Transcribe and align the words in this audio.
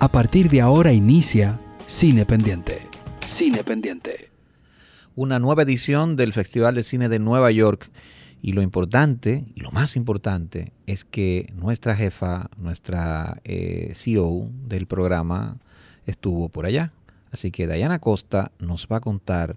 A 0.00 0.06
partir 0.06 0.48
de 0.48 0.60
ahora 0.60 0.92
inicia 0.92 1.58
Cine 1.86 2.24
Pendiente. 2.24 2.86
Cine 3.36 3.64
Pendiente. 3.64 4.30
Una 5.16 5.40
nueva 5.40 5.62
edición 5.62 6.14
del 6.14 6.32
Festival 6.32 6.76
de 6.76 6.84
Cine 6.84 7.08
de 7.08 7.18
Nueva 7.18 7.50
York. 7.50 7.90
Y 8.40 8.52
lo 8.52 8.62
importante, 8.62 9.46
y 9.56 9.60
lo 9.60 9.72
más 9.72 9.96
importante, 9.96 10.72
es 10.86 11.04
que 11.04 11.52
nuestra 11.56 11.96
jefa, 11.96 12.48
nuestra 12.58 13.40
eh, 13.42 13.90
CEO 13.92 14.48
del 14.68 14.86
programa, 14.86 15.58
estuvo 16.06 16.48
por 16.48 16.66
allá. 16.66 16.92
Así 17.32 17.50
que 17.50 17.66
Dayana 17.66 17.98
Costa 17.98 18.52
nos 18.60 18.86
va 18.86 18.98
a 18.98 19.00
contar 19.00 19.56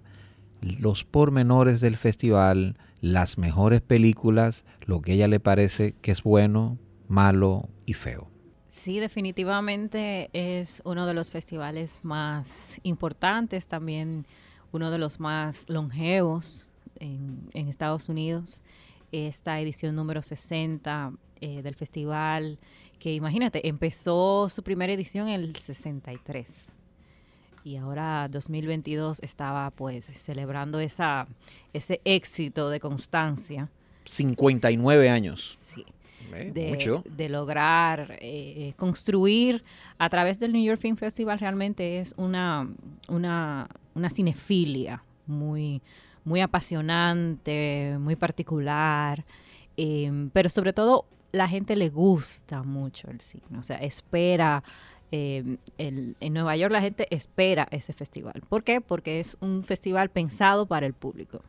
los 0.60 1.04
pormenores 1.04 1.80
del 1.80 1.96
festival, 1.96 2.76
las 3.00 3.38
mejores 3.38 3.80
películas, 3.80 4.64
lo 4.86 5.02
que 5.02 5.12
a 5.12 5.14
ella 5.14 5.28
le 5.28 5.38
parece 5.38 5.94
que 6.02 6.10
es 6.10 6.24
bueno, 6.24 6.78
malo 7.06 7.68
y 7.86 7.94
feo. 7.94 8.31
Sí, 8.72 8.98
definitivamente 8.98 10.28
es 10.32 10.82
uno 10.84 11.06
de 11.06 11.14
los 11.14 11.30
festivales 11.30 12.00
más 12.02 12.80
importantes, 12.82 13.66
también 13.66 14.26
uno 14.72 14.90
de 14.90 14.98
los 14.98 15.20
más 15.20 15.68
longevos 15.68 16.66
en, 16.98 17.50
Estados 17.52 18.08
Unidos. 18.08 18.62
Esta 19.12 19.60
edición 19.60 19.94
número 19.94 20.22
60 20.22 21.12
eh, 21.40 21.62
del 21.62 21.76
festival, 21.76 22.58
que 22.98 23.14
imagínate, 23.14 23.68
empezó 23.68 24.48
su 24.48 24.64
primera 24.64 24.92
edición 24.92 25.28
en 25.28 25.42
el 25.42 25.54
63 25.54 26.72
y 27.62 27.76
ahora 27.76 28.26
2022 28.28 29.20
estaba 29.22 29.70
pues 29.70 30.06
celebrando 30.06 30.80
esa, 30.80 31.28
ese 31.72 32.00
éxito 32.04 32.70
de 32.70 32.80
constancia. 32.80 33.70
59 34.06 35.08
años. 35.08 35.58
De, 36.32 37.02
de, 37.04 37.28
lograr 37.28 38.16
eh, 38.20 38.72
construir 38.76 39.62
a 39.98 40.08
través 40.08 40.38
del 40.38 40.52
New 40.52 40.64
York 40.64 40.80
Film 40.80 40.96
Festival 40.96 41.38
realmente 41.38 41.98
es 41.98 42.14
una, 42.16 42.68
una, 43.08 43.68
una 43.94 44.10
cinefilia 44.10 45.04
muy, 45.26 45.82
muy 46.24 46.40
apasionante, 46.40 47.96
muy 48.00 48.16
particular, 48.16 49.24
em, 49.76 50.30
pero 50.30 50.48
sobre 50.48 50.72
todo 50.72 51.04
la 51.32 51.48
gente 51.48 51.76
le 51.76 51.90
gusta 51.90 52.62
mucho 52.62 53.10
el 53.10 53.20
cine, 53.20 53.58
o 53.58 53.62
sea, 53.62 53.76
espera 53.76 54.62
eh, 55.10 55.58
en 55.76 56.32
Nueva 56.32 56.56
York 56.56 56.72
la 56.72 56.80
gente 56.80 57.06
espera 57.14 57.68
ese 57.70 57.92
festival. 57.92 58.42
¿Por 58.48 58.64
qué? 58.64 58.80
Porque 58.80 59.20
es 59.20 59.36
un 59.40 59.62
festival 59.62 60.08
pensado 60.08 60.64
para 60.64 60.86
el 60.86 60.94
público. 60.94 61.42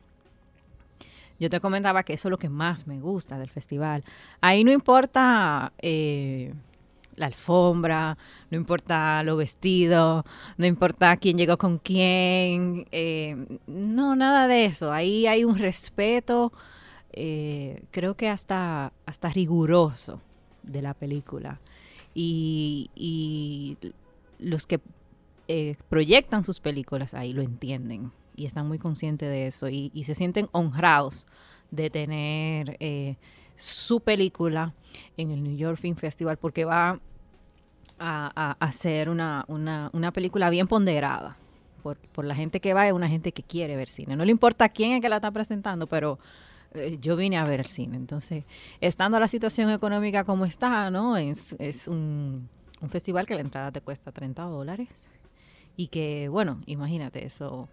Yo 1.43 1.49
te 1.49 1.59
comentaba 1.59 2.03
que 2.03 2.13
eso 2.13 2.29
es 2.29 2.31
lo 2.31 2.39
que 2.39 2.47
más 2.47 2.87
me 2.87 3.01
gusta 3.01 3.37
del 3.37 3.49
festival. 3.49 4.05
Ahí 4.39 4.63
no 4.63 4.71
importa 4.71 5.73
eh, 5.79 6.53
la 7.17 7.25
alfombra, 7.25 8.17
no 8.49 8.55
importa 8.55 9.21
lo 9.23 9.35
vestido, 9.35 10.23
no 10.55 10.65
importa 10.65 11.17
quién 11.17 11.37
llegó 11.37 11.57
con 11.57 11.79
quién, 11.79 12.87
eh, 12.93 13.59
no, 13.67 14.15
nada 14.15 14.47
de 14.47 14.63
eso. 14.63 14.93
Ahí 14.93 15.27
hay 15.27 15.43
un 15.43 15.57
respeto, 15.57 16.53
creo 17.11 18.15
que 18.15 18.29
hasta, 18.29 18.93
hasta 19.05 19.27
riguroso 19.27 20.21
de 20.63 20.81
la 20.81 20.93
película 20.93 21.59
y, 22.15 23.77
los 24.39 24.65
que 24.65 24.79
eh, 25.49 25.75
proyectan 25.89 26.45
sus 26.45 26.61
películas 26.61 27.13
ahí 27.13 27.33
lo 27.33 27.41
entienden 27.41 28.13
y 28.35 28.45
están 28.45 28.67
muy 28.67 28.79
conscientes 28.79 29.29
de 29.29 29.47
eso 29.47 29.69
y, 29.69 29.91
se 30.03 30.15
sienten 30.15 30.49
honrados 30.51 31.27
de 31.71 31.89
tener 31.89 32.77
eh, 32.79 33.15
su 33.55 34.01
película 34.01 34.73
en 35.17 35.31
el 35.31 35.43
New 35.43 35.55
York 35.55 35.77
Film 35.77 35.95
Festival 35.95 36.37
porque 36.37 36.65
va 36.65 36.99
a, 37.99 38.55
hacer 38.59 39.09
una, 39.09 39.45
una, 39.47 40.11
película 40.11 40.49
bien 40.49 40.67
ponderada. 40.67 41.37
Por, 41.81 41.97
por, 41.97 42.23
la 42.23 42.35
gente 42.35 42.61
que 42.61 42.73
va, 42.73 42.87
es 42.87 42.93
una 42.93 43.09
gente 43.09 43.33
que 43.33 43.43
quiere 43.43 43.75
ver 43.75 43.89
cine. 43.89 44.15
No 44.15 44.23
le 44.23 44.31
importa 44.31 44.69
quién 44.69 44.93
es 44.93 45.01
que 45.01 45.09
la 45.09 45.17
está 45.17 45.31
presentando, 45.31 45.85
pero 45.87 46.17
eh, 46.73 46.97
yo 46.99 47.15
vine 47.15 47.37
a 47.37 47.43
ver 47.43 47.59
el 47.59 47.65
cine. 47.67 47.97
Entonces, 47.97 48.45
estando 48.81 49.19
la 49.19 49.27
situación 49.27 49.69
económica 49.69 50.23
como 50.23 50.45
está, 50.45 50.89
¿no? 50.89 51.17
Es, 51.17 51.55
es 51.59 51.87
un, 51.87 52.49
festival 52.89 53.25
que 53.25 53.35
la 53.35 53.41
entrada 53.41 53.71
te 53.71 53.81
cuesta 53.81 54.11
30 54.11 54.43
dólares. 54.43 55.13
Y 55.75 55.87
que, 55.87 56.29
bueno, 56.29 56.61
imagínate 56.65 57.25
eso. 57.25 57.69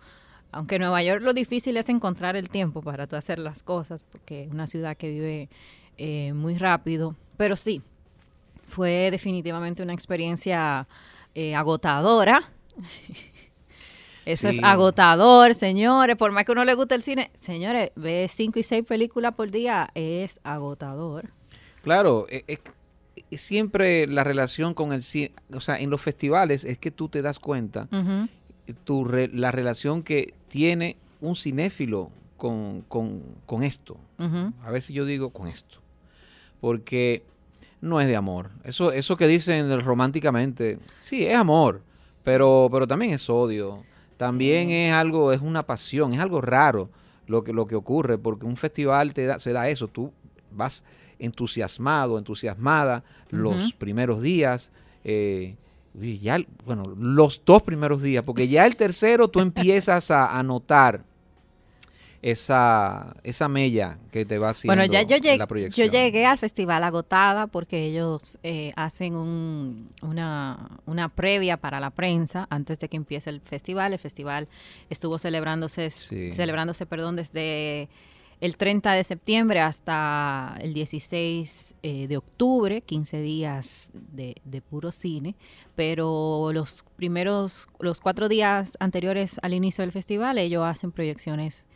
Aunque 0.52 0.76
en 0.76 0.82
Nueva 0.82 1.02
York 1.02 1.22
lo 1.22 1.32
difícil 1.32 1.76
es 1.76 1.88
encontrar 1.88 2.36
el 2.36 2.48
tiempo 2.48 2.82
para 2.82 3.04
hacer 3.04 3.38
las 3.38 3.62
cosas, 3.62 4.04
porque 4.10 4.44
es 4.44 4.50
una 4.50 4.66
ciudad 4.66 4.96
que 4.96 5.08
vive 5.08 5.48
eh, 5.98 6.32
muy 6.32 6.58
rápido. 6.58 7.14
Pero 7.36 7.56
sí, 7.56 7.82
fue 8.64 9.10
definitivamente 9.10 9.82
una 9.82 9.92
experiencia 9.92 10.88
eh, 11.34 11.54
agotadora. 11.54 12.42
Eso 14.26 14.48
es 14.48 14.62
agotador, 14.62 15.54
señores. 15.54 16.16
Por 16.16 16.30
más 16.30 16.44
que 16.44 16.52
uno 16.52 16.64
le 16.64 16.74
guste 16.74 16.94
el 16.94 17.02
cine, 17.02 17.30
señores, 17.34 17.90
ve 17.96 18.28
cinco 18.30 18.58
y 18.58 18.62
seis 18.62 18.84
películas 18.84 19.34
por 19.34 19.50
día, 19.50 19.90
es 19.94 20.40
agotador. 20.44 21.30
Claro, 21.82 22.26
e, 22.28 22.44
es, 22.46 22.60
siempre 23.40 24.06
la 24.06 24.22
relación 24.22 24.74
con 24.74 24.92
el 24.92 25.02
cine, 25.02 25.32
o 25.52 25.60
sea, 25.60 25.78
en 25.78 25.90
los 25.90 26.00
festivales 26.00 26.64
es 26.64 26.78
que 26.78 26.90
tú 26.90 27.08
te 27.08 27.22
das 27.22 27.38
cuenta 27.38 27.88
tu 28.84 29.04
la 29.06 29.50
relación 29.50 30.02
que 30.02 30.34
tiene 30.48 30.96
un 31.20 31.36
cinéfilo 31.36 32.10
con, 32.36 32.84
esto. 33.62 33.96
A 34.62 34.70
ver 34.70 34.82
si 34.82 34.92
yo 34.94 35.04
digo 35.04 35.30
con 35.30 35.46
esto. 35.46 35.78
Porque 36.60 37.22
no 37.80 38.00
es 38.00 38.06
de 38.06 38.16
amor. 38.16 38.50
Eso, 38.64 38.92
eso 38.92 39.16
que 39.16 39.26
dicen 39.26 39.80
románticamente, 39.80 40.78
sí, 41.00 41.24
es 41.24 41.34
amor, 41.34 41.82
pero, 42.24 42.68
pero 42.70 42.86
también 42.86 43.12
es 43.12 43.28
odio 43.30 43.84
también 44.20 44.70
es 44.70 44.92
algo, 44.92 45.32
es 45.32 45.40
una 45.40 45.62
pasión, 45.62 46.12
es 46.12 46.20
algo 46.20 46.42
raro 46.42 46.90
lo 47.26 47.42
que, 47.42 47.54
lo 47.54 47.66
que 47.66 47.74
ocurre, 47.74 48.18
porque 48.18 48.44
un 48.44 48.58
festival 48.58 49.14
te 49.14 49.24
da, 49.24 49.38
se 49.38 49.54
da 49.54 49.70
eso, 49.70 49.88
tú 49.88 50.12
vas 50.50 50.84
entusiasmado, 51.18 52.18
entusiasmada 52.18 53.02
los 53.30 53.72
primeros 53.72 54.20
días, 54.20 54.72
eh, 55.04 55.56
ya, 55.94 56.38
bueno, 56.64 56.84
los 56.96 57.42
dos 57.44 57.62
primeros 57.62 58.02
días, 58.02 58.24
porque 58.24 58.48
ya 58.48 58.66
el 58.66 58.76
tercero 58.76 59.28
tú 59.28 59.40
empiezas 59.40 60.10
a, 60.10 60.38
a 60.38 60.42
notar 60.42 61.04
esa, 62.22 63.16
esa 63.22 63.48
mella 63.48 63.98
que 64.12 64.24
te 64.24 64.38
va 64.38 64.50
haciendo 64.50 64.74
bueno, 64.74 64.92
ya 64.92 65.02
yo 65.02 65.16
llegué, 65.16 65.38
la 65.38 65.46
proyección. 65.46 65.86
Yo 65.86 65.92
llegué 65.92 66.26
al 66.26 66.38
festival 66.38 66.84
agotada 66.84 67.46
porque 67.46 67.86
ellos 67.86 68.38
eh, 68.42 68.72
hacen 68.76 69.14
un, 69.14 69.88
una, 70.02 70.78
una 70.86 71.08
previa 71.08 71.56
para 71.56 71.80
la 71.80 71.90
prensa 71.90 72.46
antes 72.50 72.78
de 72.78 72.88
que 72.88 72.96
empiece 72.96 73.30
el 73.30 73.40
festival. 73.40 73.92
El 73.92 73.98
festival 73.98 74.48
estuvo 74.90 75.18
celebrándose, 75.18 75.90
celebrándose 75.90 76.84
perdón, 76.84 77.16
desde 77.16 77.88
el 78.40 78.56
30 78.56 78.92
de 78.92 79.04
septiembre 79.04 79.60
hasta 79.60 80.56
el 80.60 80.72
16 80.72 81.74
eh, 81.82 82.06
de 82.08 82.16
octubre, 82.16 82.80
15 82.80 83.20
días 83.20 83.90
de, 83.94 84.36
de, 84.44 84.62
puro 84.62 84.92
cine, 84.92 85.36
pero 85.76 86.50
los 86.52 86.84
primeros, 86.96 87.68
los 87.78 88.00
cuatro 88.00 88.28
días 88.28 88.76
anteriores 88.80 89.38
al 89.42 89.52
inicio 89.52 89.82
del 89.82 89.92
festival, 89.92 90.38
ellos 90.38 90.64
hacen 90.64 90.90
proyecciones 90.90 91.66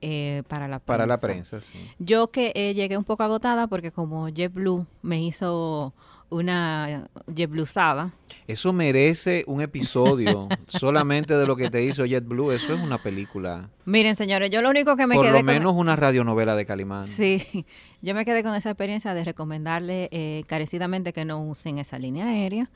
eh, 0.00 0.42
para 0.48 0.68
la 0.68 0.78
prensa. 0.78 0.86
Para 0.86 1.06
la 1.06 1.18
prensa, 1.18 1.60
sí. 1.60 1.78
Yo 1.98 2.28
que 2.30 2.52
eh, 2.54 2.74
llegué 2.74 2.96
un 2.96 3.04
poco 3.04 3.22
agotada 3.22 3.66
porque 3.66 3.90
como 3.90 4.28
JetBlue 4.28 4.86
me 5.02 5.22
hizo 5.22 5.94
una 6.30 7.08
JetBlue'sada. 7.26 8.12
Eso 8.46 8.72
merece 8.72 9.44
un 9.46 9.60
episodio 9.60 10.48
solamente 10.68 11.36
de 11.36 11.46
lo 11.46 11.56
que 11.56 11.70
te 11.70 11.82
hizo 11.82 12.04
JetBlue. 12.04 12.52
Eso 12.52 12.74
es 12.74 12.80
una 12.80 12.98
película. 12.98 13.68
Miren, 13.84 14.16
señores, 14.16 14.50
yo 14.50 14.62
lo 14.62 14.70
único 14.70 14.96
que 14.96 15.06
me 15.06 15.16
quedé... 15.16 15.32
Por 15.32 15.40
lo 15.40 15.42
menos 15.42 15.74
una 15.74 15.96
radionovela 15.96 16.56
de 16.56 16.66
Calimán. 16.66 17.06
Sí, 17.06 17.66
yo 18.02 18.14
me 18.14 18.24
quedé 18.24 18.42
con 18.42 18.54
esa 18.54 18.70
experiencia 18.70 19.14
de 19.14 19.24
recomendarle 19.24 20.08
eh, 20.12 20.42
carecidamente 20.46 21.12
que 21.12 21.24
no 21.24 21.42
usen 21.42 21.78
esa 21.78 21.98
línea 21.98 22.26
aérea. 22.26 22.70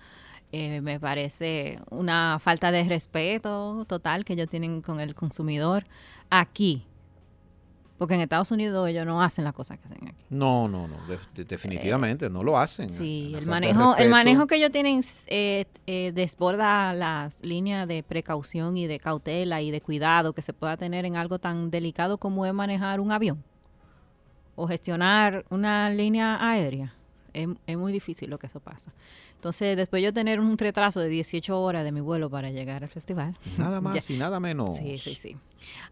me 0.53 0.99
parece 0.99 1.79
una 1.91 2.39
falta 2.41 2.71
de 2.73 2.85
respeto 2.85 3.85
total 3.87 4.25
que 4.25 4.33
ellos 4.35 4.49
tienen 4.49 4.83
con 4.83 5.01
el 5.01 5.15
consumidor. 5.15 5.85
Aquí, 6.31 6.85
porque 8.01 8.15
en 8.15 8.23
Estados 8.23 8.51
Unidos 8.51 8.89
ellos 8.89 9.05
no 9.05 9.23
hacen 9.23 9.45
las 9.45 9.53
cosas 9.53 9.79
que 9.79 9.85
hacen 9.85 10.09
aquí. 10.09 10.25
No, 10.31 10.69
no, 10.69 10.89
no, 10.89 10.97
definitivamente 11.35 12.31
no 12.31 12.43
lo 12.43 12.59
hacen. 12.59 12.89
Sí, 12.89 13.35
el 13.37 13.45
manejo, 13.45 13.95
el 13.95 14.09
manejo 14.09 14.47
que 14.47 14.57
ellos 14.57 14.71
tienen 14.71 15.05
eh, 15.27 15.67
eh, 15.87 16.11
desborda 16.15 16.95
las 16.95 17.45
líneas 17.45 17.87
de 17.87 18.03
precaución 18.03 18.79
y 18.79 18.87
de 18.87 18.99
cautela 18.99 19.61
y 19.61 19.71
de 19.71 19.83
cuidado 19.83 20.33
que 20.33 20.41
se 20.41 20.55
pueda 20.55 20.79
tener 20.79 21.05
en 21.05 21.19
algo 21.19 21.39
tan 21.39 21.71
delicado 21.71 22.17
como 22.17 22.47
es 22.47 22.55
manejar 22.55 23.01
un 23.01 23.13
avión 23.13 23.45
o 24.57 24.67
gestionar 24.67 25.45
una 25.51 25.91
línea 25.91 26.39
aérea. 26.41 26.95
Es, 27.35 27.49
es, 27.67 27.77
muy 27.77 27.93
difícil 27.93 28.31
lo 28.31 28.39
que 28.39 28.47
eso 28.47 28.61
pasa. 28.61 28.95
Entonces, 29.35 29.77
después 29.77 30.03
yo 30.03 30.11
tener 30.11 30.41
un 30.41 30.57
retraso 30.57 31.01
de 31.01 31.11
18 31.11 31.61
horas 31.61 31.85
de 31.85 31.93
mi 31.93 32.01
vuelo 32.01 32.31
para 32.31 32.49
llegar 32.49 32.83
al 32.83 32.89
festival. 32.89 33.37
Nada 33.59 33.79
más 33.83 34.09
y 34.09 34.17
nada 34.17 34.41
menos. 34.41 34.79
Sí, 34.79 34.97
sí, 34.97 35.15
sí. 35.15 35.37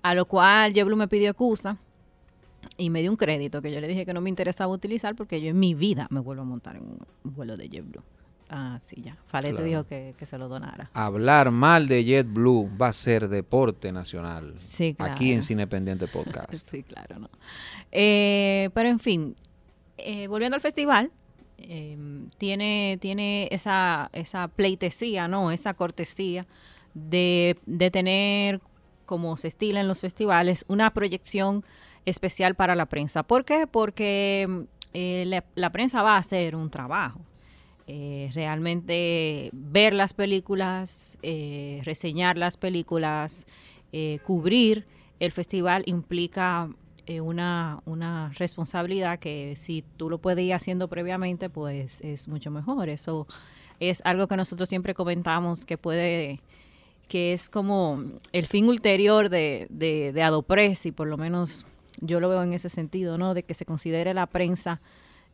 A 0.00 0.14
lo 0.14 0.24
cual 0.24 0.72
Jeblu 0.72 0.96
me 0.96 1.06
pidió 1.06 1.28
excusa 1.28 1.76
y 2.78 2.90
me 2.90 3.02
dio 3.02 3.10
un 3.10 3.16
crédito 3.16 3.60
que 3.60 3.72
yo 3.72 3.80
le 3.80 3.88
dije 3.88 4.06
que 4.06 4.14
no 4.14 4.20
me 4.20 4.30
interesaba 4.30 4.72
utilizar 4.72 5.14
porque 5.16 5.42
yo 5.42 5.50
en 5.50 5.58
mi 5.58 5.74
vida 5.74 6.06
me 6.10 6.20
vuelvo 6.20 6.42
a 6.42 6.46
montar 6.46 6.76
en 6.76 6.82
un 6.82 7.34
vuelo 7.34 7.56
de 7.56 7.68
JetBlue. 7.68 8.02
Ah, 8.50 8.78
sí, 8.82 9.02
ya. 9.02 9.18
Falete 9.26 9.62
dijo 9.62 9.84
que, 9.84 10.14
se 10.24 10.38
lo 10.38 10.48
donara. 10.48 10.88
Hablar 10.94 11.50
mal 11.50 11.86
de 11.86 12.04
JetBlue 12.04 12.70
va 12.80 12.88
a 12.88 12.92
ser 12.94 13.28
deporte 13.28 13.92
nacional. 13.92 14.54
Sí, 14.56 14.94
claro. 14.94 15.12
Aquí 15.12 15.32
en 15.32 15.42
Cinependiente 15.42 16.06
Podcast. 16.12 16.54
sí, 16.54 16.82
claro, 16.82 17.18
¿no? 17.18 17.30
Eh, 17.92 18.70
pero 18.72 18.88
en 18.88 19.00
fin, 19.00 19.36
eh, 19.98 20.28
volviendo 20.28 20.54
al 20.54 20.62
festival, 20.62 21.10
em, 21.58 22.30
tiene, 22.38 22.96
tiene 23.00 23.48
esa, 23.50 24.08
esa 24.12 24.48
pleitesía, 24.48 25.28
¿no? 25.28 25.50
Esa 25.50 25.74
cortesía 25.74 26.46
de, 26.94 27.58
de 27.66 27.90
tener, 27.90 28.60
como 29.04 29.36
se 29.36 29.48
estila 29.48 29.80
en 29.80 29.88
los 29.88 30.00
festivales, 30.00 30.64
una 30.68 30.94
proyección 30.94 31.64
especial 32.04 32.54
para 32.54 32.74
la 32.74 32.86
prensa. 32.86 33.22
¿Por 33.22 33.44
qué? 33.44 33.66
Porque 33.66 34.66
eh, 34.94 35.42
la, 35.54 35.70
prensa 35.70 36.02
va 36.02 36.16
a 36.16 36.18
hacer 36.18 36.56
un 36.56 36.70
trabajo. 36.70 37.20
Eh, 37.86 38.30
realmente 38.34 39.48
ver 39.52 39.94
las 39.94 40.12
películas, 40.12 41.18
eh, 41.22 41.80
reseñar 41.84 42.36
las 42.36 42.56
películas, 42.56 43.46
cubrir 44.22 44.86
el 45.18 45.32
festival 45.32 45.82
implica 45.86 46.68
una, 47.22 47.80
una, 47.86 48.30
responsabilidad 48.36 49.18
que 49.18 49.54
si 49.56 49.82
tú 49.96 50.10
lo 50.10 50.18
puedes 50.18 50.44
ir 50.44 50.52
haciendo 50.52 50.88
previamente, 50.88 51.48
pues 51.48 52.02
es 52.02 52.28
mucho 52.28 52.50
mejor. 52.50 52.90
Eso 52.90 53.26
es 53.80 54.02
algo 54.04 54.26
que 54.26 54.36
nosotros 54.36 54.68
siempre 54.68 54.92
comentamos 54.92 55.64
que 55.64 55.78
puede 55.78 56.42
que 57.08 57.32
es 57.32 57.48
como 57.48 58.04
el 58.32 58.46
fin 58.46 58.68
ulterior 58.68 59.30
de, 59.30 59.66
de, 59.70 60.12
de 60.12 60.22
Adopres 60.22 60.84
y 60.84 60.92
por 60.92 61.08
lo 61.08 61.16
menos 61.16 61.64
yo 62.00 62.20
lo 62.20 62.28
veo 62.28 62.42
en 62.42 62.52
ese 62.52 62.68
sentido, 62.68 63.18
¿no? 63.18 63.34
De 63.34 63.42
que 63.42 63.54
se 63.54 63.64
considere 63.64 64.14
la 64.14 64.26
prensa 64.26 64.80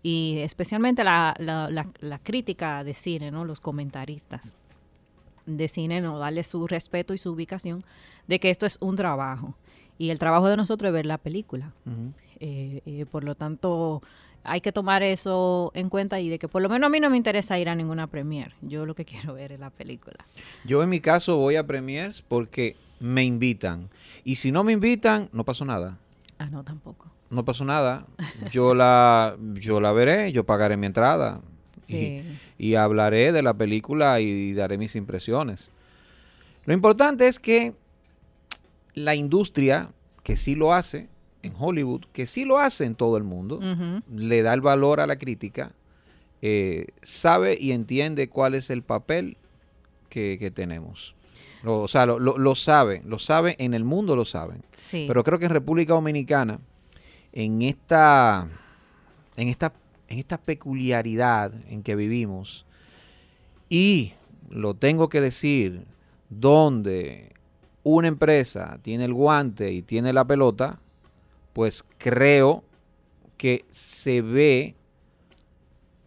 y 0.02 0.38
especialmente 0.40 1.02
la, 1.02 1.34
la, 1.38 2.18
crítica 2.18 2.84
de 2.84 2.94
cine, 2.94 3.30
¿no? 3.30 3.44
Los 3.44 3.60
comentaristas 3.60 4.54
de 5.46 5.68
cine, 5.68 6.00
¿no? 6.00 6.18
Darle 6.18 6.44
su 6.44 6.66
respeto 6.66 7.14
y 7.14 7.18
su 7.18 7.30
ubicación 7.30 7.84
de 8.26 8.38
que 8.38 8.50
esto 8.50 8.66
es 8.66 8.76
un 8.80 8.96
trabajo. 8.96 9.54
Y 9.96 10.10
el 10.10 10.18
trabajo 10.18 10.48
de 10.48 10.56
nosotros 10.56 10.88
es 10.88 10.92
ver 10.92 11.06
la 11.06 11.18
película. 11.18 11.72
Eh, 12.40 12.82
eh, 12.84 13.06
por 13.10 13.24
lo 13.24 13.34
tanto, 13.34 14.02
hay 14.42 14.60
que 14.60 14.72
tomar 14.72 15.02
eso 15.02 15.70
en 15.74 15.88
cuenta 15.88 16.20
y 16.20 16.28
de 16.28 16.38
que 16.38 16.48
por 16.48 16.60
lo 16.60 16.68
menos 16.68 16.86
a 16.86 16.90
mí 16.90 17.00
no 17.00 17.08
me 17.08 17.16
interesa 17.16 17.58
ir 17.58 17.68
a 17.68 17.74
ninguna 17.74 18.06
premier. 18.06 18.54
Yo 18.60 18.86
lo 18.86 18.94
que 18.94 19.04
quiero 19.06 19.34
ver 19.34 19.52
es 19.52 19.60
la 19.60 19.70
película. 19.70 20.24
Yo 20.64 20.82
en 20.82 20.90
mi 20.90 21.00
caso 21.00 21.38
voy 21.38 21.56
a 21.56 21.66
premiers 21.66 22.22
porque 22.22 22.76
me 23.00 23.24
invitan. 23.24 23.88
Y 24.22 24.36
si 24.36 24.52
no 24.52 24.64
me 24.64 24.72
invitan, 24.72 25.28
no 25.32 25.44
pasó 25.44 25.64
nada. 25.64 25.98
Ah, 26.38 26.46
no, 26.46 26.64
tampoco. 26.64 27.10
No 27.30 27.44
pasó 27.44 27.64
nada. 27.64 28.06
Yo 28.50 28.74
la, 28.74 29.36
yo 29.54 29.80
la 29.80 29.92
veré, 29.92 30.32
yo 30.32 30.44
pagaré 30.44 30.76
mi 30.76 30.86
entrada. 30.86 31.40
Y, 31.86 32.74
hablaré 32.76 33.30
de 33.32 33.42
la 33.42 33.54
película 33.54 34.20
y 34.20 34.52
daré 34.54 34.78
mis 34.78 34.96
impresiones. 34.96 35.70
Lo 36.64 36.72
importante 36.72 37.28
es 37.28 37.38
que 37.38 37.74
la 38.94 39.14
industria, 39.14 39.90
que 40.22 40.36
sí 40.36 40.54
lo 40.54 40.72
hace 40.72 41.08
en 41.42 41.54
Hollywood, 41.58 42.06
que 42.12 42.26
sí 42.26 42.44
lo 42.44 42.58
hace 42.58 42.84
en 42.84 42.94
todo 42.94 43.16
el 43.18 43.24
mundo, 43.24 43.60
le 44.10 44.42
da 44.42 44.54
el 44.54 44.62
valor 44.62 45.00
a 45.00 45.06
la 45.06 45.16
crítica, 45.16 45.72
eh, 46.40 46.86
sabe 47.02 47.56
y 47.60 47.72
entiende 47.72 48.28
cuál 48.28 48.54
es 48.54 48.70
el 48.70 48.82
papel 48.82 49.36
que 50.08 50.52
tenemos 50.54 51.14
o 51.64 51.88
sea, 51.88 52.06
lo, 52.06 52.18
lo, 52.18 52.54
sabe, 52.54 53.02
lo 53.06 53.18
sabe, 53.18 53.56
en 53.58 53.74
el 53.74 53.84
mundo 53.84 54.16
lo 54.16 54.24
saben. 54.24 54.62
Sí. 54.76 55.04
Pero 55.08 55.24
creo 55.24 55.38
que 55.38 55.46
en 55.46 55.50
República 55.50 55.94
Dominicana, 55.94 56.58
en 57.32 57.62
esta, 57.62 58.46
en 59.36 59.48
esta, 59.48 59.72
en 60.08 60.18
esta 60.18 60.38
peculiaridad 60.38 61.52
en 61.68 61.82
que 61.82 61.96
vivimos, 61.96 62.66
y 63.68 64.12
lo 64.50 64.74
tengo 64.74 65.08
que 65.08 65.20
decir, 65.20 65.84
donde 66.28 67.32
una 67.82 68.08
empresa 68.08 68.78
tiene 68.82 69.06
el 69.06 69.14
guante 69.14 69.72
y 69.72 69.82
tiene 69.82 70.12
la 70.12 70.24
pelota, 70.24 70.80
pues 71.54 71.84
creo 71.98 72.62
que 73.38 73.64
se 73.70 74.20
ve 74.20 74.74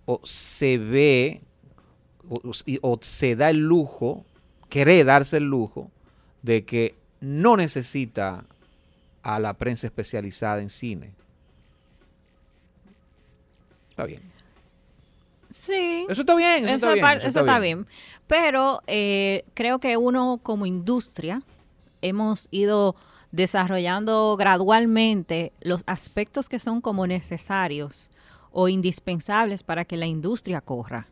o 0.06 0.20
se 0.24 0.78
ve 0.78 1.42
o 2.82 3.00
se 3.02 3.36
da 3.36 3.50
el 3.50 3.60
lujo 3.60 4.26
quiere 4.70 5.04
darse 5.04 5.38
el 5.38 5.46
lujo 5.46 5.92
de 6.42 6.66
que 6.66 6.96
no 7.20 7.58
necesita 7.58 8.46
a 9.24 9.40
la 9.40 9.54
prensa 9.54 9.88
especializada 9.88 10.62
en 10.62 10.70
cine. 10.70 11.14
Está 13.90 14.06
bien. 14.06 14.22
Sí. 15.50 16.06
Eso 16.10 16.22
está 16.22 16.36
bien. 16.36 16.68
Eso, 16.68 16.94
está, 16.94 17.60
bien, 17.60 17.88
Pero 18.28 18.82
eh, 18.88 19.44
creo 19.54 19.80
que 19.80 19.98
uno 19.98 20.40
como 20.44 20.66
industria 20.66 21.42
hemos 22.02 22.48
ido 22.52 22.96
desarrollando 23.32 24.36
gradualmente 24.38 25.52
los 25.62 25.84
aspectos 25.86 26.48
que 26.48 26.60
son 26.60 26.82
como 26.82 27.08
necesarios 27.08 28.10
o 28.52 28.70
indispensables 28.70 29.64
para 29.64 29.86
que 29.86 29.98
la 29.98 30.06
industria 30.06 30.62
corra. 30.62 31.08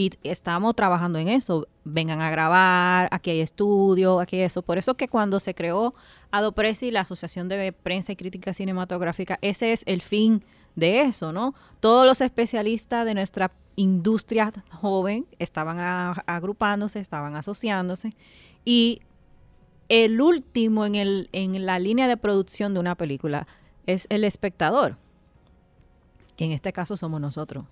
Y 0.00 0.12
estamos 0.22 0.74
trabajando 0.74 1.18
en 1.18 1.28
eso. 1.28 1.68
Vengan 1.84 2.22
a 2.22 2.30
grabar, 2.30 3.10
aquí 3.10 3.32
hay 3.32 3.40
estudio, 3.40 4.18
aquí 4.20 4.36
hay 4.36 4.44
eso. 4.44 4.62
Por 4.62 4.78
eso 4.78 4.94
que 4.94 5.08
cuando 5.08 5.40
se 5.40 5.54
creó 5.54 5.92
Adopresi, 6.30 6.90
la 6.90 7.02
Asociación 7.02 7.50
de 7.50 7.74
Prensa 7.74 8.12
y 8.12 8.16
Crítica 8.16 8.54
Cinematográfica, 8.54 9.38
ese 9.42 9.74
es 9.74 9.82
el 9.84 10.00
fin 10.00 10.42
de 10.74 11.02
eso, 11.02 11.34
¿no? 11.34 11.54
Todos 11.80 12.06
los 12.06 12.22
especialistas 12.22 13.04
de 13.04 13.12
nuestra 13.12 13.52
industria 13.76 14.50
joven 14.70 15.26
estaban 15.38 15.76
agrupándose, 16.24 16.98
estaban 16.98 17.36
asociándose 17.36 18.16
y 18.64 19.02
el 19.90 20.22
último 20.22 20.86
en, 20.86 20.94
el, 20.94 21.28
en 21.32 21.66
la 21.66 21.78
línea 21.78 22.08
de 22.08 22.16
producción 22.16 22.72
de 22.72 22.80
una 22.80 22.94
película 22.94 23.46
es 23.84 24.06
el 24.08 24.24
espectador. 24.24 24.96
que 26.36 26.46
en 26.46 26.52
este 26.52 26.72
caso 26.72 26.96
somos 26.96 27.20
nosotros 27.20 27.66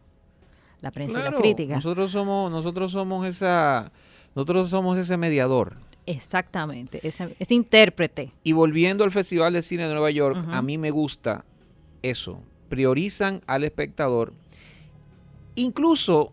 la 0.81 0.91
prensa 0.91 1.21
y 1.21 1.23
la 1.23 1.35
crítica. 1.35 1.75
Nosotros 1.77 2.11
somos, 2.11 2.51
nosotros 2.51 2.93
somos 2.93 3.27
esa, 3.27 3.93
nosotros 4.35 4.71
somos 4.71 4.99
ese 4.99 5.17
mediador. 5.17 5.77
Exactamente, 6.07 7.07
ese, 7.07 7.35
intérprete. 7.51 8.33
Y 8.43 8.53
volviendo 8.53 9.05
al 9.05 9.11
Festival 9.11 9.53
de 9.53 9.63
Cine 9.63 9.87
de 9.87 9.93
Nueva 9.93 10.11
York, 10.11 10.43
a 10.51 10.63
mí 10.63 10.79
me 10.79 10.91
gusta 10.91 11.45
eso. 12.03 12.43
Priorizan 12.71 13.43
al 13.47 13.65
espectador. 13.65 14.33
Incluso 15.55 16.33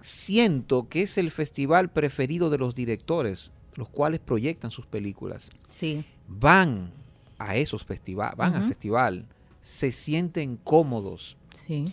siento 0.00 0.88
que 0.88 1.02
es 1.02 1.18
el 1.18 1.30
festival 1.30 1.90
preferido 1.90 2.48
de 2.48 2.58
los 2.58 2.74
directores, 2.74 3.52
los 3.74 3.90
cuales 3.90 4.20
proyectan 4.20 4.70
sus 4.70 4.86
películas. 4.86 5.50
Sí. 5.68 6.04
Van 6.26 6.92
a 7.38 7.56
esos 7.56 7.84
festivales, 7.84 8.36
van 8.36 8.54
al 8.54 8.68
festival, 8.68 9.26
se 9.60 9.92
sienten 9.92 10.56
cómodos. 10.56 11.36
Sí 11.54 11.92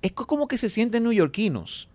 es 0.00 0.12
como 0.12 0.46
que 0.46 0.58
se 0.58 0.68
sienten 0.68 1.04
neoyorquinos, 1.04 1.88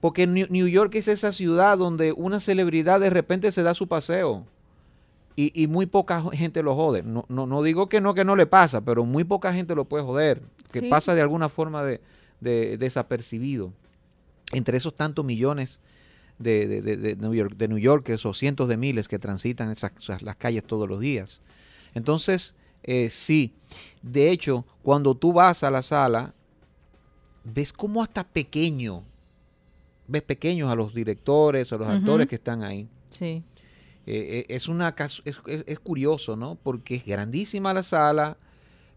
porque 0.00 0.26
New, 0.26 0.66
York 0.68 0.94
es 0.94 1.08
esa 1.08 1.32
ciudad 1.32 1.76
donde 1.76 2.12
una 2.12 2.40
celebridad 2.40 3.00
de 3.00 3.10
repente 3.10 3.52
se 3.52 3.62
da 3.62 3.74
su 3.74 3.88
paseo 3.88 4.46
y, 5.36 5.66
muy 5.66 5.86
poca 5.86 6.22
gente 6.32 6.62
lo 6.62 6.74
jode. 6.74 7.02
No, 7.02 7.26
no, 7.28 7.62
digo 7.62 7.88
que 7.88 8.00
no, 8.00 8.14
que 8.14 8.24
no 8.24 8.36
le 8.36 8.46
pasa, 8.46 8.80
pero 8.80 9.04
muy 9.04 9.24
poca 9.24 9.52
gente 9.52 9.74
lo 9.74 9.84
puede 9.84 10.04
joder, 10.04 10.42
que 10.72 10.82
pasa 10.82 11.14
de 11.14 11.20
alguna 11.20 11.48
forma 11.48 11.84
de, 11.84 12.00
desapercibido. 12.40 13.72
Entre 14.52 14.76
esos 14.76 14.94
tantos 14.94 15.24
millones 15.24 15.80
de, 16.38 16.80
de, 16.82 17.16
New 17.16 17.34
York, 17.34 17.56
de 17.56 17.68
New 17.68 17.78
Yorkers 17.78 18.24
o 18.26 18.34
cientos 18.34 18.68
de 18.68 18.76
miles 18.76 19.08
que 19.08 19.18
transitan 19.18 19.70
esas, 19.70 19.92
las 20.22 20.36
calles 20.36 20.64
todos 20.64 20.88
los 20.88 21.00
días. 21.00 21.42
Entonces, 21.94 22.54
eh, 22.82 23.10
sí, 23.10 23.54
de 24.02 24.30
hecho, 24.30 24.64
cuando 24.82 25.14
tú 25.14 25.32
vas 25.32 25.62
a 25.64 25.70
la 25.70 25.82
sala, 25.82 26.34
ves 27.44 27.72
cómo 27.72 28.02
hasta 28.02 28.24
pequeño, 28.24 29.02
ves 30.06 30.22
pequeños 30.22 30.70
a 30.70 30.74
los 30.74 30.94
directores, 30.94 31.72
a 31.72 31.76
los 31.76 31.88
actores 31.88 32.26
que 32.26 32.36
están 32.36 32.62
ahí. 32.62 32.88
Sí. 33.10 33.42
Eh, 34.04 34.46
eh, 34.46 34.46
es, 34.48 34.68
una, 34.68 34.94
es, 34.98 35.40
es, 35.44 35.78
curioso, 35.78 36.36
¿no? 36.36 36.56
Porque 36.56 36.96
es 36.96 37.04
grandísima 37.04 37.72
la 37.72 37.84
sala, 37.84 38.36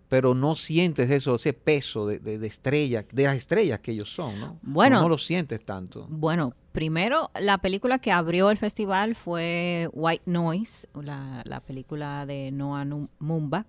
pero 0.09 0.33
no 0.33 0.55
sientes 0.55 1.11
eso, 1.11 1.35
ese 1.35 1.53
peso 1.53 2.07
de, 2.07 2.19
de, 2.19 2.47
estrellas, 2.47 3.05
de 3.11 3.23
las 3.25 3.35
estrellas 3.35 3.79
que 3.81 3.91
ellos 3.91 4.09
son, 4.09 4.39
¿no? 4.39 4.57
Bueno. 4.63 5.01
No, 5.01 5.09
lo 5.09 5.19
sientes 5.19 5.63
tanto. 5.63 6.07
Bueno, 6.09 6.55
primero, 6.71 7.29
la 7.39 7.59
película 7.59 7.99
que 7.99 8.11
abrió 8.11 8.49
el 8.49 8.57
festival 8.57 9.15
fue 9.15 9.89
White 9.93 10.23
Noise, 10.25 10.87
la, 10.95 11.43
la 11.45 11.59
película 11.59 12.25
de 12.25 12.51
Noah 12.51 12.85
Mumbach. 13.19 13.67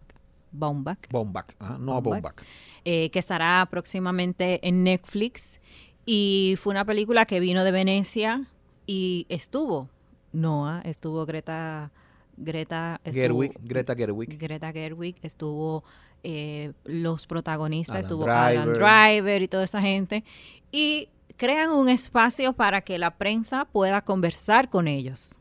Baumbach. 0.59 0.99
Baumbach, 1.11 1.47
Noah 1.79 2.01
Baumbach. 2.01 2.43
Eh, 2.85 3.11
que 3.11 3.19
estará 3.19 3.67
próximamente 3.71 4.67
en 4.67 4.85
Netflix. 4.85 5.61
Y 6.05 6.57
fue 6.59 6.73
una 6.73 6.85
película 6.85 7.27
que 7.27 7.41
vino 7.41 7.65
de 7.65 7.73
Venecia 7.73 8.47
y 8.87 9.27
estuvo 9.29 9.89
Noah, 10.33 10.83
estuvo 10.85 11.27
Greta... 11.27 11.91
Greta 12.39 13.01
Gerwig, 13.03 13.59
Greta 13.63 13.95
Gerwig. 13.95 14.39
Greta 14.39 14.71
Gerwig, 14.71 15.17
estuvo 15.23 15.85
eh, 16.23 16.73
los 16.85 17.27
protagonistas, 17.27 18.01
estuvo 18.01 18.25
Driver. 18.25 18.59
Alan 18.59 18.73
Driver 18.75 19.43
y 19.43 19.49
toda 19.49 19.65
esa 19.65 19.81
gente. 19.81 20.23
Y 20.71 21.09
crean 21.37 21.71
un 21.71 21.89
espacio 21.89 22.53
para 22.53 22.81
que 22.83 22.99
la 22.99 23.17
prensa 23.17 23.65
pueda 23.65 24.03
conversar 24.03 24.69
con 24.69 24.89
ellos. 24.89 25.37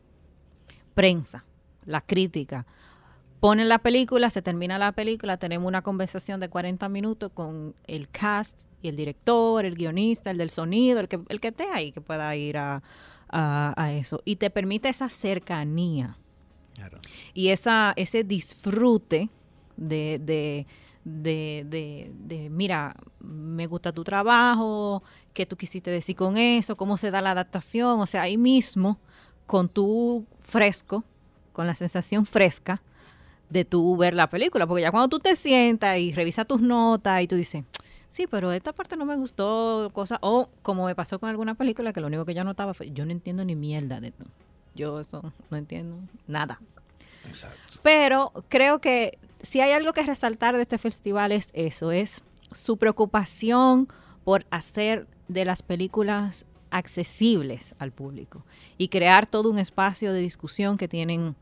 Prensa, 0.94 1.44
la 1.84 2.00
crítica. 2.00 2.66
Ponen 3.40 3.68
la 3.68 3.78
película, 3.78 4.30
se 4.30 4.40
termina 4.42 4.78
la 4.78 4.92
película, 4.92 5.36
tenemos 5.36 5.68
una 5.68 5.82
conversación 5.82 6.40
de 6.40 6.48
40 6.48 6.88
minutos 6.88 7.30
con 7.32 7.74
el 7.86 8.08
cast 8.08 8.62
y 8.82 8.88
el 8.88 8.96
director, 8.96 9.64
el 9.64 9.74
guionista, 9.74 10.30
el 10.30 10.38
del 10.38 10.50
sonido, 10.50 11.00
el 11.00 11.08
que, 11.08 11.20
el 11.28 11.40
que 11.40 11.48
esté 11.48 11.64
ahí, 11.72 11.92
que 11.92 12.00
pueda 12.00 12.34
ir 12.34 12.56
a, 12.56 12.82
eso. 13.92 14.22
Y 14.24 14.36
te 14.36 14.50
permite 14.50 14.88
esa 14.88 15.08
cercanía. 15.08 16.16
Y 17.34 17.48
esa, 17.48 17.92
ese 17.96 18.24
disfrute 18.24 19.28
de 19.76 20.66
de, 21.06 21.64
de, 21.64 22.10
de, 22.18 22.50
mira, 22.50 22.96
me 23.20 23.68
gusta 23.68 23.92
tu 23.92 24.02
trabajo, 24.02 25.04
qué 25.32 25.46
tú 25.46 25.56
quisiste 25.56 25.88
decir 25.88 26.16
con 26.16 26.36
eso, 26.36 26.76
cómo 26.76 26.96
se 26.96 27.12
da 27.12 27.20
la 27.20 27.30
adaptación, 27.30 28.00
o 28.00 28.06
sea, 28.06 28.22
ahí 28.22 28.36
mismo, 28.36 28.98
con 29.46 29.68
tu 29.68 30.26
fresco, 30.40 31.04
con 31.52 31.68
la 31.68 31.74
sensación 31.74 32.26
fresca 32.26 32.82
de 33.50 33.64
tú 33.64 33.96
ver 33.96 34.14
la 34.14 34.28
película, 34.28 34.66
porque 34.66 34.82
ya 34.82 34.90
cuando 34.90 35.08
tú 35.08 35.18
te 35.18 35.36
sientas 35.36 35.98
y 35.98 36.12
revisas 36.12 36.46
tus 36.46 36.60
notas 36.60 37.22
y 37.22 37.28
tú 37.28 37.36
dices, 37.36 37.64
sí, 38.10 38.26
pero 38.26 38.52
esta 38.52 38.72
parte 38.72 38.96
no 38.96 39.04
me 39.04 39.16
gustó, 39.16 39.90
cosa, 39.92 40.18
o 40.22 40.48
como 40.62 40.86
me 40.86 40.94
pasó 40.94 41.18
con 41.18 41.28
alguna 41.28 41.54
película 41.54 41.92
que 41.92 42.00
lo 42.00 42.08
único 42.08 42.24
que 42.24 42.34
yo 42.34 42.44
notaba 42.44 42.74
fue, 42.74 42.90
yo 42.90 43.04
no 43.04 43.12
entiendo 43.12 43.44
ni 43.44 43.54
mierda 43.54 44.00
de 44.00 44.08
esto, 44.08 44.24
yo 44.74 45.00
eso 45.00 45.32
no 45.50 45.56
entiendo 45.56 45.98
nada. 46.26 46.60
Exacto. 47.28 47.58
Pero 47.82 48.32
creo 48.48 48.80
que 48.80 49.18
si 49.42 49.60
hay 49.60 49.72
algo 49.72 49.92
que 49.92 50.02
resaltar 50.02 50.56
de 50.56 50.62
este 50.62 50.78
festival 50.78 51.32
es 51.32 51.50
eso, 51.52 51.92
es 51.92 52.22
su 52.52 52.76
preocupación 52.76 53.88
por 54.24 54.46
hacer 54.50 55.06
de 55.28 55.44
las 55.44 55.62
películas 55.62 56.46
accesibles 56.70 57.74
al 57.78 57.92
público 57.92 58.44
y 58.76 58.88
crear 58.88 59.26
todo 59.26 59.50
un 59.50 59.58
espacio 59.58 60.12
de 60.12 60.20
discusión 60.20 60.76
que 60.76 60.88
tienen 60.88 61.36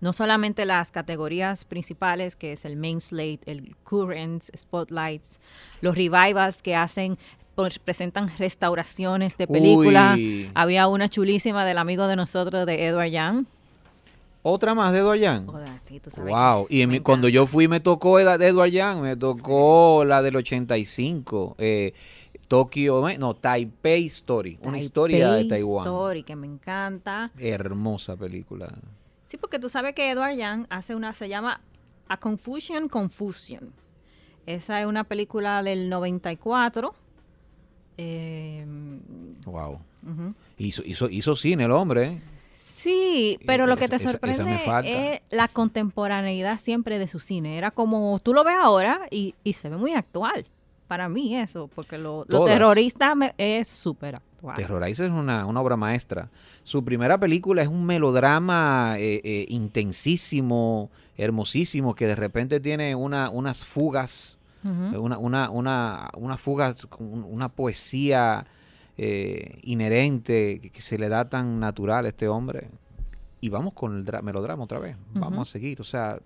no 0.00 0.12
solamente 0.12 0.64
las 0.64 0.90
categorías 0.90 1.64
principales, 1.64 2.36
que 2.36 2.52
es 2.52 2.64
el 2.64 2.76
main 2.76 3.00
slate, 3.00 3.40
el 3.46 3.74
currents, 3.84 4.50
spotlights, 4.56 5.40
los 5.80 5.96
revivals 5.96 6.62
que 6.62 6.76
hacen 6.76 7.18
pues, 7.54 7.78
presentan 7.78 8.30
restauraciones 8.38 9.36
de 9.36 9.46
película. 9.46 10.16
Había 10.54 10.86
una 10.86 11.08
chulísima 11.08 11.64
del 11.64 11.78
amigo 11.78 12.06
de 12.06 12.16
nosotros 12.16 12.66
de 12.66 12.86
Edward 12.86 13.10
Young, 13.10 13.46
otra 14.42 14.74
más 14.74 14.92
de 14.92 15.00
Edward 15.00 15.18
Young. 15.18 15.46
wow. 16.24 16.66
Y 16.70 17.00
cuando 17.00 17.28
yo 17.28 17.46
fui 17.46 17.68
me 17.68 17.80
tocó 17.80 18.18
de 18.18 18.46
Edward 18.46 18.70
Young, 18.70 19.02
me 19.02 19.16
tocó 19.16 20.04
la 20.04 20.22
del 20.22 20.36
85. 20.36 21.56
Eh, 21.58 21.92
Tokio, 22.46 23.04
no, 23.18 23.34
Taipei 23.34 24.06
Story, 24.06 24.58
una 24.62 24.78
historia 24.78 25.32
de 25.32 25.44
Taiwán. 25.44 25.84
Story, 25.84 26.22
que 26.22 26.34
me 26.34 26.46
encanta. 26.46 27.30
Hermosa 27.38 28.16
película. 28.16 28.72
Sí, 29.28 29.36
porque 29.36 29.58
tú 29.58 29.68
sabes 29.68 29.94
que 29.94 30.10
Edward 30.10 30.36
Young 30.36 30.66
hace 30.70 30.94
una, 30.94 31.14
se 31.14 31.28
llama 31.28 31.60
A 32.08 32.16
Confusion 32.16 32.88
Confusion. 32.88 33.74
Esa 34.46 34.80
es 34.80 34.86
una 34.86 35.04
película 35.04 35.62
del 35.62 35.90
94. 35.90 36.94
Eh, 37.98 38.64
wow. 39.44 39.78
hizo, 40.56 40.82
hizo, 40.82 41.10
hizo 41.10 41.36
cine 41.36 41.64
el 41.64 41.72
hombre. 41.72 42.22
Sí, 42.54 43.38
pero 43.44 43.66
lo 43.66 43.76
que 43.76 43.88
te 43.88 43.98
sorprende 43.98 44.60
es 44.84 45.20
la 45.30 45.48
contemporaneidad 45.48 46.58
siempre 46.58 46.98
de 46.98 47.06
su 47.06 47.18
cine. 47.18 47.58
Era 47.58 47.70
como, 47.70 48.18
tú 48.20 48.32
lo 48.32 48.44
ves 48.44 48.56
ahora 48.58 49.00
y, 49.10 49.34
se 49.52 49.68
ve 49.68 49.76
muy 49.76 49.92
actual. 49.92 50.46
Para 50.86 51.10
mí 51.10 51.36
eso, 51.36 51.68
porque 51.74 51.98
lo, 51.98 52.24
terrorista 52.24 53.14
es 53.36 53.68
súper 53.68 54.14
actual. 54.38 54.56
Terrorizer 54.56 55.06
es 55.06 55.12
una, 55.12 55.46
obra 55.46 55.76
maestra. 55.76 56.30
Su 56.62 56.84
primera 56.84 57.18
película 57.18 57.62
es 57.62 57.68
un 57.68 57.84
melodrama 57.84 58.94
eh, 58.98 59.20
eh, 59.24 59.46
intensísimo, 59.48 60.90
hermosísimo, 61.16 61.94
que 61.94 62.06
de 62.06 62.16
repente 62.16 62.60
tiene 62.60 62.94
una, 62.94 63.30
unas 63.30 63.64
fugas, 63.64 64.38
una, 64.62 65.18
una, 65.18 65.50
una, 65.50 66.10
una 66.14 66.36
fuga, 66.36 66.74
una 66.98 67.48
poesía 67.48 68.46
eh, 68.98 69.60
inherente 69.62 70.70
que, 70.72 70.82
se 70.82 70.98
le 70.98 71.08
da 71.08 71.28
tan 71.28 71.60
natural 71.60 72.04
a 72.04 72.08
este 72.08 72.28
hombre. 72.28 72.68
Y 73.40 73.48
vamos 73.48 73.72
con 73.72 73.96
el 73.96 74.22
melodrama 74.22 74.64
otra 74.64 74.78
vez. 74.80 74.96
Vamos 75.14 75.48
a 75.48 75.52
seguir. 75.52 75.80
O 75.80 75.84
sea, 75.84 76.18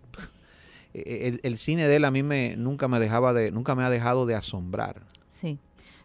el, 0.95 1.59
cine 1.59 1.87
de 1.87 1.97
él 1.97 2.04
a 2.04 2.11
mí 2.11 2.23
me 2.23 2.57
nunca 2.57 2.88
me 2.88 2.99
dejaba 2.99 3.33
de 3.33 3.50
nunca 3.50 3.75
me 3.75 3.85
ha 3.85 3.90
dejado 3.90 4.26
de 4.26 4.35
asombrar. 4.35 5.02
Sí. 5.31 5.59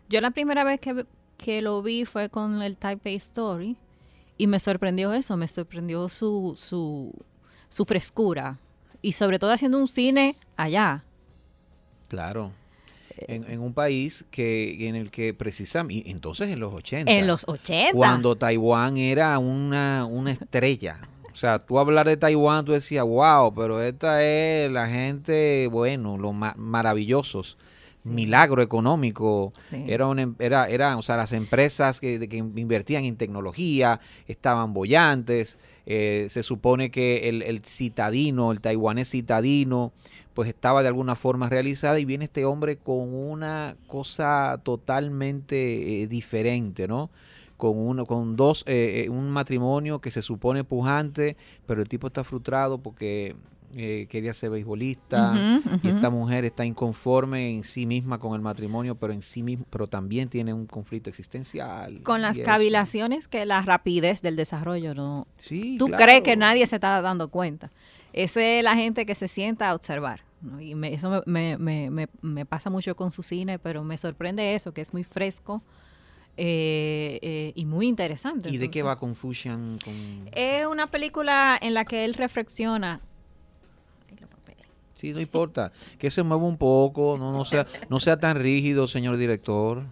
Yo 0.09 0.21
la 0.21 0.31
primera 0.31 0.63
vez 0.63 0.79
que, 0.79 1.05
que 1.37 1.61
lo 1.61 1.81
vi 1.81 2.05
fue 2.05 2.29
con 2.29 2.61
el 2.61 2.77
Taipei 2.77 3.15
Story 3.15 3.77
y 4.37 4.47
me 4.47 4.59
sorprendió 4.59 5.13
eso, 5.13 5.37
me 5.37 5.47
sorprendió 5.47 6.09
su, 6.09 6.55
su, 6.57 7.13
su 7.69 7.85
frescura 7.85 8.57
y 9.01 9.13
sobre 9.13 9.39
todo 9.39 9.51
haciendo 9.51 9.77
un 9.77 9.87
cine 9.87 10.35
allá. 10.55 11.03
Claro 12.07 12.51
en, 13.17 13.59
un 13.59 13.73
país 13.73 14.25
que 14.31 14.87
en 14.87 14.95
el 14.95 15.11
que 15.11 15.33
precisamente, 15.33 16.09
entonces 16.09 16.49
en 16.49 16.59
los 16.59 16.73
80. 16.73 17.11
En 17.11 17.27
los 17.27 17.47
80. 17.47 17.93
Cuando 17.93 18.35
Taiwán 18.35 18.97
era 18.97 19.37
una, 19.39 20.05
una 20.05 20.31
estrella. 20.31 20.99
O 21.31 21.35
sea, 21.35 21.59
tú 21.59 21.77
hablar 21.77 22.07
de 22.07 22.17
Taiwán, 22.17 22.65
tú 22.65 22.71
decías, 22.71 23.05
wow, 23.05 23.53
pero 23.53 23.81
esta 23.81 24.23
es 24.23 24.71
la 24.71 24.87
gente, 24.87 25.67
bueno, 25.71 26.17
los 26.17 26.33
maravillosos. 26.33 27.57
Milagro 28.07 28.61
económico. 28.61 29.53
Era, 29.71 30.07
una, 30.07 30.23
em, 30.23 30.35
era, 30.39 30.67
era, 30.67 30.97
o 30.97 31.01
sea, 31.01 31.17
las 31.17 31.33
empresas 31.33 31.99
que, 31.99 32.27
que 32.27 32.37
invertían 32.37 33.05
en 33.05 33.17
tecnología 33.17 33.99
estaban 34.27 34.73
bollantes. 34.73 35.59
Eh, 35.85 36.27
se 36.29 36.43
supone 36.43 36.91
que 36.91 37.29
el, 37.29 37.41
el 37.43 37.63
citadino, 37.63 38.51
el 38.51 38.59
taiwanés 38.59 39.09
citadino, 39.11 39.93
pues 40.37 40.49
estaba 40.49 40.83
de 40.83 40.87
alguna 40.87 41.15
forma 41.15 41.49
realizada 41.49 41.99
y 41.99 42.05
viene 42.05 42.25
este 42.25 42.45
hombre 42.45 42.77
con 42.77 43.11
una 43.11 43.75
cosa 43.87 44.61
totalmente 44.63 46.03
eh, 46.03 46.05
diferente, 46.05 46.87
¿no? 46.87 47.09
Con, 47.57 47.75
uno, 47.75 48.05
con 48.05 48.35
dos, 48.35 48.63
eh, 48.67 49.05
eh, 49.05 49.09
un 49.09 49.31
matrimonio 49.31 49.99
que 49.99 50.11
se 50.11 50.21
supone 50.21 50.63
pujante, 50.63 51.37
pero 51.65 51.81
el 51.81 51.89
tipo 51.89 52.05
está 52.05 52.23
frustrado 52.23 52.77
porque 52.77 53.35
quería 53.73 54.33
ser 54.33 54.49
beisbolista 54.49 55.61
y 55.83 55.89
esta 55.89 56.09
mujer 56.09 56.45
está 56.45 56.65
inconforme 56.65 57.49
en 57.49 57.63
sí 57.63 57.85
misma 57.85 58.19
con 58.19 58.33
el 58.33 58.41
matrimonio, 58.41 58.95
pero 58.95 59.13
en 59.13 59.21
sí 59.21 59.43
mismo, 59.43 59.65
pero 59.69 59.87
también 59.87 60.29
tiene 60.29 60.53
un 60.53 60.65
conflicto 60.65 61.09
existencial. 61.09 62.01
Con 62.03 62.21
las 62.21 62.37
cavilaciones 62.37 63.27
que 63.27 63.45
la 63.45 63.61
rapidez 63.61 64.21
del 64.21 64.35
desarrollo 64.35 64.93
no. 64.93 65.27
Sí, 65.35 65.77
Tú 65.77 65.87
crees 65.87 66.21
que 66.21 66.35
nadie 66.35 66.65
se 66.67 66.75
está 66.75 67.01
dando 67.01 67.29
cuenta. 67.29 67.71
Esa 68.13 68.41
es 68.41 68.63
la 68.63 68.75
gente 68.75 69.05
que 69.05 69.15
se 69.15 69.27
sienta 69.27 69.69
a 69.69 69.75
observar. 69.75 70.21
Y 70.59 70.73
eso 70.85 71.23
me, 71.25 71.57
me, 71.57 71.89
me, 71.89 72.07
me, 72.21 72.45
pasa 72.45 72.69
mucho 72.69 72.95
con 72.95 73.11
su 73.11 73.23
cine, 73.23 73.57
pero 73.57 73.83
me 73.83 73.97
sorprende 73.97 74.55
eso, 74.55 74.71
que 74.71 74.81
es 74.81 74.93
muy 74.93 75.03
fresco 75.03 75.63
eh, 76.37 77.17
eh, 77.21 77.51
y 77.55 77.65
muy 77.65 77.87
interesante. 77.87 78.49
¿Y 78.49 78.57
de 78.57 78.69
qué 78.69 78.83
va 78.83 78.97
Confusion? 78.97 79.79
Es 80.31 80.67
una 80.67 80.87
película 80.87 81.57
en 81.59 81.73
la 81.73 81.85
que 81.85 82.05
él 82.05 82.13
reflexiona. 82.13 83.01
Sí, 84.97 85.13
no 85.13 85.21
importa. 85.21 85.71
Que 85.99 86.09
se 86.09 86.23
mueva 86.23 86.43
un 86.43 86.57
poco, 86.57 87.17
no, 87.19 87.31
no, 87.31 87.45
sea, 87.45 87.67
no 87.87 87.99
sea 87.99 88.19
tan 88.19 88.37
rígido, 88.37 88.87
señor 88.87 89.17
director. 89.17 89.83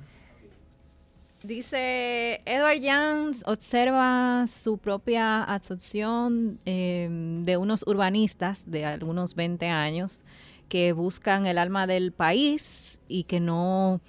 Dice 1.43 2.41
Edward 2.43 2.79
Young 2.79 3.35
observa 3.45 4.47
su 4.47 4.79
propia 4.79 5.43
absorción 5.43 6.59
em, 6.65 7.45
de 7.45 7.57
unos 7.57 7.83
urbanistas 7.85 8.71
de 8.71 8.83
algunos 8.85 9.35
20 9.35 9.67
años 9.67 10.23
que 10.69 10.91
buscan 10.91 11.45
el 11.45 11.59
alma 11.59 11.85
del 11.85 12.11
país 12.13 12.99
y 13.07 13.25
que 13.25 13.39
no, 13.39 14.01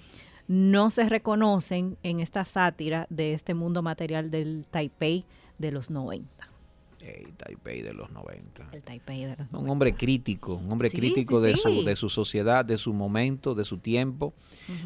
no 0.47 0.89
se 0.89 1.07
reconocen 1.07 1.97
en 2.01 2.21
esta 2.21 2.43
sátira 2.43 3.05
de 3.11 3.33
este 3.33 3.53
mundo 3.53 3.83
material 3.83 4.31
del 4.31 4.65
Taipei 4.71 5.23
de 5.59 5.71
los 5.71 5.91
90. 5.91 6.49
Taipei 7.37 7.81
de 7.81 7.93
los 7.93 8.11
90. 8.11 8.69
El 8.71 8.83
Taipei 8.83 9.23
de 9.23 9.29
los 9.29 9.51
90. 9.51 9.57
Un 9.59 9.69
hombre 9.69 9.95
crítico, 9.95 10.55
un 10.55 10.71
hombre 10.71 10.89
crítico 10.89 11.41
de, 11.41 11.55
Su, 11.55 11.83
de 11.83 11.95
su 11.95 12.09
sociedad, 12.09 12.65
de 12.65 12.77
su 12.77 12.93
momento, 12.93 13.55
de 13.55 13.65
su 13.65 13.77
tiempo. 13.77 14.33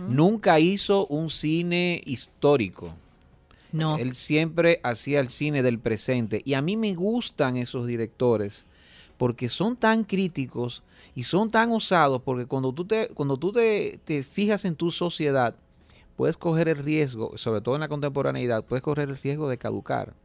Nunca 0.08 0.60
hizo 0.60 1.08
un 1.08 1.30
cine 1.30 2.02
histórico. 2.06 2.94
No. 3.72 3.98
Él 3.98 4.16
siempre 4.16 4.80
hacía 4.84 5.20
el 5.20 5.30
cine 5.30 5.64
del 5.64 5.80
presente. 5.80 6.42
Y 6.44 6.56
a 6.56 6.62
mí 6.62 6.76
me 6.78 6.94
gustan 6.94 7.58
esos 7.58 7.88
directores 7.88 8.66
porque 9.22 9.50
son 9.50 9.76
tan 9.76 10.04
críticos 10.04 10.82
y 11.14 11.24
son 11.24 11.52
tan 11.52 11.72
osados, 11.72 12.24
porque 12.24 12.48
cuando 12.48 12.74
tú 12.74 12.86
te, 12.86 13.10
cuando 13.10 13.38
tú 13.38 13.54
te, 13.54 14.24
fijas 14.24 14.66
en 14.66 14.76
tu 14.76 14.90
sociedad, 14.90 15.56
puedes 16.16 16.38
coger 16.38 16.68
el 16.70 16.78
riesgo, 16.78 17.38
sobre 17.38 17.62
todo 17.62 17.76
en 17.76 17.82
la 17.82 17.88
contemporaneidad, 17.88 18.64
puedes 18.66 18.82
correr 18.82 19.10
el 19.10 19.18
riesgo 19.18 19.48
de 19.48 19.60
caducar. 19.60 20.16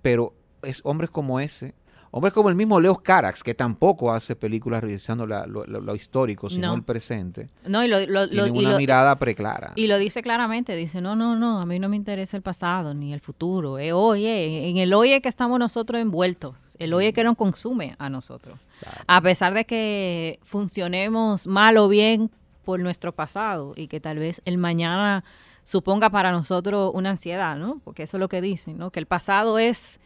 Pero 0.00 0.32
es 0.64 0.80
hombres 0.84 1.10
como 1.10 1.40
ese, 1.40 1.74
Hombres 2.16 2.32
como 2.32 2.48
el 2.48 2.54
mismo 2.54 2.78
Leo 2.78 2.94
Carax, 2.94 3.42
que 3.42 3.54
tampoco 3.54 4.12
hace 4.12 4.36
películas 4.36 4.80
revisando 4.80 5.26
lo, 5.26 5.94
histórico, 5.96 6.48
sino 6.48 6.72
el 6.72 6.84
presente. 6.84 7.48
No, 7.66 7.84
y 7.84 7.88
lo, 7.88 8.06
lo 8.06 8.28
tiene 8.28 8.68
una 8.68 8.78
mirada 8.78 9.18
preclara. 9.18 9.72
Y 9.74 9.88
lo 9.88 9.98
dice 9.98 10.22
claramente, 10.22 10.76
dice, 10.76 11.00
no, 11.00 11.16
no, 11.16 11.34
no, 11.34 11.60
a 11.60 11.66
mí 11.66 11.80
no 11.80 11.88
me 11.88 11.96
interesa 11.96 12.36
el 12.36 12.44
pasado 12.44 12.94
ni 12.94 13.12
el 13.12 13.18
futuro. 13.18 13.80
Eh, 13.80 13.92
hoy, 13.92 14.26
en 14.26 14.76
el 14.76 14.94
hoy 14.94 15.10
es 15.10 15.22
que 15.22 15.28
estamos 15.28 15.58
nosotros 15.58 16.00
envueltos, 16.00 16.76
el 16.78 16.94
hoy 16.94 17.06
es 17.06 17.14
que 17.14 17.24
nos 17.24 17.36
consume 17.36 17.96
a 17.98 18.08
nosotros. 18.08 18.60
A 19.08 19.20
pesar 19.20 19.52
de 19.52 19.64
que 19.64 20.38
funcionemos 20.44 21.48
mal 21.48 21.76
o 21.78 21.88
bien 21.88 22.30
por 22.64 22.78
nuestro 22.78 23.10
pasado 23.10 23.72
y 23.74 23.88
que 23.88 23.98
tal 23.98 24.20
vez 24.20 24.40
el 24.44 24.56
mañana 24.56 25.24
suponga 25.64 26.10
para 26.10 26.30
nosotros 26.30 26.92
una 26.94 27.10
ansiedad, 27.10 27.56
¿no? 27.56 27.80
Porque 27.82 28.04
eso 28.04 28.18
es 28.18 28.20
lo 28.20 28.28
que 28.28 28.40
dicen, 28.40 28.78
¿no? 28.78 28.92
Que 28.92 29.00
el 29.00 29.06
pasado 29.06 29.58
es 29.58 29.98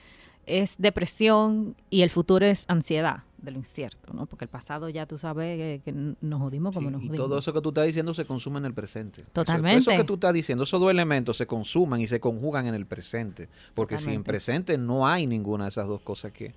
es 0.48 0.76
depresión 0.78 1.76
y 1.90 2.02
el 2.02 2.10
futuro 2.10 2.46
es 2.46 2.64
ansiedad 2.68 3.24
de 3.38 3.52
lo 3.52 3.58
incierto, 3.58 4.12
¿no? 4.12 4.26
Porque 4.26 4.44
el 4.44 4.48
pasado 4.48 4.88
ya 4.88 5.06
tú 5.06 5.16
sabes 5.16 5.80
que, 5.82 5.92
nos 5.92 6.40
jodimos 6.40 6.74
como 6.74 6.90
nos 6.90 7.00
jodimos. 7.00 7.14
Y 7.14 7.18
todo 7.18 7.38
eso 7.38 7.52
que 7.52 7.60
tú 7.60 7.68
estás 7.68 7.86
diciendo 7.86 8.12
se 8.12 8.24
consume 8.24 8.58
en 8.58 8.64
el 8.64 8.74
presente. 8.74 9.24
Totalmente. 9.32 9.78
Eso, 9.78 9.90
que 9.90 10.04
tú 10.04 10.14
estás 10.14 10.34
diciendo, 10.34 10.64
esos 10.64 10.80
dos 10.80 10.90
elementos 10.90 11.36
se 11.36 11.46
consuman 11.46 12.00
y 12.00 12.08
se 12.08 12.18
conjugan 12.18 12.66
en 12.66 12.74
el 12.74 12.86
presente. 12.86 13.48
Porque 13.74 13.98
si 13.98 14.12
en 14.12 14.24
presente 14.24 14.76
no 14.76 15.06
hay 15.06 15.26
ninguna 15.26 15.64
de 15.64 15.68
esas 15.68 15.86
dos 15.86 16.00
cosas 16.00 16.32
que, 16.32 16.54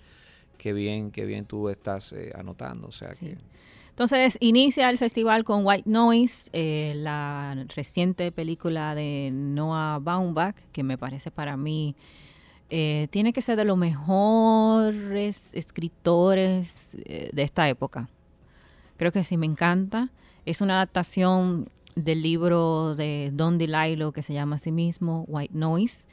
que 0.57 0.74
bien, 0.74 1.12
que 1.12 1.25
bien 1.25 1.45
tú 1.45 1.69
estás 1.69 2.13
eh, 2.13 2.31
anotando. 2.36 2.88
O 2.88 2.91
sea 2.91 3.12
que. 3.12 3.38
Entonces 3.89 4.38
inicia 4.39 4.89
el 4.89 4.98
festival 4.98 5.43
con 5.43 5.65
White 5.65 5.88
Noise, 5.88 6.50
eh, 6.53 6.93
la 6.95 7.65
reciente 7.75 8.31
película 8.31 8.95
de 8.95 9.29
Noah 9.31 10.00
Baumbach, 10.00 10.55
que 10.71 10.81
me 10.81 10.98
parece 10.98 11.29
para 11.29 11.57
mí 11.57 11.95
eh, 12.73 13.09
tiene 13.09 13.33
que 13.33 13.41
ser 13.41 13.57
de 13.57 13.65
los 13.65 13.77
mejores 13.77 15.49
escritores 15.51 16.95
eh, 17.03 17.29
de 17.33 17.43
esta 17.43 17.67
época. 17.67 18.07
Creo 18.95 19.11
que 19.11 19.25
sí, 19.25 19.35
me 19.35 19.45
encanta. 19.45 20.09
Es 20.45 20.61
una 20.61 20.75
adaptación 20.75 21.67
del 21.95 22.21
libro 22.21 22.95
de 22.95 23.29
Don 23.33 23.57
DeLillo 23.57 24.13
que 24.13 24.23
se 24.23 24.33
llama 24.33 24.55
a 24.55 24.59
sí 24.59 24.71
mismo 24.71 25.25
White 25.27 25.53
Noise. 25.53 26.05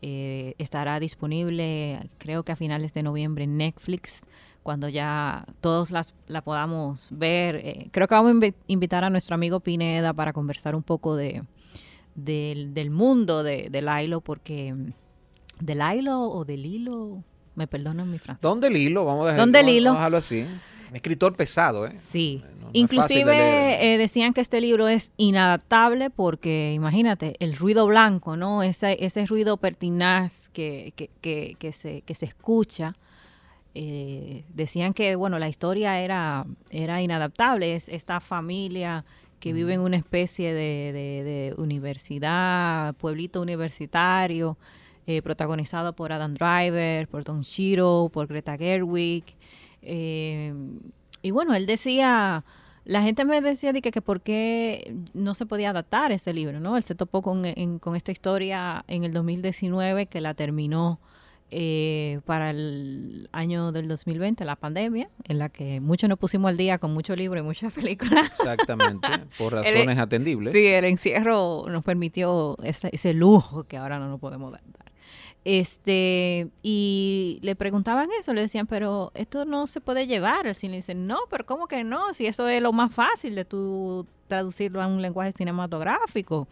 Eh, 0.00 0.54
estará 0.56 0.98
disponible 1.00 2.00
creo 2.16 2.44
que 2.44 2.52
a 2.52 2.56
finales 2.56 2.94
de 2.94 3.02
noviembre 3.02 3.44
en 3.44 3.58
Netflix 3.58 4.22
cuando 4.62 4.88
ya 4.88 5.44
todos 5.60 5.90
las, 5.90 6.14
la 6.28 6.42
podamos 6.42 7.08
ver. 7.10 7.88
creo 7.92 8.08
que 8.08 8.14
vamos 8.14 8.42
a 8.42 8.54
invitar 8.66 9.04
a 9.04 9.10
nuestro 9.10 9.34
amigo 9.34 9.60
Pineda 9.60 10.14
para 10.14 10.32
conversar 10.32 10.74
un 10.74 10.82
poco 10.82 11.14
de, 11.14 11.42
del, 12.14 12.90
mundo 12.90 13.42
de, 13.42 13.68
de 13.70 13.82
Lilo 13.82 14.20
porque 14.20 14.74
¿Del 15.60 15.80
hilo 15.80 16.20
o 16.22 16.44
del 16.44 16.64
hilo? 16.66 17.22
Me 17.54 17.66
perdonan 17.66 18.10
mi 18.10 18.18
frase. 18.18 18.40
¿Dónde 18.42 18.68
el 18.68 18.76
hilo? 18.76 19.04
Vamos 19.04 19.24
a 19.24 19.26
dejarlo, 19.28 19.42
¿Dónde 19.42 19.60
el 19.60 19.68
hilo? 19.70 19.90
Vamos 19.90 19.98
a 19.98 20.00
dejarlo 20.00 20.18
así. 20.18 20.46
Un 20.90 20.96
escritor 20.96 21.34
pesado, 21.34 21.86
¿eh? 21.86 21.92
Sí. 21.96 22.42
Inclusive 22.72 23.94
eh, 23.94 23.96
decían 23.96 24.34
que 24.34 24.40
este 24.40 24.60
libro 24.60 24.88
es 24.88 25.12
inadaptable 25.16 26.10
porque, 26.10 26.72
imagínate, 26.74 27.36
el 27.38 27.56
ruido 27.56 27.86
blanco, 27.86 28.36
¿no? 28.36 28.62
Ese, 28.62 29.04
ese 29.04 29.24
ruido 29.26 29.56
pertinaz 29.56 30.48
que, 30.50 30.92
que, 30.96 31.10
que, 31.20 31.56
que 31.58 31.72
se, 31.72 32.02
que 32.02 32.14
se 32.14 32.26
escucha. 32.26 32.94
Eh, 33.74 34.44
decían 34.52 34.92
que, 34.94 35.16
bueno, 35.16 35.38
la 35.38 35.48
historia 35.48 36.00
era, 36.00 36.44
era 36.70 37.00
inadaptable. 37.02 37.74
Es 37.74 37.88
esta 37.88 38.20
familia 38.20 39.04
que 39.40 39.52
vive 39.52 39.74
en 39.74 39.80
una 39.80 39.96
especie 39.96 40.52
de, 40.52 40.92
de, 40.92 41.24
de 41.24 41.54
universidad, 41.56 42.94
pueblito 42.94 43.40
universitario, 43.40 44.56
eh, 45.06 45.22
protagonizado 45.22 45.94
por 45.94 46.12
Adam 46.12 46.34
Driver, 46.34 47.08
por 47.08 47.24
Don 47.24 47.42
Shiro, 47.42 48.10
por 48.12 48.26
Greta 48.26 48.56
Gerwig. 48.56 49.24
Eh, 49.82 50.52
y 51.22 51.30
bueno, 51.30 51.54
él 51.54 51.66
decía, 51.66 52.44
la 52.84 53.02
gente 53.02 53.24
me 53.24 53.40
decía 53.40 53.72
de 53.72 53.82
que, 53.82 53.90
que 53.90 54.02
por 54.02 54.20
qué 54.20 54.96
no 55.14 55.34
se 55.34 55.46
podía 55.46 55.70
adaptar 55.70 56.12
ese 56.12 56.32
libro, 56.32 56.60
¿no? 56.60 56.76
Él 56.76 56.82
se 56.82 56.94
topó 56.94 57.22
con, 57.22 57.42
con 57.80 57.96
esta 57.96 58.12
historia 58.12 58.84
en 58.88 59.04
el 59.04 59.12
2019 59.12 60.06
que 60.06 60.20
la 60.20 60.34
terminó 60.34 61.00
eh, 61.50 62.18
para 62.24 62.50
el 62.50 63.28
año 63.30 63.70
del 63.70 63.86
2020, 63.86 64.44
la 64.44 64.56
pandemia, 64.56 65.08
en 65.24 65.38
la 65.38 65.48
que 65.48 65.80
muchos 65.80 66.08
nos 66.08 66.18
pusimos 66.18 66.48
al 66.48 66.56
día 66.56 66.78
con 66.78 66.92
muchos 66.92 67.16
libros 67.16 67.40
y 67.40 67.46
muchas 67.46 67.72
películas. 67.72 68.30
Exactamente, 68.30 69.06
por 69.38 69.52
razones 69.52 69.98
atendibles. 69.98 70.52
Sí, 70.52 70.66
el 70.66 70.84
encierro 70.86 71.64
nos 71.68 71.84
permitió 71.84 72.56
ese, 72.64 72.90
ese 72.92 73.14
lujo 73.14 73.64
que 73.64 73.76
ahora 73.76 74.00
no 74.00 74.08
nos 74.08 74.18
podemos 74.18 74.50
dar. 74.50 74.62
Este, 75.48 76.48
y 76.64 77.38
le 77.42 77.54
preguntaban 77.54 78.08
eso, 78.18 78.34
le 78.34 78.40
decían, 78.40 78.66
pero 78.66 79.12
esto 79.14 79.44
no 79.44 79.68
se 79.68 79.80
puede 79.80 80.08
llevar 80.08 80.48
al 80.48 80.56
cine. 80.56 80.74
Dicen, 80.74 81.06
no, 81.06 81.20
pero 81.30 81.46
¿cómo 81.46 81.68
que 81.68 81.84
no? 81.84 82.12
Si 82.14 82.26
eso 82.26 82.48
es 82.48 82.60
lo 82.60 82.72
más 82.72 82.92
fácil 82.92 83.36
de 83.36 83.44
tú 83.44 84.08
traducirlo 84.26 84.82
a 84.82 84.88
un 84.88 85.00
lenguaje 85.00 85.30
cinematográfico. 85.30 86.48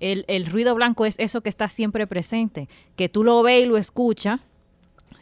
El, 0.00 0.24
el 0.28 0.46
ruido 0.46 0.74
blanco 0.74 1.04
es 1.04 1.16
eso 1.18 1.42
que 1.42 1.50
está 1.50 1.68
siempre 1.68 2.06
presente, 2.06 2.70
que 2.96 3.10
tú 3.10 3.22
lo 3.22 3.42
ves 3.42 3.64
y 3.64 3.68
lo 3.68 3.76
escuchas, 3.76 4.40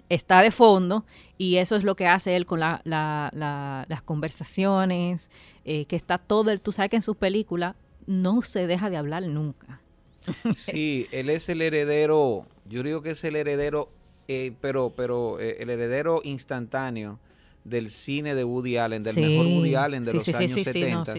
está 0.08 0.40
de 0.40 0.52
fondo, 0.52 1.04
y 1.36 1.56
eso 1.56 1.74
es 1.74 1.82
lo 1.82 1.96
que 1.96 2.06
hace 2.06 2.36
él 2.36 2.46
con 2.46 2.60
la, 2.60 2.80
las 2.84 4.02
conversaciones, 4.02 5.30
eh, 5.64 5.84
que 5.86 5.96
está 5.96 6.18
todo, 6.18 6.52
el, 6.52 6.62
tú 6.62 6.70
sabes 6.70 6.90
que 6.90 6.96
en 6.96 7.02
sus 7.02 7.16
películas 7.16 7.74
no 8.06 8.42
se 8.42 8.68
deja 8.68 8.88
de 8.88 8.98
hablar 8.98 9.24
nunca. 9.24 9.80
Sí, 10.54 11.08
él 11.10 11.28
es 11.28 11.48
el 11.48 11.60
heredero 11.60 12.46
yo 12.70 12.82
digo 12.82 13.02
que 13.02 13.10
es 13.10 13.24
el 13.24 13.36
heredero, 13.36 13.90
eh, 14.28 14.52
pero, 14.60 14.92
pero 14.96 15.40
eh, 15.40 15.56
el 15.60 15.70
heredero 15.70 16.20
instantáneo 16.24 17.18
del 17.64 17.90
cine 17.90 18.34
de 18.34 18.44
Woody 18.44 18.78
Allen, 18.78 19.02
del 19.02 19.16
mejor 19.16 19.46
Woody 19.46 19.74
Allen 19.74 20.04
de 20.04 20.14
los 20.14 20.26
años 20.28 20.52
70. 20.52 21.14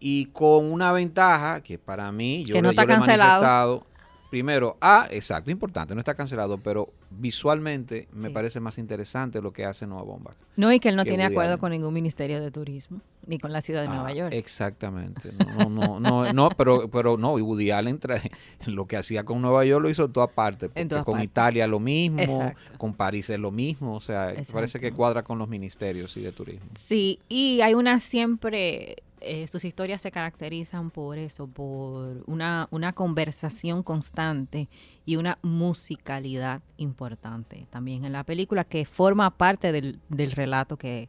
y 0.00 0.26
con 0.26 0.72
una 0.72 0.90
ventaja 0.92 1.62
que 1.62 1.78
para 1.78 2.10
mí, 2.10 2.44
yo, 2.44 2.54
que 2.54 2.62
no 2.62 2.70
está 2.70 2.86
cancelado. 2.86 3.86
Primero, 4.30 4.76
ah, 4.82 5.08
exacto, 5.10 5.50
importante, 5.50 5.94
no 5.94 6.00
está 6.00 6.14
cancelado, 6.14 6.58
pero 6.58 6.92
visualmente 7.10 8.08
me 8.12 8.30
parece 8.30 8.60
más 8.60 8.76
interesante 8.76 9.40
lo 9.40 9.52
que 9.52 9.64
hace 9.64 9.86
Nueva 9.86 10.02
Bomba. 10.02 10.34
No, 10.56 10.70
y 10.70 10.80
que 10.80 10.90
él 10.90 10.96
no 10.96 11.04
tiene 11.04 11.24
acuerdo 11.24 11.58
con 11.58 11.70
ningún 11.70 11.94
ministerio 11.94 12.42
de 12.42 12.50
turismo, 12.50 13.00
ni 13.26 13.38
con 13.38 13.52
la 13.52 13.62
ciudad 13.62 13.82
de 13.82 13.88
Nueva 13.88 14.08
ah, 14.08 14.12
York. 14.12 14.34
Exactamente. 14.34 15.30
No, 15.32 15.70
no, 15.70 15.98
no, 15.98 16.30
no, 16.32 16.50
pero, 16.50 16.90
pero 16.90 17.16
no, 17.16 17.38
y 17.38 17.42
Woody 17.42 17.70
Allen 17.70 17.98
lo 18.66 18.86
que 18.86 18.98
hacía 18.98 19.24
con 19.24 19.40
Nueva 19.40 19.64
York 19.64 19.82
lo 19.82 19.88
hizo 19.88 20.04
en 20.04 20.12
toda 20.12 20.26
parte. 20.26 20.68
con 21.04 21.22
Italia 21.22 21.66
lo 21.66 21.80
mismo, 21.80 22.52
con 22.76 22.92
París 22.92 23.30
es 23.30 23.40
lo 23.40 23.50
mismo, 23.50 23.94
o 23.94 24.00
sea, 24.00 24.34
parece 24.52 24.78
que 24.78 24.92
cuadra 24.92 25.22
con 25.22 25.38
los 25.38 25.48
ministerios 25.48 26.14
y 26.18 26.20
de 26.20 26.32
turismo. 26.32 26.68
Sí, 26.78 27.18
y 27.30 27.62
hay 27.62 27.72
una 27.72 27.98
siempre 27.98 28.96
eh, 29.20 29.46
sus 29.46 29.64
historias 29.64 30.02
se 30.02 30.10
caracterizan 30.10 30.90
por 30.90 31.18
eso, 31.18 31.46
por 31.46 32.22
una, 32.26 32.68
una 32.70 32.92
conversación 32.92 33.82
constante 33.82 34.68
y 35.04 35.16
una 35.16 35.38
musicalidad 35.42 36.62
importante 36.76 37.66
también 37.70 38.04
en 38.04 38.12
la 38.12 38.24
película 38.24 38.64
que 38.64 38.84
forma 38.84 39.36
parte 39.36 39.72
del, 39.72 40.00
del 40.08 40.32
relato 40.32 40.76
que, 40.76 41.08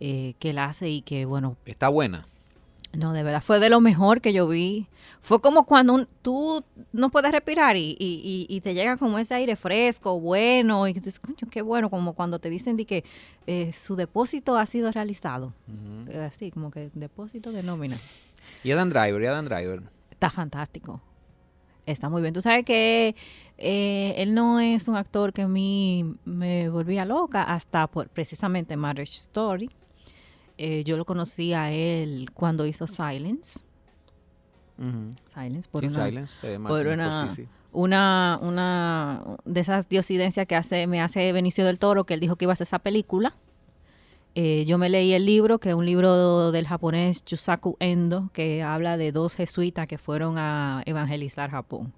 eh, 0.00 0.34
que 0.38 0.50
él 0.50 0.58
hace 0.58 0.88
y 0.88 1.02
que, 1.02 1.24
bueno... 1.24 1.56
Está 1.64 1.88
buena. 1.88 2.24
No, 2.92 3.12
de 3.12 3.22
verdad, 3.22 3.42
fue 3.42 3.60
de 3.60 3.70
lo 3.70 3.80
mejor 3.80 4.20
que 4.20 4.32
yo 4.32 4.48
vi. 4.48 4.88
Fue 5.20 5.40
como 5.40 5.64
cuando 5.64 6.06
tú 6.22 6.64
no 6.92 7.10
puedes 7.10 7.30
respirar 7.30 7.76
y, 7.76 7.96
y, 7.98 8.46
y, 8.48 8.60
te 8.62 8.74
llega 8.74 8.96
como 8.96 9.18
ese 9.18 9.34
aire 9.34 9.54
fresco, 9.54 10.18
bueno, 10.18 10.88
y 10.88 10.94
dices, 10.94 11.20
coño, 11.20 11.48
qué 11.50 11.62
bueno, 11.62 11.90
como 11.90 12.14
cuando 12.14 12.38
te 12.38 12.48
dicen 12.48 12.76
de 12.76 12.86
que 12.86 13.04
eh, 13.46 13.72
su 13.72 13.96
depósito 13.96 14.56
ha 14.56 14.66
sido 14.66 14.90
realizado. 14.90 15.52
Así, 16.26 16.50
como 16.50 16.70
que 16.70 16.90
depósito 16.94 17.52
de 17.52 17.62
nómina. 17.62 17.96
Y 18.64 18.72
Adam 18.72 18.88
Driver, 18.88 19.22
y 19.22 19.26
Adam 19.26 19.44
Driver. 19.44 19.82
Está 20.10 20.30
fantástico. 20.30 21.00
Está 21.86 22.08
muy 22.08 22.22
bien. 22.22 22.32
Tú 22.34 22.40
sabes 22.40 22.64
que 22.64 23.14
eh, 23.58 24.14
él 24.16 24.34
no 24.34 24.58
es 24.58 24.88
un 24.88 24.96
actor 24.96 25.32
que 25.32 25.42
a 25.42 25.48
mí 25.48 26.14
me 26.24 26.68
volvía 26.70 27.04
loca 27.04 27.42
hasta 27.42 27.86
por 27.86 28.08
precisamente 28.08 28.76
Marriage 28.76 29.16
Story 29.16 29.70
eh, 30.62 30.84
yo 30.84 30.98
lo 30.98 31.06
conocí 31.06 31.54
a 31.54 31.72
él 31.72 32.28
cuando 32.34 32.66
hizo 32.66 32.86
Silence. 32.86 33.58
Silence, 35.32 35.66
por 35.70 35.86
una, 35.86 36.28
por 36.62 36.86
una, 37.72 38.38
una, 38.42 39.22
de 39.46 39.60
esas 39.60 39.88
diosidencias 39.88 40.46
que 40.46 40.56
hace, 40.56 40.86
me 40.86 41.00
hace 41.00 41.32
Benicio 41.32 41.64
del 41.64 41.78
Toro, 41.78 42.04
que 42.04 42.12
él 42.12 42.20
dijo 42.20 42.36
que 42.36 42.44
iba 42.44 42.52
a 42.52 42.54
hacer 42.54 42.66
esa 42.66 42.78
película. 42.78 43.38
Eh, 44.34 44.66
yo 44.66 44.76
me 44.76 44.90
leí 44.90 45.14
el 45.14 45.24
libro, 45.24 45.60
que 45.60 45.70
es 45.70 45.74
un 45.74 45.86
libro 45.86 46.52
del 46.52 46.66
japonés 46.66 47.24
Chusaku 47.24 47.78
Endo, 47.80 48.28
que 48.34 48.62
habla 48.62 48.98
de 48.98 49.12
dos 49.12 49.36
jesuitas 49.36 49.86
que 49.86 49.96
fueron 49.96 50.36
a 50.36 50.82
evangelizar 50.84 51.50
Japón. 51.50 51.94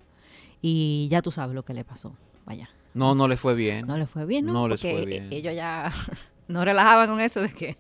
Y 0.61 1.09
ya 1.11 1.20
tú 1.20 1.33
sabes 1.33 1.57
lo 1.57 1.64
que 1.64 1.75
le 1.75 1.83
pasó. 1.83 2.14
Vaya. 2.46 2.70
No, 2.94 3.16
no 3.16 3.27
le 3.27 3.37
fue 3.37 3.57
bien. 3.57 3.88
No 3.88 3.96
le 3.96 4.07
fue 4.07 4.25
bien, 4.25 4.46
¿no? 4.46 4.53
No 4.53 4.68
les 4.68 4.81
fue 4.81 5.05
bien. 5.05 5.33
Ellos 5.33 5.53
ya 5.53 5.90
no 6.46 6.64
relajaban 6.64 7.09
con 7.09 7.20
eso 7.20 7.40
de 7.40 7.53
que 7.53 7.77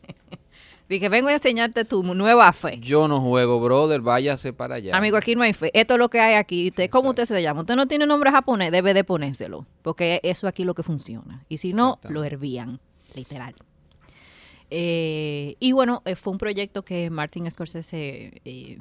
Dije, 0.92 1.08
vengo 1.08 1.28
a 1.28 1.32
enseñarte 1.32 1.86
tu 1.86 2.02
nueva 2.02 2.52
fe. 2.52 2.78
Yo 2.78 3.08
no 3.08 3.18
juego, 3.18 3.58
brother, 3.60 4.02
váyase 4.02 4.52
para 4.52 4.74
allá. 4.74 4.94
Amigo, 4.94 5.16
aquí 5.16 5.34
no 5.34 5.42
hay 5.42 5.54
fe. 5.54 5.70
Esto 5.72 5.94
es 5.94 5.98
lo 5.98 6.10
que 6.10 6.20
hay 6.20 6.34
aquí. 6.34 6.68
Usted, 6.68 6.90
¿Cómo 6.90 7.08
usted 7.08 7.24
se 7.24 7.40
llama? 7.40 7.60
Usted 7.60 7.76
no 7.76 7.86
tiene 7.86 8.06
nombre 8.06 8.30
japonés, 8.30 8.70
debe 8.70 8.92
de 8.92 9.02
ponérselo. 9.02 9.64
Porque 9.80 10.20
eso 10.22 10.46
aquí 10.46 10.64
es 10.64 10.66
lo 10.66 10.74
que 10.74 10.82
funciona. 10.82 11.46
Y 11.48 11.56
si 11.56 11.72
no, 11.72 11.98
lo 12.02 12.24
hervían. 12.24 12.78
literal. 13.14 13.54
Eh, 14.68 15.56
y 15.60 15.72
bueno, 15.72 16.02
eh, 16.04 16.14
fue 16.14 16.34
un 16.34 16.38
proyecto 16.38 16.84
que 16.84 17.08
Martin 17.08 17.50
Scorsese 17.50 18.42
eh, 18.44 18.78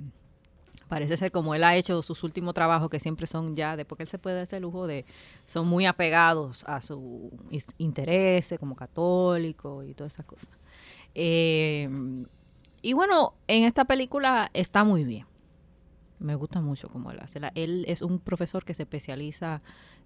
parece 0.90 1.16
ser 1.16 1.32
como 1.32 1.56
él 1.56 1.64
ha 1.64 1.78
hecho 1.78 2.02
sus 2.02 2.24
últimos 2.26 2.54
trabajos, 2.54 2.90
que 2.90 3.00
siempre 3.00 3.26
son 3.26 3.56
ya, 3.56 3.78
después 3.78 3.96
que 3.96 4.04
él 4.04 4.10
se 4.10 4.20
puede 4.20 4.36
dar 4.36 4.44
ese 4.44 4.60
lujo 4.60 4.86
de, 4.86 5.06
son 5.46 5.66
muy 5.66 5.86
apegados 5.86 6.66
a 6.66 6.82
su 6.82 7.32
interés 7.78 8.54
como 8.60 8.76
católico 8.76 9.86
y 9.86 9.94
todas 9.94 10.14
esas 10.14 10.26
cosas. 10.26 10.61
Y 11.14 12.94
bueno, 12.94 13.34
en 13.48 13.64
esta 13.64 13.86
película 13.86 14.50
está 14.54 14.84
muy 14.84 15.04
bien. 15.04 15.26
Me 16.20 16.36
gusta 16.36 16.62
mucho 16.62 16.88
cómo 16.90 17.12
él 17.12 17.20
hace. 17.22 17.40
él 17.56 17.86
es 17.88 18.02
un 18.02 18.20
profesor 18.20 18.64
que 18.64 18.74
se 18.74 18.84
especializa 18.84 19.62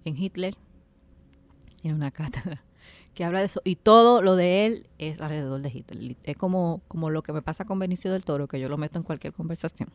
en 0.05 0.17
Hitler, 0.17 0.55
en 1.83 1.93
una 1.95 2.11
cátedra 2.11 2.63
que 3.13 3.25
habla 3.25 3.39
de 3.39 3.45
eso. 3.45 3.61
Y 3.65 3.75
todo 3.75 4.21
lo 4.21 4.35
de 4.35 4.65
él 4.65 4.87
es 4.97 5.19
alrededor 5.19 5.61
de 5.61 5.69
Hitler. 5.69 6.15
Es 6.23 6.37
como, 6.37 6.81
como 6.87 7.09
lo 7.09 7.21
que 7.21 7.33
me 7.33 7.41
pasa 7.41 7.65
con 7.65 7.79
Benicio 7.79 8.11
del 8.13 8.23
Toro, 8.23 8.47
que 8.47 8.59
yo 8.59 8.69
lo 8.69 8.77
meto 8.77 8.97
en 8.97 9.03
cualquier 9.03 9.33
conversación. 9.33 9.89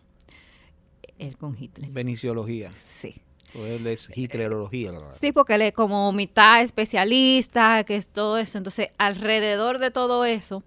Él 1.19 1.37
con 1.39 1.57
Hitler. 1.59 1.91
Beniciología. 1.91 2.71
Sí. 2.85 3.15
O 3.55 3.65
él 3.65 3.87
es 3.87 4.11
Hitlerología, 4.17 4.93
Sí, 5.21 5.33
porque 5.33 5.55
él 5.55 5.63
es 5.63 5.73
como 5.73 6.13
mitad 6.13 6.63
especialista, 6.63 7.83
que 7.85 7.97
es 7.97 8.09
todo 8.09 8.39
eso. 8.39 8.59
Entonces, 8.59 8.91
alrededor 8.97 9.79
de 9.79 9.91
todo 9.91 10.25
eso 10.25 10.63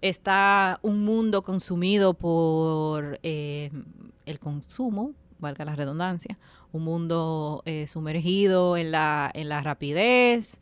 está 0.00 0.78
un 0.82 1.04
mundo 1.04 1.42
consumido 1.42 2.14
por 2.14 3.18
eh, 3.22 3.70
el 4.24 4.38
consumo, 4.38 5.12
valga 5.38 5.64
la 5.64 5.76
redundancia, 5.76 6.36
un 6.72 6.84
mundo 6.84 7.62
eh, 7.64 7.86
sumergido 7.86 8.76
en 8.76 8.90
la, 8.90 9.30
en 9.34 9.48
la 9.48 9.62
rapidez, 9.62 10.60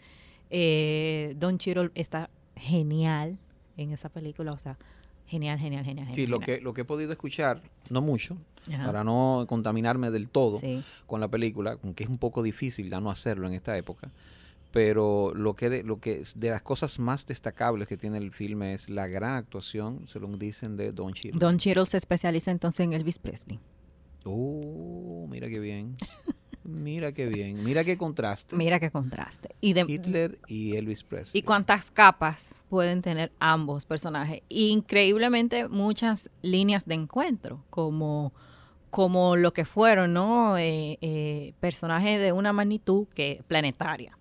eh, 0.51 1.35
Don 1.38 1.59
Chiro 1.59 1.90
está 1.94 2.31
genial 2.57 3.38
en 3.77 3.92
esa 3.92 4.09
película, 4.09 4.53
o 4.53 4.59
sea, 4.59 4.79
genial, 5.27 5.59
genial, 5.59 5.85
genial. 5.85 6.09
Sí, 6.14 6.27
lo 6.27 6.38
que, 6.38 6.61
lo 6.61 6.75
que 6.75 6.83
he 6.83 6.85
podido 6.85 7.12
escuchar, 7.12 7.62
no 7.90 8.01
mucho, 8.01 8.37
para 8.66 9.05
no 9.05 9.44
contaminarme 9.49 10.11
del 10.11 10.29
todo 10.29 10.61
con 11.07 11.20
la 11.20 11.29
película, 11.29 11.79
aunque 11.83 12.05
es 12.05 12.11
un 12.11 12.18
poco 12.18 12.42
difícil 12.42 12.88
ya 12.88 13.01
no 13.01 13.11
hacerlo 13.11 13.47
en 13.47 13.55
esta 13.55 13.77
época, 13.77 14.11
pero 14.74 15.32
lo 15.37 15.54
que 15.54 15.70
de, 15.70 15.84
lo 15.84 16.00
que 16.00 16.24
de 16.34 16.50
las 16.50 16.60
cosas 16.60 16.98
más 16.98 17.26
destacables 17.26 17.87
que 17.87 17.96
tiene 17.96 18.18
el 18.18 18.32
filme 18.32 18.74
es 18.74 18.88
la 18.88 19.06
gran 19.06 19.37
actuación, 19.37 20.08
se 20.08 20.18
lo 20.18 20.26
dicen, 20.37 20.76
de 20.76 20.90
Don 20.90 21.12
Cheadle. 21.12 21.38
Don 21.38 21.58
Cheadle 21.58 21.87
se 21.87 21.96
especializa 21.96 22.50
entonces 22.50 22.80
en 22.80 22.92
Elvis 22.92 23.20
Presley. 23.20 23.60
Oh, 24.24 25.28
mira 25.30 25.48
qué 25.48 25.60
bien. 25.60 25.96
Mira 26.64 27.12
qué 27.12 27.26
bien, 27.26 27.62
mira 27.62 27.84
qué 27.84 27.98
contraste. 27.98 28.56
Mira 28.56 28.80
qué 28.80 28.90
contraste. 28.90 29.54
Y 29.60 29.74
de, 29.74 29.84
Hitler 29.87 30.40
y 30.48 30.74
Elvis 30.74 31.04
Presley. 31.04 31.38
Y 31.38 31.42
cuántas 31.42 31.90
capas 31.92 32.62
pueden 32.68 33.00
tener 33.00 33.30
ambos 33.38 33.84
personajes. 33.84 34.40
Increíblemente 34.48 35.68
muchas 35.68 36.30
líneas 36.42 36.87
de 36.87 36.94
encuentro, 36.94 37.62
como, 37.70 38.32
como 38.90 39.37
lo 39.37 39.52
que 39.52 39.66
fueron, 39.66 40.14
¿no? 40.14 40.56
Eh, 40.56 40.98
eh, 41.00 41.52
personajes 41.60 42.18
de 42.18 42.32
una 42.32 42.52
magnitud 42.52 43.06
que 43.14 43.44
planetaria. 43.46 44.18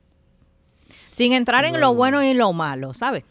Sin 1.15 1.33
entrar 1.33 1.65
en 1.65 1.79
lo 1.79 1.93
bueno 1.93 2.23
y 2.23 2.33
lo 2.33 2.53
malo, 2.53 2.93
¿sabes? 2.93 3.23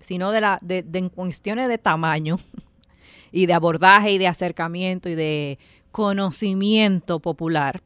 Sino 0.00 0.30
de, 0.32 0.40
la, 0.40 0.58
de, 0.62 0.82
de 0.82 1.08
cuestiones 1.10 1.68
de 1.68 1.78
tamaño 1.78 2.38
y 3.32 3.46
de 3.46 3.54
abordaje 3.54 4.12
y 4.12 4.18
de 4.18 4.28
acercamiento 4.28 5.08
y 5.08 5.14
de 5.14 5.58
conocimiento 5.90 7.20
popular 7.20 7.82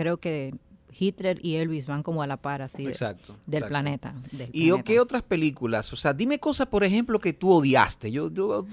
creo 0.00 0.16
que 0.16 0.54
Hitler 0.98 1.38
y 1.44 1.56
Elvis 1.56 1.86
van 1.86 2.02
como 2.02 2.22
a 2.22 2.26
la 2.26 2.38
par 2.38 2.62
así 2.62 2.86
exacto, 2.86 3.36
del 3.46 3.64
planeta. 3.64 4.14
¿Y 4.50 4.72
qué 4.82 4.98
otras 4.98 5.22
películas? 5.22 5.92
O 5.92 5.96
sea, 5.96 6.14
dime 6.14 6.38
cosas, 6.38 6.68
por 6.68 6.84
ejemplo, 6.84 7.18
que 7.20 7.34
tú 7.34 7.50
odiaste. 7.50 8.10
Yo, 8.10 8.30
yo 8.30 8.66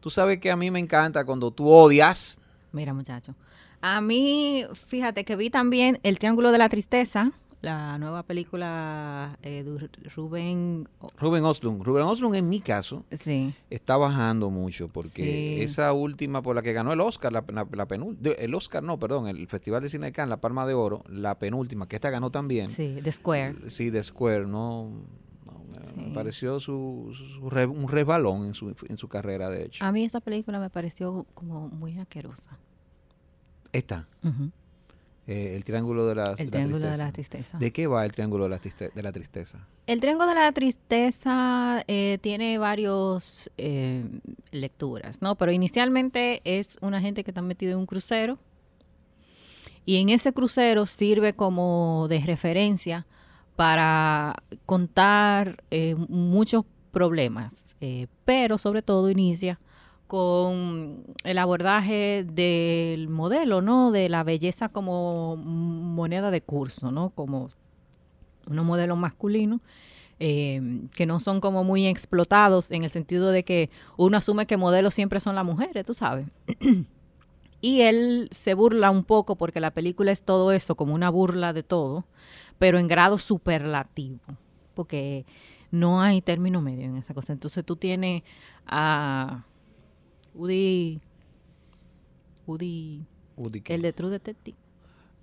tú, 0.00 0.10
sabes 0.10 0.38
que 0.38 0.50
a 0.50 0.56
mí 0.56 0.70
me 0.70 0.78
encanta 0.78 1.24
cuando 1.24 1.50
tú 1.50 1.68
odias. 1.68 2.40
Mira, 2.72 2.92
muchacho. 2.92 3.34
A 3.80 4.02
mí, 4.02 4.64
fíjate 4.86 5.24
que 5.24 5.34
vi 5.34 5.48
también 5.48 5.98
El 6.02 6.18
Triángulo 6.18 6.52
de 6.52 6.58
la 6.58 6.68
Tristeza 6.68 7.32
la 7.66 7.98
nueva 7.98 8.22
película 8.22 9.36
eh, 9.42 9.64
de 9.64 10.10
Rubén... 10.14 10.88
Rubén 11.18 11.44
Oslund. 11.44 11.82
Rubén 11.82 12.04
Oslund, 12.04 12.36
en 12.36 12.48
mi 12.48 12.60
caso, 12.60 13.04
sí. 13.18 13.52
está 13.70 13.96
bajando 13.96 14.50
mucho 14.50 14.86
porque 14.86 15.64
esa 15.64 15.92
última 15.92 16.42
por 16.42 16.54
la 16.54 16.62
que 16.62 16.72
ganó 16.72 16.92
el 16.92 17.00
Oscar, 17.00 17.32
la, 17.32 17.42
penúltima, 17.42 18.34
el 18.38 18.54
Oscar 18.54 18.84
no, 18.84 19.00
perdón, 19.00 19.26
el 19.26 19.48
Festival 19.48 19.82
de 19.82 19.88
Cine 19.88 20.06
de 20.06 20.12
Cannes, 20.12 20.30
la 20.30 20.36
Palma 20.36 20.64
de 20.64 20.74
Oro, 20.74 21.02
la 21.08 21.40
penúltima, 21.40 21.88
que 21.88 21.96
esta 21.96 22.08
ganó 22.08 22.30
también. 22.30 22.68
Sí, 22.68 23.00
The 23.02 23.10
Square. 23.10 23.68
Sí, 23.68 23.90
The 23.90 24.04
Square, 24.04 24.46
no... 24.46 24.92
Me 25.96 26.14
pareció 26.14 26.60
su, 26.60 27.12
un 27.42 27.88
resbalón 27.88 28.46
en 28.46 28.54
su, 28.54 28.76
en 28.88 28.96
su 28.96 29.08
carrera, 29.08 29.50
de 29.50 29.64
hecho. 29.64 29.84
A 29.84 29.90
mí 29.90 30.04
esa 30.04 30.20
película 30.20 30.60
me 30.60 30.70
pareció 30.70 31.26
como 31.34 31.68
muy 31.68 31.98
asquerosa. 31.98 32.58
¿Esta? 33.72 34.06
Eh, 35.28 35.56
el 35.56 35.64
triángulo 35.64 36.06
de 36.06 36.14
la, 36.14 36.34
el 36.38 36.50
triángulo 36.52 36.86
de 36.86 36.96
la 36.96 37.10
tristeza. 37.10 37.58
¿De 37.58 37.72
qué 37.72 37.88
va 37.88 38.04
el 38.04 38.12
triángulo 38.12 38.44
de 38.44 38.50
la, 38.50 38.60
de 38.94 39.02
la 39.02 39.10
tristeza? 39.10 39.66
El 39.88 40.00
triángulo 40.00 40.28
de 40.28 40.36
la 40.36 40.52
tristeza 40.52 41.82
eh, 41.88 42.18
tiene 42.20 42.58
varias 42.58 43.50
eh, 43.58 44.04
lecturas, 44.52 45.22
¿no? 45.22 45.34
Pero 45.34 45.50
inicialmente 45.50 46.42
es 46.44 46.78
una 46.80 47.00
gente 47.00 47.24
que 47.24 47.32
está 47.32 47.42
metido 47.42 47.72
en 47.72 47.78
un 47.78 47.86
crucero 47.86 48.38
y 49.84 49.96
en 49.96 50.10
ese 50.10 50.32
crucero 50.32 50.86
sirve 50.86 51.34
como 51.34 52.06
de 52.08 52.20
referencia 52.20 53.04
para 53.56 54.36
contar 54.64 55.64
muchos 56.08 56.64
problemas, 56.92 57.74
pero 58.24 58.58
sobre 58.58 58.82
todo 58.82 59.10
inicia 59.10 59.58
con 60.06 61.04
el 61.24 61.38
abordaje 61.38 62.24
del 62.24 63.08
modelo, 63.08 63.62
¿no? 63.62 63.90
De 63.90 64.08
la 64.08 64.22
belleza 64.22 64.68
como 64.68 65.36
moneda 65.36 66.30
de 66.30 66.42
curso, 66.42 66.90
¿no? 66.90 67.10
Como 67.10 67.48
unos 68.48 68.64
modelos 68.64 68.96
masculinos 68.96 69.60
eh, 70.18 70.62
que 70.94 71.04
no 71.04 71.20
son 71.20 71.40
como 71.40 71.62
muy 71.62 71.86
explotados 71.86 72.70
en 72.70 72.84
el 72.84 72.90
sentido 72.90 73.30
de 73.30 73.44
que 73.44 73.68
uno 73.98 74.16
asume 74.16 74.46
que 74.46 74.56
modelos 74.56 74.94
siempre 74.94 75.20
son 75.20 75.34
las 75.34 75.44
mujeres, 75.44 75.84
tú 75.84 75.92
sabes. 75.92 76.26
y 77.60 77.82
él 77.82 78.28
se 78.30 78.54
burla 78.54 78.90
un 78.90 79.04
poco 79.04 79.36
porque 79.36 79.60
la 79.60 79.72
película 79.72 80.12
es 80.12 80.22
todo 80.22 80.52
eso, 80.52 80.74
como 80.74 80.94
una 80.94 81.10
burla 81.10 81.52
de 81.52 81.62
todo, 81.62 82.06
pero 82.58 82.78
en 82.78 82.88
grado 82.88 83.18
superlativo, 83.18 84.20
porque 84.72 85.26
no 85.70 86.00
hay 86.00 86.22
término 86.22 86.62
medio 86.62 86.86
en 86.86 86.96
esa 86.96 87.12
cosa. 87.12 87.34
Entonces 87.34 87.64
tú 87.64 87.76
tienes 87.76 88.22
a... 88.66 89.44
Woody. 90.36 91.00
Woody. 92.46 93.06
el 93.66 93.82
de 93.82 93.92
True 93.92 94.10
Detective. 94.10 94.56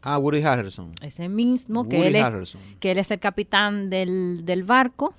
Ah, 0.02 0.18
Woody 0.18 0.42
Harrelson. 0.42 0.92
Ese 1.02 1.30
mismo, 1.30 1.88
que, 1.88 2.08
él 2.08 2.16
es, 2.16 2.58
que 2.80 2.92
él 2.92 2.98
es 2.98 3.10
el 3.12 3.20
capitán 3.20 3.90
del, 3.90 4.44
del 4.44 4.64
barco. 4.64 5.14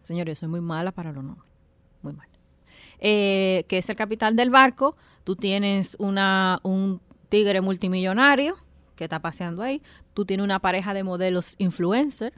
Señores, 0.00 0.38
yo 0.38 0.40
soy 0.40 0.48
muy 0.48 0.60
mala 0.60 0.92
para 0.92 1.12
los 1.12 1.22
nombres. 1.22 1.46
Muy 2.00 2.14
mal. 2.14 2.28
Eh, 3.00 3.64
que 3.68 3.78
es 3.78 3.90
el 3.90 3.96
capitán 3.96 4.36
del 4.36 4.50
barco. 4.50 4.96
Tú 5.24 5.36
tienes 5.36 5.96
una, 5.98 6.60
un 6.62 7.00
tigre 7.28 7.60
multimillonario 7.60 8.56
que 8.96 9.04
está 9.04 9.20
paseando 9.20 9.62
ahí. 9.62 9.82
Tú 10.14 10.24
tienes 10.24 10.44
una 10.44 10.60
pareja 10.60 10.94
de 10.94 11.02
modelos 11.02 11.56
influencer 11.58 12.32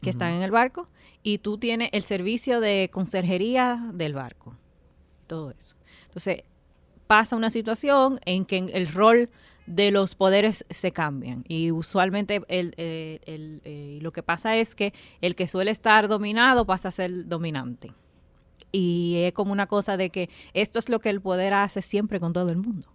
que 0.00 0.10
están 0.10 0.34
en 0.34 0.42
el 0.42 0.50
barco. 0.50 0.86
Y 1.22 1.38
tú 1.38 1.58
tienes 1.58 1.88
el 1.92 2.02
servicio 2.02 2.60
de 2.60 2.90
conserjería 2.92 3.90
del 3.92 4.14
barco 4.14 4.56
todo 5.30 5.52
eso. 5.52 5.76
Entonces, 6.06 6.42
pasa 7.06 7.36
una 7.36 7.50
situación 7.50 8.18
en 8.26 8.44
que 8.44 8.58
el 8.58 8.92
rol 8.92 9.30
de 9.66 9.92
los 9.92 10.16
poderes 10.16 10.64
se 10.68 10.90
cambian 10.90 11.44
y 11.46 11.70
usualmente 11.70 12.42
el, 12.48 12.74
eh, 12.76 13.98
lo 14.02 14.12
que 14.12 14.24
pasa 14.24 14.56
es 14.56 14.74
que 14.74 14.92
el 15.20 15.36
que 15.36 15.46
suele 15.46 15.70
estar 15.70 16.08
dominado 16.08 16.66
pasa 16.66 16.88
a 16.88 16.90
ser 16.90 17.28
dominante. 17.28 17.92
Y 18.72 19.22
es 19.24 19.32
como 19.32 19.52
una 19.52 19.68
cosa 19.68 19.96
de 19.96 20.10
que 20.10 20.28
esto 20.54 20.80
es 20.80 20.88
lo 20.88 21.00
que 21.00 21.10
el 21.10 21.20
poder 21.20 21.54
hace 21.54 21.82
siempre 21.82 22.18
con 22.18 22.32
todo 22.32 22.50
el 22.50 22.56
mundo. 22.56 22.88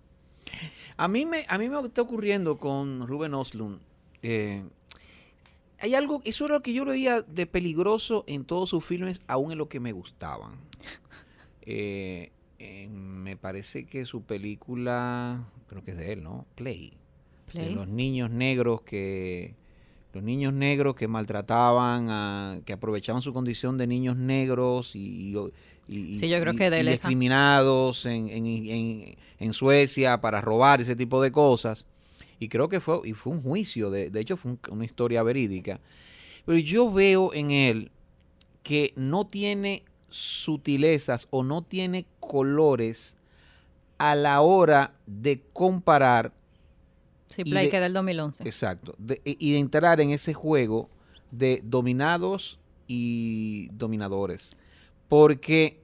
A 0.98 1.08
mí 1.08 1.26
me, 1.26 1.46
a 1.48 1.58
mí 1.58 1.70
me 1.70 1.80
está 1.80 2.02
ocurriendo 2.02 2.58
con 2.58 3.08
Ruben 3.08 3.34
Oslund. 3.34 3.80
Eh, 4.22 4.64
hay 5.80 5.96
algo, 5.96 6.22
eso 6.26 6.46
era 6.46 6.56
lo 6.56 6.62
que 6.62 6.74
yo 6.74 6.84
veía 6.84 7.22
de 7.22 7.46
peligroso 7.46 8.24
en 8.28 8.44
todos 8.44 8.70
sus 8.70 8.84
filmes, 8.84 9.22
aún 9.28 9.52
en 9.52 9.58
lo 9.58 9.70
que 9.70 9.80
me 9.80 9.92
gustaban. 9.92 10.54
Eh, 11.66 12.32
me 12.90 13.38
parece 13.38 13.86
que 13.86 14.06
su 14.06 14.24
película, 14.24 15.48
creo 15.68 15.84
que 15.84 15.92
es 15.92 15.98
de 15.98 16.14
él, 16.14 16.24
¿no? 16.24 16.46
Play. 16.56 16.94
De 17.54 17.72
los 17.72 17.88
niños 17.88 18.32
negros 18.32 18.82
que 18.82 19.56
los 20.16 20.24
niños 20.24 20.54
negros 20.54 20.96
que 20.96 21.10
maltrataban, 21.10 22.64
que 22.64 22.74
aprovechaban 22.74 23.22
su 23.22 23.34
condición 23.34 23.78
de 23.78 23.86
niños 23.86 24.16
negros 24.16 24.96
y, 24.96 25.36
discriminados 25.88 28.06
en, 28.06 28.30
en, 28.30 29.18
en, 29.40 29.54
Suecia 29.54 30.22
para 30.22 30.40
robar 30.40 30.80
ese 30.80 30.96
tipo 30.96 31.22
de 31.22 31.34
cosas. 31.34 31.86
Y 32.40 32.48
creo 32.48 32.70
que 32.70 32.80
fue, 32.80 33.02
y 33.04 33.12
fue 33.12 33.34
un 33.34 33.42
juicio, 33.42 33.90
de, 33.90 34.10
de 34.10 34.20
hecho 34.22 34.38
fue 34.38 34.56
una 34.72 34.86
historia 34.86 35.22
verídica. 35.22 35.82
Pero 36.46 36.58
yo 36.60 36.90
veo 36.92 37.34
en 37.34 37.52
él 37.52 37.92
que 38.64 38.94
no 38.96 39.28
tiene 39.28 39.84
sutilezas 40.10 41.28
o 41.32 41.44
no 41.44 41.62
tiene 41.64 42.06
colores 42.20 43.18
a 43.98 44.16
la 44.16 44.42
hora 44.42 44.94
de 45.06 45.42
comparar. 45.54 46.34
Sí, 47.28 47.44
Play 47.44 47.70
que 47.70 47.80
del 47.80 47.94
2011. 47.94 48.44
Exacto. 48.44 48.96
y 49.24 49.52
de 49.52 49.58
entrar 49.58 50.00
en 50.00 50.12
ese 50.12 50.34
juego 50.34 50.90
de 51.32 51.62
dominados 51.64 52.60
y 52.88 53.68
dominadores. 53.74 54.56
Porque 55.10 55.80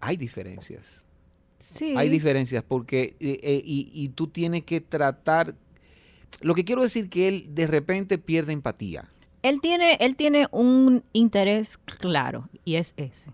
hay 0.00 0.16
diferencias. 0.16 1.04
Sí. 1.58 1.94
Hay 1.96 2.08
diferencias 2.08 2.64
porque 2.66 3.16
eh, 3.20 3.40
eh, 3.42 3.62
y, 3.64 4.08
tú 4.10 4.28
tienes 4.28 4.64
que 4.64 4.80
tratar. 4.80 5.54
Lo 6.40 6.54
que 6.54 6.64
quiero 6.64 6.82
decir 6.82 7.08
que 7.08 7.28
él 7.28 7.46
de 7.50 7.66
repente 7.66 8.18
pierde 8.18 8.52
empatía. 8.52 9.08
Él 9.42 9.60
tiene, 9.60 9.96
él 10.00 10.16
tiene 10.16 10.46
un 10.50 11.04
interés 11.12 11.78
claro 11.78 12.48
y 12.64 12.76
es 12.76 12.94
ese. 12.96 13.30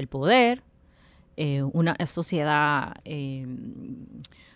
El 0.00 0.08
poder, 0.08 0.62
eh, 1.36 1.62
una 1.62 1.94
sociedad 2.06 2.94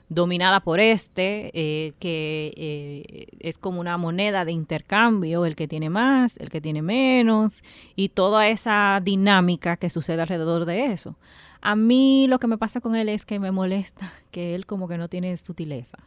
dominada 0.09 0.61
por 0.61 0.80
este, 0.80 1.50
que 1.98 3.28
es 3.40 3.59
como 3.59 3.80
una 3.80 3.96
moneda 3.96 4.44
de 4.44 4.52
intercambio, 4.52 5.46
el 5.46 5.57
que 5.57 5.68
tiene 5.68 5.88
más, 5.90 6.37
el 6.38 6.50
que 6.50 6.61
tiene 6.61 6.83
menos, 6.83 7.62
y 7.94 8.09
toda 8.11 8.48
esa 8.48 9.00
dinámica 9.02 9.76
que 9.76 9.88
sucede 9.90 10.20
alrededor 10.22 10.64
de 10.64 10.87
eso. 10.87 11.16
A 11.64 11.76
mí 11.76 12.26
lo 12.28 12.38
que 12.38 12.46
me 12.46 12.59
pasa 12.59 12.83
con 12.83 12.94
él 12.94 13.09
es 13.09 13.24
que 13.24 13.38
me 13.38 13.50
molesta 13.50 14.12
que 14.30 14.54
él 14.54 14.66
como 14.66 14.87
que 14.87 14.98
no 14.98 15.09
tiene 15.09 15.35
sutileza. 15.38 15.98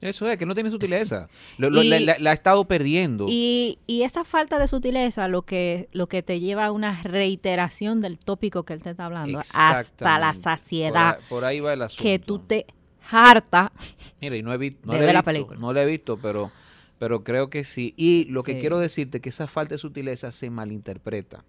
Eso 0.00 0.30
es, 0.30 0.36
que 0.36 0.44
no 0.44 0.54
tiene 0.54 0.70
sutileza. 0.70 1.28
la, 1.58 2.30
ha 2.30 2.32
estado 2.32 2.66
perdiendo. 2.66 3.26
Y, 3.28 3.78
esa 3.88 4.24
falta 4.24 4.58
de 4.58 4.68
sutileza 4.68 5.26
lo 5.28 5.42
que, 5.42 5.88
lo 5.92 6.06
que 6.08 6.22
te 6.22 6.38
lleva 6.38 6.66
a 6.66 6.72
una 6.72 7.02
reiteración 7.02 8.00
del 8.00 8.18
tópico 8.18 8.64
que 8.64 8.74
él 8.74 8.82
te 8.82 8.90
está 8.90 9.06
hablando. 9.06 9.40
Hasta 9.54 10.18
la 10.18 10.34
saciedad. 10.34 11.18
Por 11.28 11.44
ahí, 11.44 11.60
va 11.60 11.72
el 11.72 11.82
asunto. 11.82 12.02
Que 12.02 12.18
tú 12.18 12.38
te 12.40 12.66
harta. 13.10 13.72
Mira, 14.20 14.36
y 14.36 14.42
no 14.42 14.52
he, 14.52 14.58
visto, 14.58 14.80
no 14.84 14.92
visto, 14.92 15.54
no 15.56 15.76
he 15.76 15.86
visto, 15.86 16.18
pero, 16.18 16.50
pero 16.98 17.24
creo 17.24 17.48
que 17.48 17.64
sí. 17.64 17.94
Y 17.96 18.26
lo 18.26 18.42
que 18.42 18.58
quiero 18.58 18.78
decirte 18.78 19.18
es 19.18 19.22
que 19.22 19.30
esa 19.30 19.46
falta 19.46 19.74
de 19.74 19.78
sutileza 19.78 20.30
se 20.30 20.50
malinterpreta. 20.50 21.44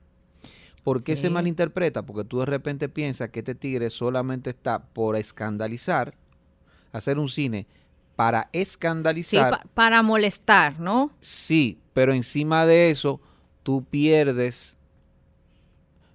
¿Por 0.84 1.04
qué 1.04 1.18
se 1.18 1.30
malinterpreta? 1.30 2.04
Porque 2.04 2.24
tú 2.24 2.40
de 2.40 2.46
repente 2.46 2.88
piensas 2.88 3.30
que 3.30 3.40
este 3.40 3.56
tigre 3.56 3.90
solamente 3.90 4.52
está 4.52 4.80
por 4.80 5.18
escandalizar, 5.18 6.14
hacer 6.94 7.20
un 7.20 7.28
cine 7.28 7.68
para 8.18 8.50
escandalizar. 8.52 9.60
Sí, 9.62 9.70
para 9.76 10.02
molestar, 10.02 10.80
¿no? 10.80 11.12
Sí, 11.22 11.78
pero 11.94 12.14
encima 12.14 12.66
de 12.66 12.90
eso, 12.90 13.22
tú 13.62 13.86
pierdes, 13.88 14.76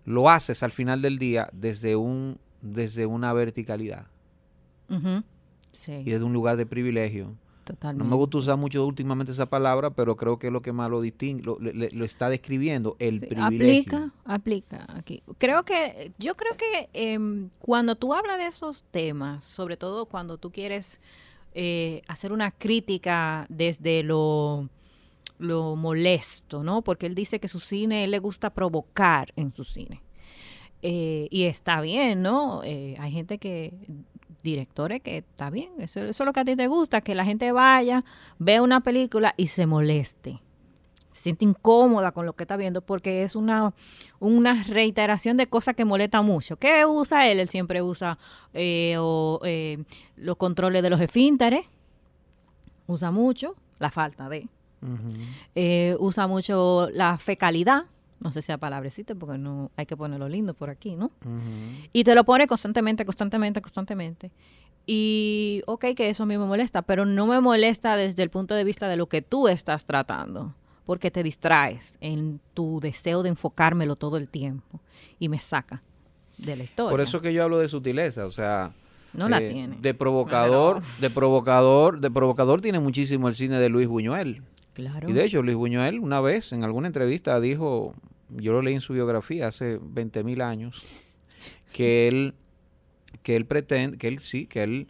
lo 0.05 0.29
haces 0.29 0.65
al 0.65 0.73
final 0.73 1.01
del 1.01 1.21
día 1.21 1.49
desde, 1.53 1.95
un, 1.95 2.39
desde 2.61 3.07
una 3.07 3.33
verticalidad. 3.33 4.09
sí. 5.71 5.93
Y 5.93 6.11
desde 6.11 6.25
un 6.25 6.33
lugar 6.33 6.57
de 6.57 6.67
privilegio. 6.67 7.37
No 7.95 8.05
me 8.05 8.17
gusta 8.17 8.39
usar 8.39 8.57
mucho 8.57 8.85
últimamente 8.85 9.31
esa 9.31 9.47
palabra, 9.47 9.91
pero 9.91 10.17
creo 10.17 10.41
que 10.41 10.49
es 10.49 10.53
lo 10.53 10.61
que 10.61 10.73
más 10.73 10.91
lo 10.91 11.01
distingue, 11.01 11.45
lo, 11.45 12.05
está 12.05 12.29
describiendo, 12.29 12.97
el 12.99 13.21
privilegio. 13.21 13.97
Aplica, 13.97 14.13
aplica 14.25 14.87
aquí. 14.97 15.23
Creo 15.39 15.65
que, 15.65 16.11
yo 16.19 16.35
creo 16.35 16.57
que 16.57 16.91
em, 16.93 17.49
cuando 17.61 17.95
tú 17.95 18.13
hablas 18.13 18.39
de 18.39 18.49
esos 18.49 18.83
temas, 18.91 19.45
sobre 19.45 19.77
todo 19.77 20.07
cuando 20.07 20.37
tú 20.39 20.51
quieres 20.51 21.01
eh, 21.55 22.03
hacer 22.09 22.33
una 22.33 22.51
crítica 22.51 23.47
desde 23.49 24.03
lo, 24.03 24.69
lo 25.39 25.77
molesto, 25.77 26.63
¿no? 26.63 26.83
Porque 26.83 27.07
él 27.07 27.15
dice 27.15 27.41
que 27.41 27.49
su 27.49 27.61
cine, 27.61 28.07
le 28.07 28.19
gusta 28.19 28.51
provocar 28.51 29.33
en 29.37 29.51
su 29.51 29.65
cine. 29.65 30.03
Eh, 30.83 31.29
y 31.31 31.45
está 31.45 31.81
bien, 31.81 32.23
¿no? 32.23 32.63
Eh, 32.65 32.97
hay 32.99 33.13
gente 33.13 33.39
que 33.39 33.75
directores 34.43 35.01
que 35.03 35.19
está 35.19 35.51
bien, 35.51 35.71
eso, 35.79 36.01
es 36.01 36.19
lo 36.19 36.33
que 36.33 36.41
a 36.41 36.45
ti 36.45 36.57
te 36.57 36.67
gusta, 36.67 37.01
que 37.01 37.15
la 37.15 37.25
gente 37.25 37.53
vaya, 37.53 38.05
vea 38.39 38.61
una 38.63 38.81
película 38.81 39.35
y 39.37 39.47
se 39.47 39.67
moleste. 39.67 40.41
Se 41.13 41.23
siente 41.23 41.45
incómoda 41.45 42.13
con 42.13 42.27
lo 42.27 42.33
que 42.33 42.45
está 42.45 42.57
viendo 42.57 42.81
porque 42.81 43.23
es 43.23 43.37
una, 43.37 43.73
una 44.19 44.65
reiteración 44.65 45.37
de 45.37 45.47
cosas 45.47 45.77
que 45.77 45.85
molesta 45.85 46.23
mucho. 46.23 46.57
¿Qué 46.57 46.85
usa 46.87 47.29
él? 47.29 47.41
Él 47.41 47.49
siempre 47.49 47.83
usa 47.83 48.19
eh, 48.55 48.97
eh, 49.45 49.85
los 50.17 50.37
controles 50.37 50.83
de 50.83 50.91
los 50.91 51.01
esfínteres. 51.01 51.71
Usa 52.87 53.11
mucho 53.11 53.55
la 53.79 53.91
falta 53.91 54.29
de. 54.29 54.49
Eh, 55.55 55.97
usa 56.01 56.27
mucho 56.27 56.89
la 56.93 57.17
fecalidad 57.17 57.85
no 58.23 58.33
sé 58.33 58.41
si 58.41 58.47
sea 58.47 58.59
palabrecita 58.59 59.15
porque 59.15 59.37
no 59.39 59.71
hay 59.77 59.87
que 59.87 59.97
ponerlo 59.97 60.29
lindo 60.29 60.55
por 60.55 60.71
aquí, 60.71 60.97
¿no? 60.97 61.11
Y 61.93 62.05
te 62.05 62.15
lo 62.15 62.25
pone 62.25 62.47
constantemente, 62.47 63.05
constantemente, 63.05 63.61
constantemente. 63.61 64.31
Y 64.87 65.63
ok, 65.67 65.87
que 65.97 66.09
eso 66.09 66.25
a 66.25 66.27
mí 66.27 66.39
me 66.39 66.45
molesta, 66.45 66.83
pero 66.83 67.05
no 67.05 67.27
me 67.27 67.41
molesta 67.41 67.97
desde 67.97 68.23
el 68.23 68.31
punto 68.31 68.55
de 68.55 68.65
vista 68.65 68.89
de 68.89 68.97
lo 68.97 69.09
que 69.09 69.23
tú 69.23 69.49
estás 69.49 69.85
tratando, 69.87 70.55
porque 70.85 71.11
te 71.11 71.23
distraes 71.23 71.97
en 72.01 72.41
tu 72.55 72.81
deseo 72.81 73.23
de 73.23 73.31
enfocármelo 73.31 73.97
todo 73.97 74.17
el 74.17 74.29
tiempo 74.29 74.81
y 75.19 75.29
me 75.29 75.39
saca 75.39 75.83
de 76.39 76.57
la 76.57 76.65
historia. 76.65 76.91
Por 76.91 77.01
eso 77.01 77.21
que 77.21 77.33
yo 77.33 77.43
hablo 77.45 77.59
de 77.59 77.69
sutileza, 77.69 78.27
o 78.27 78.31
sea, 78.31 78.73
no 79.15 79.29
la 79.29 79.41
eh, 79.41 79.51
tiene. 79.51 79.79
De 79.81 79.95
provocador, 79.95 80.83
de 81.01 81.11
provocador, 81.11 82.01
de 82.01 82.11
provocador 82.11 82.61
tiene 82.61 82.81
muchísimo 82.81 83.29
el 83.29 83.35
cine 83.35 83.59
de 83.59 83.69
Luis 83.69 83.89
Buñuel. 83.89 84.43
Claro. 84.75 85.09
Y 85.09 85.13
de 85.13 85.25
hecho, 85.25 85.43
Luis 85.43 85.57
Buñuel 85.57 86.01
una 86.01 86.21
vez 86.21 86.53
en 86.53 86.65
alguna 86.65 86.87
entrevista 86.87 87.41
dijo, 87.41 87.95
yo 88.31 88.53
lo 88.53 88.63
leí 88.63 88.75
en 88.75 88.81
su 88.81 88.95
biografía 88.95 89.49
hace 89.49 89.79
20 89.81 90.25
mil 90.25 90.41
años, 90.41 90.83
que 91.73 92.09
él, 92.09 92.35
que 93.23 93.37
él 93.37 93.47
pretende, 93.47 93.99
que 93.99 94.09
él 94.09 94.19
sí, 94.21 94.47
que 94.47 94.63
él, 94.63 94.89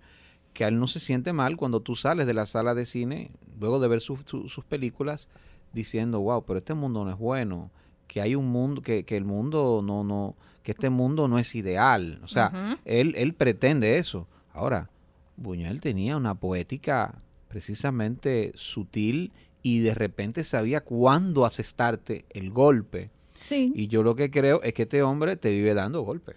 que 0.52 0.64
él 0.64 0.78
no 0.78 0.86
se 0.86 1.00
siente 1.00 1.32
mal 1.32 1.56
cuando 1.56 1.80
tú 1.80 1.96
sales 1.96 2.26
de 2.26 2.34
la 2.34 2.46
sala 2.46 2.74
de 2.74 2.86
cine, 2.86 3.32
luego 3.58 3.80
de 3.80 3.88
ver 3.88 4.00
sus 4.00 4.64
películas, 4.68 5.28
diciendo, 5.72 6.20
wow, 6.20 6.44
pero 6.44 6.58
este 6.58 6.74
mundo 6.74 7.04
no 7.04 7.10
es 7.10 7.18
bueno, 7.18 7.70
que 8.06 8.20
hay 8.20 8.34
un 8.34 8.46
mundo, 8.46 8.82
que, 8.82 9.04
que 9.04 9.16
el 9.16 9.24
mundo 9.24 9.80
no, 9.84 10.04
no, 10.04 10.36
que 10.62 10.72
este 10.72 10.90
mundo 10.90 11.28
no 11.28 11.38
es 11.38 11.54
ideal. 11.54 12.20
O 12.22 12.28
sea, 12.28 12.78
él, 12.84 13.14
él 13.16 13.34
pretende 13.34 13.98
eso. 13.98 14.26
Ahora, 14.52 14.90
Buñuel 15.36 15.80
tenía 15.80 16.16
una 16.16 16.34
poética 16.34 17.14
precisamente 17.48 18.52
sutil 18.54 19.32
y 19.62 19.80
de 19.80 19.94
repente 19.94 20.44
sabía 20.44 20.82
cuándo 20.82 21.46
asestarte 21.46 22.26
el 22.30 22.50
golpe 22.50 23.10
y 23.50 23.88
yo 23.88 24.02
lo 24.02 24.14
que 24.14 24.30
creo 24.30 24.62
es 24.62 24.72
que 24.74 24.82
este 24.82 25.02
hombre 25.02 25.36
te 25.36 25.50
vive 25.50 25.74
dando 25.74 26.02
golpes. 26.02 26.36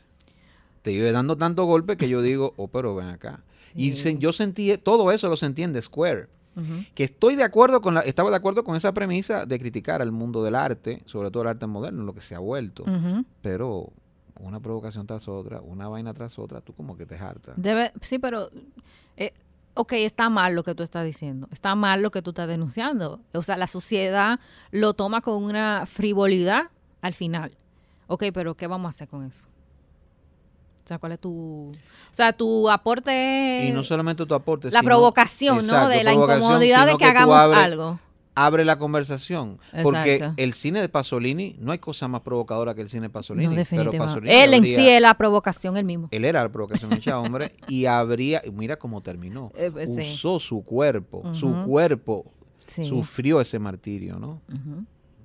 Te 0.81 0.91
vive 0.91 1.11
dando 1.11 1.37
tanto 1.37 1.65
golpe 1.65 1.97
que 1.97 2.09
yo 2.09 2.21
digo, 2.21 2.53
oh, 2.57 2.67
pero 2.67 2.95
ven 2.95 3.07
acá. 3.07 3.43
Y 3.73 3.91
yo 4.17 4.31
sentí, 4.31 4.77
todo 4.77 5.11
eso 5.11 5.27
lo 5.27 5.37
sentí 5.37 5.63
en 5.63 5.79
Square. 5.81 6.27
Que 6.93 7.03
estoy 7.03 7.35
de 7.35 7.43
acuerdo 7.43 7.81
con 7.81 7.93
la, 7.93 8.01
estaba 8.01 8.29
de 8.29 8.37
acuerdo 8.37 8.63
con 8.63 8.75
esa 8.75 8.93
premisa 8.93 9.45
de 9.45 9.59
criticar 9.59 10.01
al 10.01 10.11
mundo 10.11 10.43
del 10.43 10.55
arte, 10.55 11.01
sobre 11.05 11.31
todo 11.31 11.43
el 11.43 11.49
arte 11.49 11.67
moderno, 11.67 12.03
lo 12.03 12.13
que 12.13 12.21
se 12.21 12.35
ha 12.35 12.39
vuelto. 12.39 12.85
Pero 13.41 13.91
una 14.39 14.59
provocación 14.59 15.07
tras 15.07 15.27
otra, 15.27 15.61
una 15.61 15.87
vaina 15.87 16.13
tras 16.13 16.37
otra, 16.39 16.61
tú 16.61 16.73
como 16.73 16.97
que 16.97 17.05
te 17.05 17.15
hartas. 17.15 17.55
Debe, 17.57 17.91
sí, 18.01 18.19
pero 18.19 18.49
eh, 19.17 19.33
ok, 19.73 19.93
está 19.93 20.29
mal 20.29 20.55
lo 20.55 20.63
que 20.63 20.75
tú 20.75 20.83
estás 20.83 21.05
diciendo, 21.05 21.47
está 21.51 21.75
mal 21.75 22.01
lo 22.01 22.11
que 22.11 22.21
tú 22.21 22.31
estás 22.31 22.47
denunciando. 22.47 23.21
O 23.33 23.41
sea, 23.41 23.57
la 23.57 23.67
sociedad 23.67 24.39
lo 24.71 24.93
toma 24.93 25.21
con 25.21 25.43
una 25.43 25.85
frivolidad 25.85 26.69
al 27.01 27.13
final. 27.13 27.57
Ok, 28.07 28.25
pero 28.33 28.55
¿qué 28.55 28.67
vamos 28.67 28.87
a 28.87 28.89
hacer 28.89 29.07
con 29.07 29.23
eso? 29.23 29.47
O 30.85 30.87
sea, 30.87 30.99
¿cuál 30.99 31.13
es 31.13 31.19
tu... 31.19 31.71
O 31.71 32.13
sea, 32.13 32.31
tu 32.31 32.69
aporte... 32.69 33.65
Y 33.67 33.71
no 33.71 33.81
solamente 33.81 34.23
tu 34.23 34.35
aporte, 34.35 34.69
La 34.69 34.83
provocación, 34.83 35.65
¿no? 35.65 35.89
De 35.89 36.03
la 36.03 36.13
incomodidad 36.13 36.85
de 36.85 36.95
que, 36.95 37.05
hagamos 37.05 37.35
algo. 37.57 37.99
Abre 38.35 38.63
la 38.65 38.77
conversación. 38.77 39.57
Porque 39.81 40.29
el 40.37 40.53
cine 40.53 40.81
de 40.81 40.87
Pasolini, 40.87 41.55
no 41.59 41.71
hay 41.71 41.79
cosa 41.79 42.07
más 42.07 42.21
provocadora 42.21 42.75
que 42.75 42.81
el 42.81 42.89
cine 42.89 43.07
de 43.07 43.09
Pasolini. 43.09 43.47
No, 43.47 43.55
definitivamente. 43.55 44.43
él 44.43 44.53
en 44.53 44.63
sí 44.63 44.87
es 44.87 45.01
la 45.01 45.15
provocación, 45.15 45.75
él 45.75 45.85
mismo. 45.85 46.07
Él 46.11 46.23
era 46.23 46.43
la 46.43 46.49
provocación, 46.49 46.91
mucha 46.91 47.17
hombre. 47.19 47.55
y 47.67 47.87
habría... 47.87 48.43
Mira 48.53 48.77
cómo 48.77 49.01
terminó. 49.01 49.51
Eh, 49.57 49.71
pues, 49.71 49.89
Usó 49.89 50.39
su 50.39 50.63
cuerpo. 50.63 51.33
Su 51.33 51.63
cuerpo 51.65 52.31
sufrió 52.67 53.41
ese 53.41 53.57
martirio, 53.57 54.19
¿no? 54.19 54.39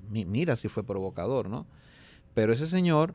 mira 0.08 0.56
si 0.56 0.68
fue 0.68 0.82
provocador, 0.84 1.50
¿no? 1.50 1.66
Pero 2.32 2.52
ese 2.54 2.66
señor, 2.66 3.14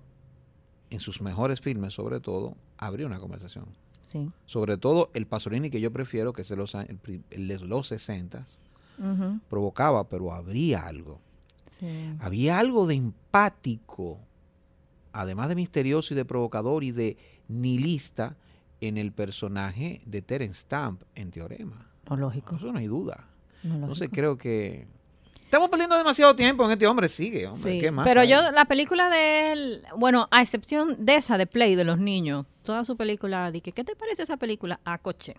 en 0.89 0.99
sus 0.99 1.21
mejores 1.21 1.61
filmes 1.61 1.93
sobre 1.93 2.19
todo, 2.19 2.55
abrió 2.77 3.07
una 3.07 3.19
conversación. 3.19 3.65
Sí. 4.01 4.29
Sobre 4.45 4.77
todo 4.77 5.09
el 5.13 5.25
Pasolini 5.25 5.69
que 5.69 5.81
yo 5.81 5.91
prefiero, 5.91 6.33
que 6.33 6.41
es 6.41 6.51
el, 6.51 6.63
el 7.29 7.47
de 7.47 7.59
los 7.59 7.87
60, 7.87 8.45
provocaba, 9.49 10.07
pero 10.07 10.33
habría 10.33 10.85
algo. 10.85 11.19
Había 12.19 12.57
algo 12.59 12.87
de 12.87 12.95
empático, 12.95 14.19
además 15.11 15.49
de 15.49 15.55
misterioso 15.55 16.13
y 16.13 16.17
de 16.17 16.25
provocador 16.25 16.83
y 16.83 16.91
de 16.91 17.17
nihilista 17.47 18.37
en 18.81 18.97
el 18.97 19.11
personaje 19.11 20.01
de 20.05 20.21
Terence 20.21 20.61
Stamp 20.61 21.03
en 21.15 21.31
Teorema. 21.31 21.91
No, 22.09 22.17
lógico. 22.17 22.55
Eso 22.55 22.71
no 22.71 22.79
hay 22.79 22.87
duda. 22.87 23.27
No, 23.63 23.75
Entonces 23.75 24.09
creo 24.11 24.37
que 24.37 24.87
Estamos 25.55 25.69
perdiendo 25.69 25.95
demasiado 25.95 26.35
tiempo 26.35 26.65
en 26.65 26.71
este 26.71 26.85
hombre, 26.85 27.07
sigue, 27.07 27.47
hombre. 27.47 27.79
¿Qué 27.79 27.89
más 27.89 28.05
pero 28.05 28.19
hay? 28.19 28.27
yo, 28.27 28.51
la 28.51 28.65
película 28.65 29.09
de 29.09 29.53
él, 29.53 29.83
bueno, 29.95 30.27
a 30.29 30.41
excepción 30.41 30.97
de 31.05 31.15
esa 31.15 31.37
de 31.37 31.47
Play, 31.47 31.75
de 31.75 31.85
los 31.85 31.97
niños, 31.97 32.45
toda 32.63 32.83
su 32.83 32.97
película, 32.97 33.49
dije, 33.51 33.71
¿qué 33.71 33.85
te 33.85 33.95
parece 33.95 34.23
esa 34.23 34.35
película? 34.35 34.81
A 34.83 34.97
coche. 34.97 35.37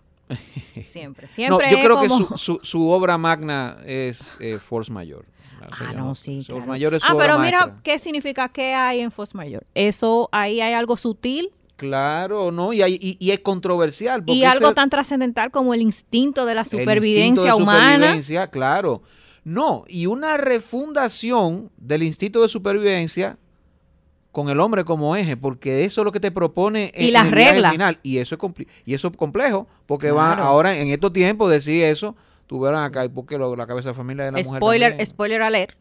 Siempre, 0.87 1.27
siempre. 1.27 1.69
No, 1.69 1.77
yo 1.77 1.83
creo 1.83 2.01
que 2.01 2.09
su, 2.09 2.35
su, 2.35 2.59
su 2.63 2.89
obra 2.89 3.19
magna 3.19 3.77
es 3.85 4.37
eh, 4.39 4.57
Force 4.57 4.91
Mayor. 4.91 5.23
Ah, 5.61 5.93
no, 5.93 6.15
sí. 6.15 6.37
Force 6.37 6.51
claro. 6.51 6.65
Mayor 6.65 6.93
es 6.95 7.03
su 7.03 7.11
ah, 7.11 7.13
obra 7.13 7.25
pero 7.27 7.37
mira, 7.37 7.59
maestra. 7.59 7.83
¿qué 7.83 7.99
significa 7.99 8.49
que 8.49 8.73
hay 8.73 9.01
en 9.01 9.11
Force 9.11 9.37
Mayor? 9.37 9.67
Eso, 9.75 10.29
ahí 10.31 10.61
hay 10.61 10.73
algo 10.73 10.97
sutil 10.97 11.51
Claro, 11.75 12.51
¿no? 12.51 12.73
Y, 12.73 12.81
hay- 12.81 12.97
y, 12.99 13.17
y 13.19 13.29
es 13.31 13.39
controversial. 13.41 14.21
porque 14.23 14.39
y 14.39 14.43
algo 14.45 14.73
tan 14.73 14.89
trascendental 14.89 15.51
como 15.51 15.75
el 15.75 15.81
instinto 15.81 16.47
de 16.47 16.55
la 16.55 16.61
el 16.61 16.65
instinto 16.65 16.81
supervivencia 16.83 17.43
de 17.43 17.53
humana. 17.53 17.93
supervivencia, 17.93 18.47
claro. 18.47 19.03
No, 19.47 19.85
y 19.87 20.07
una 20.07 20.35
refundación 20.35 21.71
del 21.77 22.03
instinto 22.03 22.41
de 22.41 22.49
supervivencia 22.49 23.37
con 24.33 24.49
el 24.49 24.59
hombre 24.59 24.83
como 24.83 25.15
eje, 25.15 25.37
porque 25.37 25.85
eso 25.85 26.01
es 26.01 26.05
lo 26.05 26.11
que 26.11 26.19
te 26.19 26.31
propone 26.31 26.91
Y 26.93 27.07
en, 27.07 27.13
las 27.13 27.21
en 27.21 27.27
el 27.27 27.33
reglas. 27.33 27.71
final. 27.71 27.99
Y 28.03 28.17
eso 28.17 28.35
es 28.35 28.67
y 28.85 28.93
eso 28.93 29.07
es 29.07 29.15
complejo, 29.15 29.65
porque 29.85 30.11
va 30.11 30.33
Claro. 30.35 30.43
ahora 30.49 30.77
en 30.77 30.89
estos 30.89 31.13
tiempos 31.13 31.49
decir 31.49 31.85
eso, 31.85 32.13
tuvieron 32.45 32.83
acá, 32.83 33.05
y 33.05 33.09
porque 33.09 33.37
lo- 33.37 33.55
la 33.55 33.65
cabeza 33.65 33.89
de 33.89 33.95
familia 33.95 34.25
de 34.25 34.31
la 34.33 34.37
mujer 34.39 34.57
Spoiler, 34.59 35.05
spoiler 35.05 35.41
alert. 35.41 35.77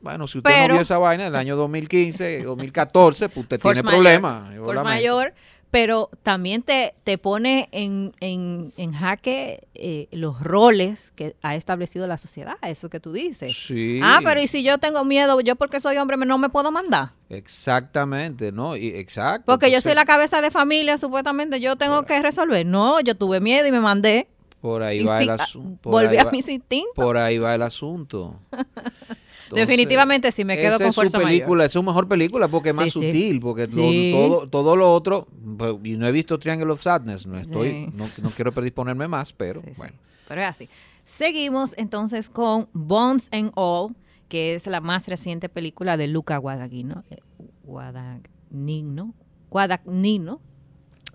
Bueno, 0.00 0.26
si 0.26 0.38
usted 0.38 0.50
Pero- 0.50 0.68
no 0.68 0.74
vio 0.74 0.82
esa 0.82 0.98
vaina 0.98 1.24
del 1.24 1.36
año 1.36 1.54
2015, 1.56 2.42
2014, 2.42 3.28
pues 3.28 3.38
usted 3.44 3.60
tiene 3.60 3.82
mayor, 3.84 4.02
problemas. 4.02 4.54
Force 4.64 4.82
mayor, 4.82 5.32
pero 5.76 6.08
también 6.22 6.62
te, 6.62 6.94
te 7.04 7.18
pone 7.18 7.68
en, 7.70 8.14
en, 8.20 8.72
en 8.78 8.94
jaque 8.94 9.68
eh, 9.74 10.08
los 10.10 10.40
roles 10.40 11.12
que 11.14 11.36
ha 11.42 11.54
establecido 11.54 12.06
la 12.06 12.16
sociedad, 12.16 12.54
eso 12.62 12.88
que 12.88 12.98
tú 12.98 13.12
dices. 13.12 13.54
Sí. 13.54 14.00
Ah, 14.02 14.20
pero 14.24 14.40
y 14.40 14.46
si 14.46 14.62
yo 14.62 14.78
tengo 14.78 15.04
miedo, 15.04 15.38
yo 15.42 15.54
porque 15.54 15.78
soy 15.80 15.98
hombre 15.98 16.16
no 16.16 16.38
me 16.38 16.48
puedo 16.48 16.72
mandar. 16.72 17.10
Exactamente, 17.28 18.52
¿no? 18.52 18.74
Y, 18.74 18.86
exacto. 18.86 19.52
Porque 19.52 19.70
yo 19.70 19.82
soy 19.82 19.92
la 19.92 20.06
cabeza 20.06 20.40
de 20.40 20.50
familia, 20.50 20.96
supuestamente 20.96 21.60
yo 21.60 21.76
tengo 21.76 22.04
que 22.04 22.22
resolver. 22.22 22.64
No, 22.64 22.98
yo 23.00 23.14
tuve 23.14 23.40
miedo 23.40 23.66
y 23.66 23.70
me 23.70 23.80
mandé. 23.80 24.28
Por 24.62 24.82
ahí 24.82 25.04
va 25.04 25.20
el 25.20 25.28
asunto. 25.28 25.90
Volví 25.90 26.16
a 26.16 26.30
mis 26.30 26.48
instintos. 26.48 26.94
Por 26.94 27.18
ahí 27.18 27.36
va 27.36 27.54
el 27.54 27.60
asunto. 27.60 28.40
Entonces, 29.46 29.66
Definitivamente 29.68 30.32
sí, 30.32 30.44
me 30.44 30.56
quedo 30.56 30.78
con 30.78 30.86
es 30.88 30.94
su 30.94 31.00
Fuerza 31.00 31.18
película, 31.20 31.64
es 31.64 31.72
su 31.72 31.82
mejor 31.82 32.08
película 32.08 32.48
porque 32.48 32.70
es 32.70 32.74
más 32.74 32.84
Sí, 32.86 32.90
sutil, 32.90 33.40
porque 33.40 33.66
lo- 33.68 34.10
todo, 34.10 34.48
todo 34.48 34.76
lo 34.76 34.92
otro, 34.92 35.28
pues, 35.56 35.74
y 35.84 35.96
no 35.96 36.06
he 36.06 36.12
visto 36.12 36.38
Triangle 36.38 36.70
of 36.72 36.82
Sadness, 36.82 37.26
no 37.26 37.38
estoy, 37.38 37.88
no, 37.94 38.06
no 38.22 38.30
quiero 38.30 38.50
predisponerme 38.52 39.06
más, 39.08 39.32
pero 39.32 39.62
bueno. 39.76 39.94
Pero 40.28 40.40
es 40.40 40.46
así. 40.48 40.68
Seguimos 41.04 41.74
entonces 41.76 42.28
con 42.28 42.68
Bones 42.72 43.28
and 43.30 43.52
All, 43.54 43.94
que 44.28 44.56
es 44.56 44.66
la 44.66 44.80
más 44.80 45.06
reciente 45.06 45.48
película 45.48 45.96
de 45.96 46.08
Luca 46.08 46.36
Guadagnino. 46.38 47.04
eh, 47.10 47.18
Guadagnino. 47.62 49.14
Guadagnino. 49.50 50.40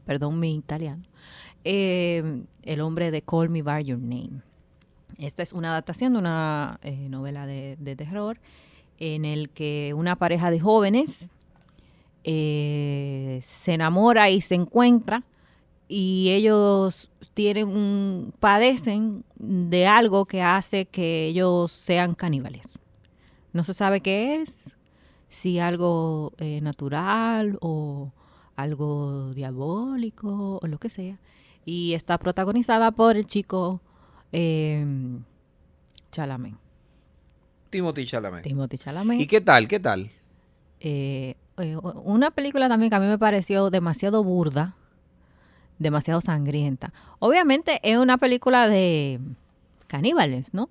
Perdón 0.05 0.39
mi 0.39 0.55
italiano. 0.55 1.03
Eh, 1.63 2.43
el 2.63 2.81
hombre 2.81 3.11
de 3.11 3.21
Call 3.21 3.49
Me 3.49 3.61
By 3.61 3.83
Your 3.83 3.99
Name. 3.99 4.41
Esta 5.17 5.43
es 5.43 5.53
una 5.53 5.71
adaptación 5.71 6.13
de 6.13 6.19
una 6.19 6.79
eh, 6.83 7.07
novela 7.09 7.45
de, 7.45 7.95
terror 7.95 8.39
en 8.97 9.25
el 9.25 9.49
que 9.49 9.93
una 9.95 10.15
pareja 10.15 10.51
de 10.51 10.59
jóvenes 10.59 11.31
eh, 12.23 13.39
se 13.43 13.73
enamora 13.73 14.29
y 14.29 14.41
se 14.41 14.55
encuentra 14.55 15.23
y 15.87 16.29
ellos 16.31 17.11
tienen 17.33 17.67
un 17.67 18.33
padecen 18.39 19.25
de 19.35 19.87
algo 19.87 20.25
que 20.25 20.41
hace 20.41 20.85
que 20.85 21.27
ellos 21.27 21.71
sean 21.71 22.13
caníbales. 22.13 22.65
No 23.51 23.65
se 23.65 23.73
sabe 23.73 23.99
qué 23.99 24.41
es, 24.41 24.77
si 25.27 25.59
algo 25.59 26.31
eh, 26.37 26.61
natural 26.61 27.57
o 27.59 28.13
algo 28.55 29.33
diabólico 29.33 30.59
o 30.61 30.67
lo 30.67 30.77
que 30.77 30.87
sea. 30.89 31.17
Y 31.65 31.93
está 31.93 32.17
protagonizada 32.17 32.91
por 32.91 33.17
el 33.17 33.25
chico 33.25 33.81
eh, 34.31 34.85
Chalamet, 36.11 36.55
Timothy 37.69 38.05
Chalamet. 38.05 38.43
Timothy 38.43 38.77
Chalamet. 38.77 39.19
¿Y 39.19 39.27
qué 39.27 39.41
tal? 39.41 39.67
¿Qué 39.67 39.79
tal? 39.79 40.11
Eh, 40.79 41.35
eh, 41.57 41.77
una 42.03 42.31
película 42.31 42.67
también 42.67 42.89
que 42.89 42.95
a 42.95 42.99
mí 42.99 43.07
me 43.07 43.17
pareció 43.17 43.69
demasiado 43.69 44.23
burda, 44.23 44.75
demasiado 45.79 46.21
sangrienta. 46.21 46.93
Obviamente 47.19 47.79
es 47.83 47.97
una 47.97 48.17
película 48.17 48.67
de 48.67 49.19
caníbales, 49.87 50.53
¿no? 50.53 50.69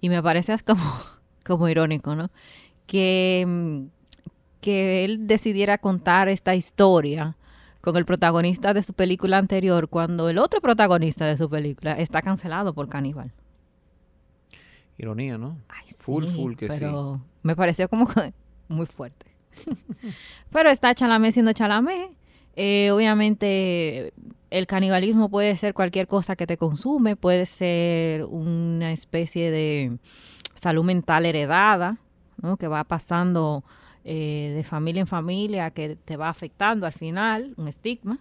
Y 0.00 0.08
me 0.08 0.22
parece 0.22 0.56
como, 0.66 0.82
como 1.46 1.68
irónico, 1.68 2.14
¿no? 2.14 2.30
Que, 2.86 3.44
mm, 3.46 3.84
que 4.60 5.04
él 5.04 5.26
decidiera 5.26 5.78
contar 5.78 6.28
esta 6.28 6.54
historia 6.54 7.36
con 7.80 7.96
el 7.96 8.04
protagonista 8.04 8.74
de 8.74 8.82
su 8.82 8.92
película 8.92 9.38
anterior 9.38 9.88
cuando 9.88 10.28
el 10.28 10.38
otro 10.38 10.60
protagonista 10.60 11.26
de 11.26 11.36
su 11.36 11.48
película 11.48 11.92
está 11.92 12.22
cancelado 12.22 12.74
por 12.74 12.88
caníbal. 12.88 13.32
Ironía, 14.98 15.38
¿no? 15.38 15.56
Ay, 15.68 15.86
Full, 15.98 16.26
sí, 16.26 16.34
full 16.34 16.54
que 16.56 16.68
sí. 16.68 16.76
pero 16.78 17.20
me 17.42 17.56
pareció 17.56 17.88
como 17.88 18.06
que 18.06 18.34
muy 18.68 18.86
fuerte. 18.86 19.26
pero 20.50 20.70
está 20.70 20.94
Chalamet 20.94 21.32
siendo 21.32 21.52
Chalamet. 21.52 22.10
Eh, 22.56 22.90
obviamente 22.90 24.12
el 24.50 24.66
canibalismo 24.66 25.28
puede 25.30 25.56
ser 25.56 25.72
cualquier 25.72 26.06
cosa 26.06 26.36
que 26.36 26.46
te 26.46 26.56
consume, 26.56 27.16
puede 27.16 27.46
ser 27.46 28.24
una 28.24 28.92
especie 28.92 29.50
de 29.50 29.98
salud 30.54 30.84
mental 30.84 31.24
heredada, 31.24 31.98
¿no? 32.42 32.56
que 32.56 32.66
va 32.66 32.84
pasando 32.84 33.64
eh, 34.04 34.52
de 34.54 34.64
familia 34.64 35.00
en 35.00 35.06
familia, 35.06 35.70
que 35.70 35.96
te 35.96 36.16
va 36.16 36.28
afectando 36.28 36.86
al 36.86 36.92
final, 36.92 37.54
un 37.56 37.68
estigma. 37.68 38.18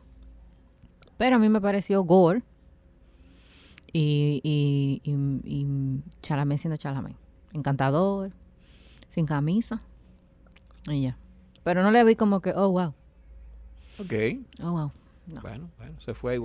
Pero 1.18 1.36
a 1.36 1.40
mí 1.40 1.50
me 1.50 1.62
pareció 1.62 2.04
gore 2.04 2.44
y, 3.92 4.42
y, 4.44 5.02
y, 5.04 5.14
y 5.44 6.02
Chalamet 6.22 6.60
siendo 6.60 6.78
Chalamet. 6.78 7.16
Encantador, 7.54 8.32
sin 9.10 9.26
camisa. 9.26 9.82
Y 10.88 11.02
ya. 11.02 11.18
Pero 11.64 11.84
no 11.84 11.92
le 11.92 12.04
vi 12.04 12.16
como 12.16 12.42
que, 12.42 12.52
oh, 12.52 12.70
wow. 12.70 12.94
Ok. 14.00 14.14
Oh, 14.62 14.72
wow. 14.72 14.92
No. 15.30 15.42
Bueno, 15.42 15.70
bueno, 15.78 16.00
se 16.02 16.14
fue. 16.14 16.38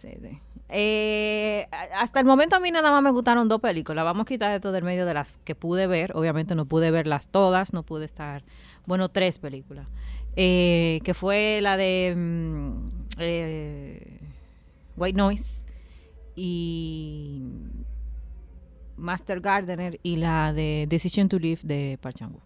Sí, 0.00 0.08
sí. 0.20 0.38
Eh, 0.68 1.68
a- 1.70 2.00
hasta 2.00 2.18
el 2.20 2.26
momento 2.26 2.56
a 2.56 2.60
mí 2.60 2.70
nada 2.72 2.90
más 2.90 3.02
me 3.02 3.10
gustaron 3.10 3.48
dos 3.48 3.60
películas. 3.60 4.04
Vamos 4.04 4.22
a 4.22 4.28
quitar 4.28 4.54
esto 4.54 4.72
del 4.72 4.82
medio 4.84 5.06
de 5.06 5.14
las 5.14 5.38
que 5.44 5.54
pude 5.54 5.86
ver. 5.86 6.10
Obviamente 6.16 6.54
no 6.54 6.66
pude 6.66 6.90
verlas 6.90 7.28
todas, 7.28 7.72
no 7.72 7.82
pude 7.84 8.04
estar. 8.04 8.44
Bueno, 8.84 9.08
tres 9.08 9.38
películas. 9.38 9.86
Eh, 10.34 11.00
que 11.04 11.14
fue 11.14 11.60
la 11.62 11.76
de 11.76 12.14
mm, 12.16 12.90
eh, 13.18 14.20
White 14.96 15.16
Noise 15.16 15.64
y 16.34 17.42
Master 18.96 19.40
Gardener 19.40 20.00
y 20.02 20.16
la 20.16 20.52
de 20.52 20.86
Decision 20.88 21.28
to 21.28 21.38
Live 21.38 21.60
de 21.64 21.98
Park 22.00 22.16
Chan-wook. 22.16 22.42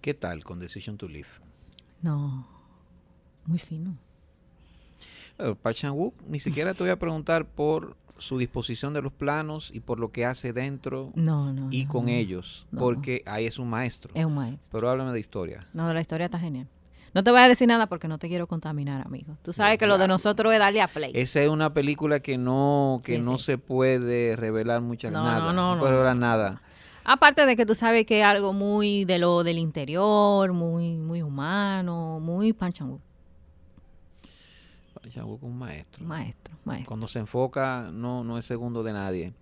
¿Qué 0.00 0.14
tal 0.14 0.44
con 0.44 0.58
Decision 0.58 0.96
to 0.96 1.08
Live? 1.08 1.28
No, 2.02 2.46
muy 3.46 3.58
fino. 3.58 3.98
Eh, 5.42 5.54
Park 5.60 5.76
Chan-wook, 5.76 6.14
ni 6.28 6.40
siquiera 6.40 6.74
te 6.74 6.82
voy 6.82 6.90
a 6.90 6.98
preguntar 6.98 7.44
por 7.46 7.96
su 8.18 8.36
disposición 8.38 8.92
de 8.92 9.00
los 9.00 9.12
planos 9.12 9.70
y 9.72 9.80
por 9.80 9.98
lo 9.98 10.12
que 10.12 10.26
hace 10.26 10.52
dentro 10.52 11.10
No, 11.14 11.52
no. 11.54 11.68
y 11.70 11.84
no, 11.86 11.90
con 11.90 12.08
ellos, 12.10 12.66
porque 12.76 13.22
ahí 13.26 13.46
es 13.46 13.58
un 13.58 13.70
maestro. 13.70 14.10
Es 14.14 14.24
un 14.26 14.34
maestro. 14.34 14.68
Pero 14.72 14.90
háblame 14.90 15.12
de 15.12 15.20
historia. 15.20 15.66
No, 15.72 15.92
la 15.94 16.00
historia 16.02 16.26
está 16.26 16.38
genial. 16.38 16.66
No 17.14 17.24
te 17.24 17.30
voy 17.32 17.40
a 17.40 17.48
decir 17.48 17.66
nada 17.66 17.86
porque 17.88 18.06
no 18.06 18.18
te 18.18 18.28
quiero 18.28 18.46
contaminar, 18.46 19.04
amigo. 19.06 19.36
Tú 19.42 19.52
sabes 19.52 19.78
que 19.78 19.86
lo 19.86 19.98
de 19.98 20.06
nosotros 20.06 20.52
es 20.52 20.58
darle 20.60 20.80
a 20.82 20.86
play. 20.86 21.10
Esa 21.14 21.40
es 21.42 21.48
una 21.48 21.72
película 21.74 22.20
que 22.20 22.36
no 22.38 23.00
que 23.04 23.16
Sí, 23.16 23.22
no 23.22 23.36
sí. 23.38 23.44
se 23.46 23.58
puede 23.58 24.36
revelar 24.36 24.80
muchas 24.82 25.10
No, 25.12 25.24
nada. 25.24 25.52
no, 25.52 25.74
no. 25.76 25.84
revelar 25.88 26.14
nada. 26.16 26.62
Aparte 27.02 27.46
de 27.46 27.56
que 27.56 27.64
tú 27.66 27.74
sabes 27.74 28.04
que 28.06 28.20
es 28.20 28.24
algo 28.26 28.52
muy 28.52 29.06
de 29.06 29.18
lo 29.18 29.42
del 29.42 29.58
interior, 29.58 30.52
muy 30.52 30.92
muy 30.98 31.22
humano, 31.22 32.20
muy 32.20 32.52
panchangu. 32.52 33.00
Chan-wook 35.10 35.38
es 35.38 35.42
un 35.42 35.58
maestro. 35.58 36.04
Maestro, 36.04 36.54
maestro. 36.64 36.88
Cuando 36.88 37.08
se 37.08 37.18
enfoca, 37.18 37.90
no, 37.92 38.24
no 38.24 38.38
es 38.38 38.44
segundo 38.44 38.82
de 38.82 38.92
nadie. 38.92 39.32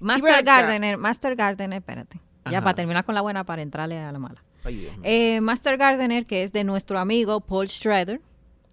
Master. 0.00 0.44
Gardener, 0.44 0.96
Master 0.98 1.36
Gardener, 1.36 1.78
espérate. 1.78 2.18
Ya 2.50 2.60
para 2.60 2.74
terminar 2.74 3.04
con 3.04 3.14
la 3.14 3.20
buena, 3.20 3.44
para 3.44 3.62
entrarle 3.62 3.98
a 3.98 4.10
la 4.10 4.18
mala. 4.18 4.42
Ay, 4.64 4.76
Dios 4.76 4.92
mío. 4.94 5.02
Eh, 5.04 5.40
Master 5.40 5.76
Gardener, 5.76 6.26
que 6.26 6.42
es 6.42 6.52
de 6.52 6.64
nuestro 6.64 6.98
amigo 6.98 7.40
Paul 7.40 7.68
Schrader. 7.68 8.20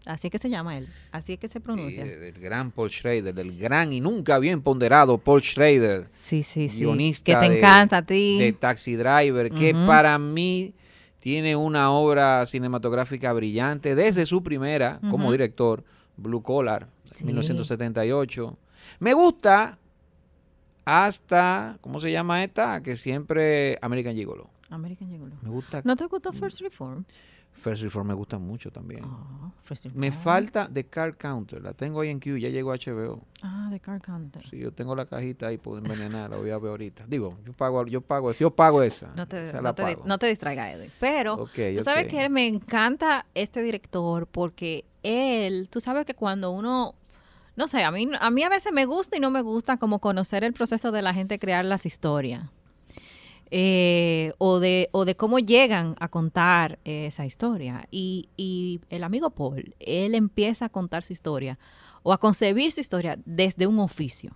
Así 0.05 0.27
es 0.27 0.31
que 0.31 0.39
se 0.39 0.49
llama 0.49 0.77
él. 0.77 0.87
Así 1.11 1.33
es 1.33 1.39
que 1.39 1.47
se 1.49 1.59
pronuncia. 1.59 2.03
eh, 2.03 2.15
del 2.17 2.39
gran 2.39 2.71
Paul 2.71 2.89
Schrader, 2.89 3.33
del 3.33 3.55
gran 3.59 3.93
y 3.93 4.01
nunca 4.01 4.39
bien 4.39 4.61
ponderado 4.63 5.19
Paul 5.19 5.41
Schrader, 5.41 6.07
Sí, 6.19 6.41
sí, 6.41 6.67
sí. 6.69 6.79
guionista 6.79 7.25
que 7.25 7.35
te 7.47 7.49
de- 7.51 7.57
encanta 7.59 7.97
a 7.97 8.01
ti. 8.01 8.39
de 8.39 8.53
Taxi 8.53 8.95
Driver, 8.95 9.51
que 9.51 9.73
para 9.85 10.17
mí 10.17 10.73
tiene 11.19 11.55
una 11.55 11.91
obra 11.91 12.45
cinematográfica 12.47 13.33
brillante 13.33 13.93
desde 13.93 14.25
su 14.25 14.41
primera 14.41 14.99
como 15.11 15.31
director, 15.31 15.83
Blue 16.19 16.41
Collar, 16.43 16.87
Sí. 17.13 17.25
1978. 17.25 18.57
Me 18.99 19.13
gusta 19.13 19.77
hasta, 20.85 21.77
¿cómo 21.81 21.99
se 21.99 22.11
llama 22.11 22.43
esta? 22.43 22.81
Que 22.81 22.95
siempre 22.97 23.77
American 23.81 24.13
Gigolo. 24.15 24.49
American 24.69 25.09
Gigolo. 25.09 25.35
Me 25.41 25.49
gusta. 25.49 25.81
¿No 25.83 25.95
te 25.95 26.05
gustó 26.05 26.31
First 26.31 26.61
Reform? 26.61 27.03
First 27.59 27.83
Reform 27.83 28.07
me 28.07 28.13
gusta 28.13 28.39
mucho 28.39 28.71
también. 28.71 29.03
Ah, 29.05 29.51
Me 29.93 30.11
falta 30.11 30.69
The 30.73 30.85
Card 30.85 31.15
Counter. 31.17 31.61
La 31.61 31.73
tengo 31.73 32.01
ahí 32.01 32.09
en 32.09 32.19
Q. 32.19 32.37
Ya 32.37 32.49
llegó 32.49 32.71
a 32.71 32.75
HBO. 32.77 33.21
Ah, 33.43 33.67
The 33.71 33.79
Car 33.79 34.01
Counter. 34.01 34.47
Sí, 34.49 34.57
yo 34.57 34.71
tengo 34.71 34.95
la 34.95 35.05
cajita 35.05 35.47
ahí 35.47 35.57
por 35.57 35.77
envenenar. 35.77 36.29
La 36.29 36.37
voy 36.37 36.49
a 36.49 36.57
ver 36.57 36.71
ahorita. 36.71 37.05
Digo, 37.07 37.37
yo 37.45 37.53
pago, 37.53 37.85
yo 37.85 38.01
pago, 38.01 38.31
yo 38.33 38.49
pago 38.51 38.81
esa. 38.81 39.11
No 39.15 39.27
te, 39.27 39.43
esa 39.43 39.57
no 39.57 39.63
la 39.63 39.73
te, 39.75 39.85
di- 39.85 39.95
pago. 39.95 40.07
no 40.07 40.17
te 40.17 40.27
distraiga, 40.27 40.71
Edwin. 40.71 40.89
Pero 40.99 41.33
Ok, 41.35 41.51
tú 41.75 41.83
sabes 41.83 42.05
ok. 42.05 42.09
que 42.11 42.29
me 42.29 42.47
encanta 42.47 43.25
este 43.35 43.61
director 43.61 44.25
porque 44.27 44.85
él, 45.03 45.67
tú 45.69 45.79
sabes 45.81 46.05
que 46.05 46.13
cuando 46.15 46.51
uno, 46.51 46.95
no 47.55 47.67
sé, 47.67 47.83
a 47.83 47.91
mí, 47.91 48.09
a 48.19 48.31
mí 48.31 48.43
a 48.43 48.49
veces 48.49 48.71
me 48.73 48.85
gusta 48.85 49.17
y 49.17 49.19
no 49.19 49.29
me 49.31 49.41
gusta 49.41 49.77
como 49.77 49.99
conocer 49.99 50.43
el 50.43 50.53
proceso 50.53 50.91
de 50.91 51.01
la 51.01 51.13
gente 51.13 51.39
crear 51.39 51.65
las 51.65 51.85
historias. 51.85 52.49
Eh, 53.51 54.31
o, 54.37 54.59
de, 54.59 54.89
o 54.91 55.05
de 55.05 55.15
cómo 55.15 55.39
llegan 55.39 55.95
a 55.99 56.07
contar 56.09 56.77
eh, 56.85 57.07
esa 57.07 57.25
historia. 57.25 57.87
Y, 57.89 58.29
y 58.37 58.79
el 58.89 59.03
amigo 59.03 59.31
Paul, 59.31 59.75
él 59.79 60.13
empieza 60.13 60.65
a 60.65 60.69
contar 60.69 61.03
su 61.03 61.13
historia 61.13 61.57
o 62.03 62.13
a 62.13 62.19
concebir 62.19 62.71
su 62.71 62.79
historia 62.81 63.17
desde 63.25 63.65
un 63.65 63.79
oficio. 63.79 64.35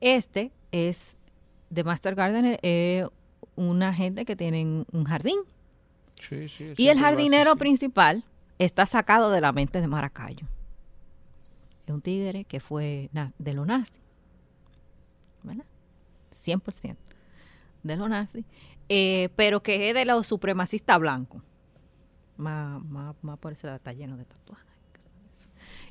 Este 0.00 0.52
es 0.72 1.16
The 1.72 1.84
Master 1.84 2.14
Gardener, 2.14 2.58
es 2.62 3.06
una 3.54 3.92
gente 3.92 4.24
que 4.24 4.36
tiene 4.36 4.84
un 4.92 5.04
jardín. 5.04 5.38
Sí, 6.20 6.48
sí, 6.48 6.72
Y 6.76 6.88
el 6.88 6.98
lo 6.98 7.04
jardinero 7.04 7.52
así. 7.52 7.58
principal 7.58 8.24
está 8.58 8.86
sacado 8.86 9.30
de 9.30 9.40
la 9.40 9.52
mente 9.52 9.80
de 9.80 9.86
Maracayo. 9.88 10.46
Es 11.86 11.94
un 11.94 12.00
tigre 12.00 12.44
que 12.44 12.60
fue 12.60 13.10
de 13.38 13.54
los 13.54 13.66
nazis. 13.66 14.00
¿Verdad? 16.54 16.62
100% 16.64 16.96
de 17.82 17.96
los 17.96 18.08
nazis. 18.08 18.44
eh, 18.88 19.28
pero 19.36 19.62
que 19.62 19.88
es 19.90 19.94
de 19.94 20.04
los 20.04 20.26
supremacistas 20.26 20.98
blancos. 20.98 21.42
Más, 22.36 22.82
más, 22.84 23.14
más 23.22 23.38
por 23.38 23.52
eso 23.52 23.72
está 23.74 23.92
lleno 23.92 24.16
de 24.16 24.24
tatuajes. 24.24 24.66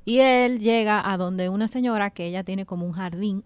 Y 0.04 0.20
él 0.20 0.60
llega 0.60 1.12
a 1.12 1.18
donde 1.18 1.50
una 1.50 1.68
señora 1.68 2.12
que 2.12 2.26
ella 2.28 2.44
tiene 2.44 2.66
como 2.68 2.86
un 2.86 2.92
jardín, 2.92 3.44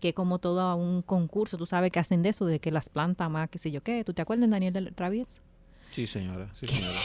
que 0.00 0.08
es 0.10 0.14
como 0.14 0.38
todo 0.38 0.74
un 0.76 1.02
concurso, 1.02 1.58
tú 1.58 1.66
sabes 1.66 1.90
que 1.92 1.98
hacen 1.98 2.22
de 2.22 2.30
eso, 2.30 2.46
de 2.46 2.60
que 2.60 2.70
las 2.70 2.88
plantas 2.88 3.28
más, 3.30 3.50
qué 3.50 3.58
sé 3.58 3.70
yo 3.70 3.82
qué. 3.82 4.04
¿Tú 4.04 4.14
te 4.14 4.22
acuerdas, 4.22 4.48
Daniel 4.48 4.72
del 4.72 4.94
Travieso? 4.94 5.42
Sí, 5.90 6.06
señora. 6.06 6.48
Sí, 6.54 6.66
señora. 6.66 6.98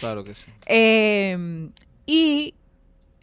claro 0.00 0.24
que 0.24 0.34
sí. 0.34 0.44
Eh, 0.66 1.70
y 2.06 2.54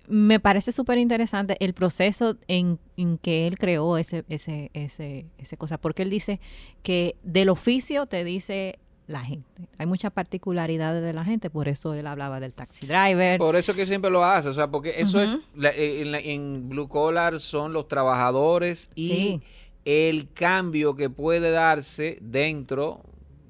me 0.07 0.39
parece 0.39 0.71
súper 0.71 0.97
interesante 0.97 1.55
el 1.59 1.73
proceso 1.73 2.35
en, 2.47 2.77
en 2.97 3.17
que 3.17 3.47
él 3.47 3.57
creó 3.57 3.97
ese, 3.97 4.25
ese, 4.29 4.69
ese, 4.73 5.25
ese 5.37 5.57
cosa, 5.57 5.77
porque 5.77 6.03
él 6.03 6.09
dice 6.09 6.39
que 6.83 7.15
del 7.23 7.49
oficio 7.49 8.05
te 8.05 8.23
dice 8.23 8.79
la 9.07 9.21
gente. 9.21 9.67
Hay 9.77 9.85
muchas 9.85 10.11
particularidades 10.13 11.03
de 11.03 11.13
la 11.13 11.23
gente, 11.25 11.49
por 11.49 11.67
eso 11.67 11.93
él 11.93 12.07
hablaba 12.07 12.39
del 12.39 12.53
taxi 12.53 12.85
driver. 12.87 13.37
Por 13.37 13.55
eso 13.55 13.73
que 13.73 13.85
siempre 13.85 14.09
lo 14.11 14.23
hace, 14.23 14.49
o 14.49 14.53
sea, 14.53 14.69
porque 14.69 14.95
eso 15.01 15.21
es, 15.21 15.39
la- 15.55 15.71
eh, 15.71 16.01
en, 16.01 16.15
en 16.15 16.69
Blue 16.69 16.87
Collar 16.87 17.39
son 17.39 17.73
los 17.73 17.87
trabajadores 17.87 18.89
y 18.95 19.09
Sí. 19.09 19.41
el 19.85 20.31
cambio 20.33 20.95
que 20.95 21.09
puede 21.09 21.51
darse 21.51 22.17
dentro 22.21 23.01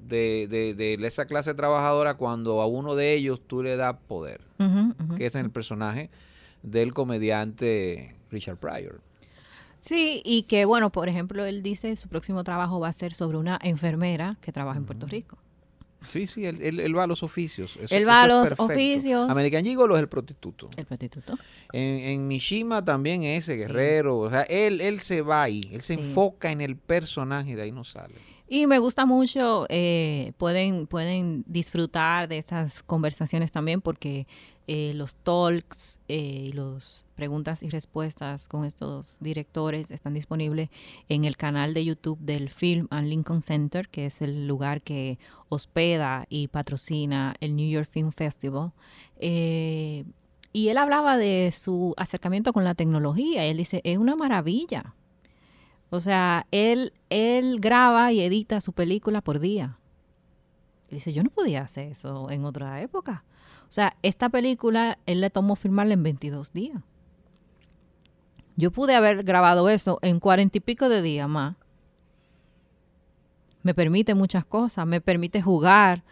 de, 0.06 0.46
de- 0.50 0.74
de 0.74 1.06
esa 1.06 1.24
clase 1.26 1.54
trabajadora 1.54 2.14
cuando 2.14 2.60
a 2.60 2.66
uno 2.66 2.94
de 2.94 3.14
ellos 3.14 3.40
tú 3.46 3.62
le 3.62 3.76
das 3.76 3.96
poder, 4.08 4.40
Ujú, 4.58 4.92
ujú. 5.02 5.14
que 5.16 5.26
es 5.26 5.34
en 5.34 5.44
el 5.46 5.50
personaje 5.50 6.10
del 6.64 6.92
comediante 6.92 8.16
Richard 8.30 8.56
Pryor. 8.58 9.00
Sí, 9.80 10.22
y 10.24 10.44
que 10.44 10.64
bueno, 10.64 10.90
por 10.90 11.08
ejemplo, 11.08 11.44
él 11.44 11.62
dice 11.62 11.94
su 11.96 12.08
próximo 12.08 12.42
trabajo 12.42 12.80
va 12.80 12.88
a 12.88 12.92
ser 12.92 13.12
sobre 13.12 13.36
una 13.38 13.58
enfermera 13.62 14.38
que 14.40 14.50
trabaja 14.50 14.78
en 14.78 14.86
Puerto 14.86 15.06
Rico. 15.06 15.38
Sí, 16.10 16.26
sí, 16.26 16.44
él, 16.44 16.60
él- 16.60 16.80
él 16.80 16.96
va 16.96 17.04
a 17.04 17.06
los 17.06 17.22
oficios. 17.22 17.78
eso- 17.80 17.94
Él 17.94 18.06
va 18.06 18.22
a 18.22 18.24
es 18.24 18.28
los 18.28 18.40
perfecto. 18.50 18.64
oficios. 18.64 19.30
American 19.30 19.64
Gigolo 19.64 19.96
es 19.96 20.00
el 20.02 20.08
prostituto. 20.08 20.68
El 20.76 20.84
prostituto. 20.84 21.38
En, 21.72 21.82
en 22.00 22.28
Mishima 22.28 22.84
también 22.84 23.22
ese 23.22 23.54
guerrero. 23.56 24.18
O 24.18 24.30
sea, 24.30 24.42
él, 24.42 24.80
él 24.82 25.00
se 25.00 25.22
va 25.22 25.42
ahí. 25.44 25.62
Él 25.72 25.80
se 25.80 25.94
Sí. 25.94 26.00
enfoca 26.00 26.52
en 26.52 26.60
el 26.60 26.76
personaje 26.76 27.50
y 27.50 27.54
de 27.54 27.62
ahí 27.62 27.72
no 27.72 27.84
sale. 27.84 28.14
Y 28.46 28.66
me 28.66 28.78
gusta 28.78 29.06
mucho, 29.06 29.64
eh, 29.70 30.32
pueden, 30.36 30.86
pueden 30.86 31.42
disfrutar 31.46 32.28
de 32.28 32.36
estas 32.36 32.82
conversaciones 32.82 33.50
también 33.50 33.80
porque 33.80 34.26
eh, 34.66 34.92
los 34.94 35.14
talks 35.16 35.98
eh, 36.08 36.46
y 36.48 36.52
los 36.52 37.04
preguntas 37.14 37.62
y 37.62 37.68
respuestas 37.68 38.48
con 38.48 38.64
estos 38.64 39.18
directores 39.20 39.90
están 39.90 40.14
disponibles 40.14 40.70
en 41.10 41.24
el 41.24 41.36
canal 41.36 41.74
de 41.74 41.84
YouTube 41.84 42.18
del 42.20 42.48
Film 42.48 42.86
and 42.90 43.08
Lincoln 43.08 43.42
Center, 43.42 43.88
que 43.88 44.06
es 44.06 44.22
el 44.22 44.46
lugar 44.46 44.80
que 44.80 45.18
hospeda 45.50 46.24
y 46.30 46.48
patrocina 46.48 47.34
el 47.40 47.56
New 47.56 47.68
York 47.68 47.88
Film 47.90 48.10
Festival. 48.10 48.72
Eh, 49.16 50.04
y 50.54 50.68
él 50.68 50.78
hablaba 50.78 51.18
de 51.18 51.52
su 51.52 51.94
acercamiento 51.98 52.52
con 52.52 52.64
la 52.64 52.74
tecnología. 52.74 53.44
Él 53.44 53.58
dice, 53.58 53.82
es 53.84 53.98
una 53.98 54.16
maravilla. 54.16 54.94
O 55.90 56.00
sea, 56.00 56.46
él, 56.52 56.94
él 57.10 57.58
graba 57.60 58.12
y 58.12 58.20
edita 58.20 58.60
su 58.60 58.72
película 58.72 59.20
por 59.20 59.40
día. 59.40 59.78
Dice, 60.90 61.12
yo 61.12 61.22
no 61.22 61.30
podía 61.30 61.62
hacer 61.62 61.88
eso 61.88 62.30
en 62.30 62.44
otra 62.44 62.80
época. 62.80 63.24
O 63.68 63.72
sea, 63.74 63.96
esta 64.02 64.28
película, 64.28 64.98
él 65.06 65.20
le 65.20 65.30
tomó 65.30 65.56
filmarla 65.56 65.94
en 65.94 66.02
22 66.02 66.52
días. 66.52 66.82
Yo 68.56 68.70
pude 68.70 68.94
haber 68.94 69.24
grabado 69.24 69.68
eso 69.68 69.98
en 70.02 70.20
cuarenta 70.20 70.58
y 70.58 70.60
pico 70.60 70.88
de 70.88 71.02
días 71.02 71.28
más. 71.28 71.56
Me 73.62 73.74
permite 73.74 74.14
muchas 74.14 74.44
cosas, 74.44 74.86
me 74.86 75.00
permite 75.00 75.42
jugar 75.42 76.04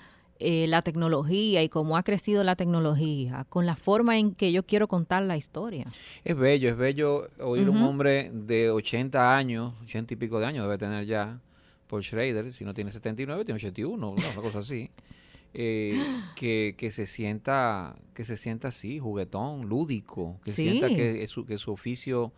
eh, 0.44 0.66
la 0.66 0.82
tecnología 0.82 1.62
y 1.62 1.68
cómo 1.68 1.96
ha 1.96 2.02
crecido 2.02 2.42
la 2.42 2.56
tecnología, 2.56 3.46
con 3.48 3.64
la 3.64 3.76
forma 3.76 4.18
en 4.18 4.34
que 4.34 4.50
yo 4.50 4.64
quiero 4.64 4.88
contar 4.88 5.22
la 5.22 5.36
historia. 5.36 5.86
Es 6.24 6.36
bello, 6.36 6.68
es 6.68 6.76
bello 6.76 7.28
oír 7.38 7.70
un 7.70 7.80
hombre 7.82 8.28
de 8.32 8.70
80 8.70 9.36
años, 9.36 9.74
80 9.84 10.14
y 10.14 10.16
pico 10.16 10.40
de 10.40 10.46
años 10.46 10.64
debe 10.64 10.78
tener 10.78 11.04
ya, 11.04 11.38
Paul 11.86 12.02
Schrader, 12.02 12.52
si 12.52 12.64
no 12.64 12.74
tiene 12.74 12.90
79, 12.90 13.44
tiene 13.44 13.56
81, 13.56 13.96
¿no? 13.96 14.10
una 14.10 14.42
cosa 14.42 14.58
así. 14.58 14.90
eh, 15.54 16.02
que, 16.34 16.74
que 16.78 16.90
se 16.90 17.06
sienta 17.06 17.96
que 18.14 18.24
se 18.24 18.36
sienta 18.36 18.68
así, 18.68 18.98
juguetón, 18.98 19.68
lúdico, 19.68 20.38
que 20.44 20.52
Sí. 20.52 20.62
sienta 20.62 20.88
que 20.88 21.26
su, 21.26 21.44
que 21.46 21.58
su 21.58 21.72
oficio 21.72 22.32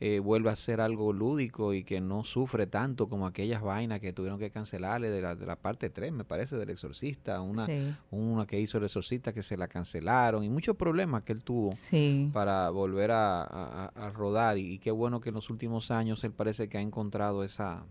eh, 0.00 0.20
vuelva 0.20 0.52
a 0.52 0.56
ser 0.56 0.80
algo 0.80 1.12
lúdico 1.12 1.74
y 1.74 1.82
que 1.82 2.00
no 2.00 2.22
sufre 2.22 2.68
tanto 2.68 3.08
como 3.08 3.26
aquellas 3.26 3.62
vainas 3.62 3.98
que 3.98 4.12
tuvieron 4.12 4.38
que 4.38 4.48
cancelarle 4.50 5.10
de 5.10 5.20
la, 5.20 5.34
de 5.34 5.44
la 5.44 5.56
parte 5.56 5.90
3, 5.90 6.12
me 6.12 6.22
parece, 6.24 6.56
del 6.56 6.70
exorcista, 6.70 7.40
una, 7.40 7.66
Sí, 7.66 7.92
una 8.12 8.46
que 8.46 8.60
hizo 8.60 8.78
el 8.78 8.84
exorcista 8.84 9.32
que 9.32 9.42
se 9.42 9.56
la 9.56 9.66
cancelaron 9.66 10.44
y 10.44 10.48
muchos 10.50 10.76
problemas 10.76 11.24
que 11.24 11.32
él 11.32 11.42
tuvo 11.42 11.72
sí. 11.72 12.30
para 12.32 12.70
volver 12.70 13.10
a, 13.10 13.42
a- 13.42 13.86
a 13.96 14.10
rodar 14.10 14.56
y, 14.56 14.74
y 14.74 14.78
qué 14.78 14.92
bueno 14.92 15.20
que 15.20 15.30
en 15.30 15.34
los 15.34 15.50
últimos 15.50 15.90
años 15.90 16.22
él 16.22 16.30
parece 16.32 16.68
que 16.68 16.78
ha 16.78 16.80
encontrado 16.80 17.42
esa, 17.42 17.82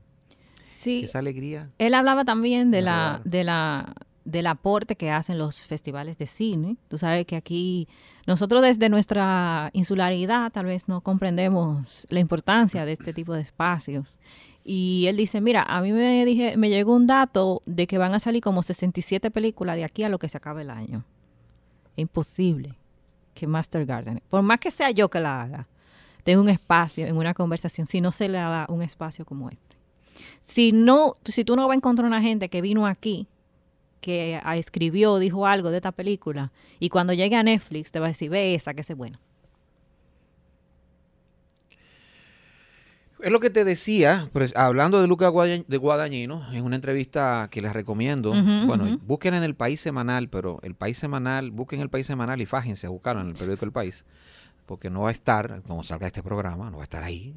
sí. 0.80 1.02
esa 1.04 1.20
alegría. 1.20 1.72
Él 1.78 1.94
hablaba 1.94 2.24
también 2.24 2.72
de 2.72 2.82
la, 2.84 3.22
de 3.26 3.44
la, 3.44 3.94
del 4.28 4.48
aporte 4.48 4.98
que 4.98 5.10
hacen 5.10 5.38
los 5.38 5.66
festivales 5.66 6.18
de 6.18 6.28
cine. 6.28 6.76
Tú 6.90 6.98
sabes 6.98 7.26
que 7.26 7.38
aquí 7.38 7.88
nosotros 8.26 8.62
desde 8.62 8.90
nuestra 8.90 9.70
insularidad 9.72 10.52
tal 10.52 10.66
vez 10.66 10.90
no 10.90 11.00
comprendemos 11.00 12.06
la 12.10 12.20
importancia 12.20 12.84
de 12.84 12.92
este 12.92 13.14
tipo 13.14 13.34
de 13.34 13.42
espacios. 13.42 14.20
Y 14.66 15.06
él 15.08 15.16
dice, 15.16 15.40
mira, 15.40 15.64
a 15.64 15.80
mí 15.82 15.94
me, 15.94 16.26
dije, 16.26 16.58
me 16.58 16.70
llegó 16.70 16.94
un 16.94 17.08
dato 17.08 17.64
de 17.66 17.88
que 17.88 17.98
van 17.98 18.14
a 18.14 18.20
salir 18.20 18.44
como 18.44 18.64
67 18.64 19.32
películas 19.32 19.78
de 19.78 19.86
aquí 19.86 20.04
a 20.04 20.10
lo 20.10 20.20
que 20.20 20.28
se 20.28 20.36
acabe 20.36 20.64
el 20.64 20.72
año. 20.72 21.06
Imposible 21.96 22.78
que 23.34 23.48
Master 23.48 23.86
Garden, 23.86 24.22
por 24.30 24.42
más 24.42 24.60
que 24.60 24.72
sea 24.72 24.92
yo 24.92 25.10
que 25.10 25.22
la 25.22 25.42
haga, 25.42 25.68
tenga 26.26 26.42
un 26.42 26.50
espacio 26.50 27.08
en 27.08 27.16
una 27.16 27.34
conversación 27.34 27.88
si 27.88 28.02
no 28.02 28.12
se 28.12 28.28
le 28.28 28.40
da 28.40 28.66
un 28.68 28.82
espacio 28.82 29.24
como 29.24 29.50
este 29.50 29.78
si 30.42 30.72
no, 30.72 31.14
si 31.26 31.44
tú 31.44 31.56
no 31.56 31.68
vas 31.68 31.76
a 31.76 31.78
encontrar 31.78 32.08
una 32.08 32.22
gente 32.22 32.50
que 32.50 32.62
vino 32.62 32.88
aquí, 32.88 33.28
que 34.08 34.40
ah, 34.42 34.56
escribió, 34.56 35.18
dijo 35.20 35.46
algo 35.46 35.70
de 35.70 35.76
esta 35.78 35.92
película, 35.92 36.54
y 36.80 36.88
cuando 36.88 37.12
llegue 37.12 37.36
a 37.36 37.44
Netflix 37.44 37.92
te 37.92 38.00
va 38.00 38.06
a 38.06 38.10
decir, 38.10 38.30
ve 38.30 38.56
esa, 38.56 38.74
que 38.74 38.80
es 38.80 38.96
buena. 38.96 39.20
Es 43.22 43.32
lo 43.32 43.40
que 43.42 43.50
te 43.50 43.66
decía, 43.66 44.30
pues, 44.32 44.56
hablando 44.56 45.02
de 45.02 45.08
Lucas 45.08 45.30
Guada- 45.32 45.64
de 45.68 45.78
Guadañino, 45.78 46.46
en 46.54 46.64
una 46.64 46.76
entrevista 46.78 47.50
que 47.52 47.62
les 47.62 47.74
recomiendo. 47.74 48.32
Bueno, 48.66 48.98
busquen 49.02 49.34
en 49.34 49.44
el 49.44 49.56
País 49.56 49.82
Semanal, 49.82 50.30
pero 50.30 50.60
el 50.62 50.74
País 50.76 50.98
Semanal, 51.00 51.52
busquen 51.52 51.82
el 51.82 51.90
País 51.90 52.08
Semanal 52.08 52.40
y 52.42 52.46
fájense 52.46 52.88
a 52.88 52.90
buscarlo 52.92 53.22
en 53.24 53.28
el 53.28 53.34
periódico 53.34 53.66
El 53.66 53.74
País, 53.74 54.06
porque 54.68 54.90
no 54.90 55.02
va 55.02 55.10
a 55.10 55.12
estar, 55.12 55.64
como 55.68 55.84
salga 55.84 56.08
este 56.08 56.24
programa, 56.24 56.70
no 56.70 56.78
va 56.78 56.84
a 56.84 56.86
estar 56.86 57.04
ahí. 57.04 57.36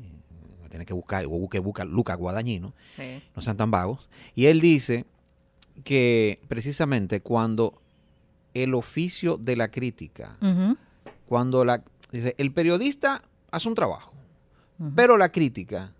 Tener 0.68 0.86
que 0.86 0.94
buscar, 0.94 1.24
o 1.24 1.30
busque, 1.30 1.58
busca 1.58 1.84
Lucas 1.84 2.16
Guadañino, 2.16 2.74
no 3.34 3.42
sean 3.42 3.56
tan 3.56 3.72
vagos. 3.72 4.08
Y 4.36 4.46
él 4.46 4.60
dice 4.60 5.04
que 5.84 6.40
precisamente 6.48 7.20
cuando 7.20 7.80
el 8.54 8.74
oficio 8.74 9.36
de 9.36 9.56
la 9.56 9.70
crítica 9.70 10.36
cuando 11.26 11.64
la 11.64 11.82
dice 12.10 12.34
el 12.38 12.52
periodista 12.52 13.22
hace 13.50 13.68
un 13.68 13.74
trabajo 13.74 14.12
Pero 14.96 15.16
la 15.16 15.30
crítica, 15.30 15.92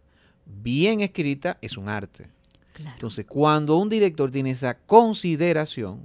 bien 0.47 1.01
escrita, 1.01 1.59
es 1.61 1.77
un 1.77 1.89
arte. 1.89 2.31
Entonces, 2.79 3.27
cuando 3.27 3.77
un 3.77 3.89
director 3.89 4.31
tiene 4.31 4.53
esa 4.53 4.75
consideración, 4.75 6.01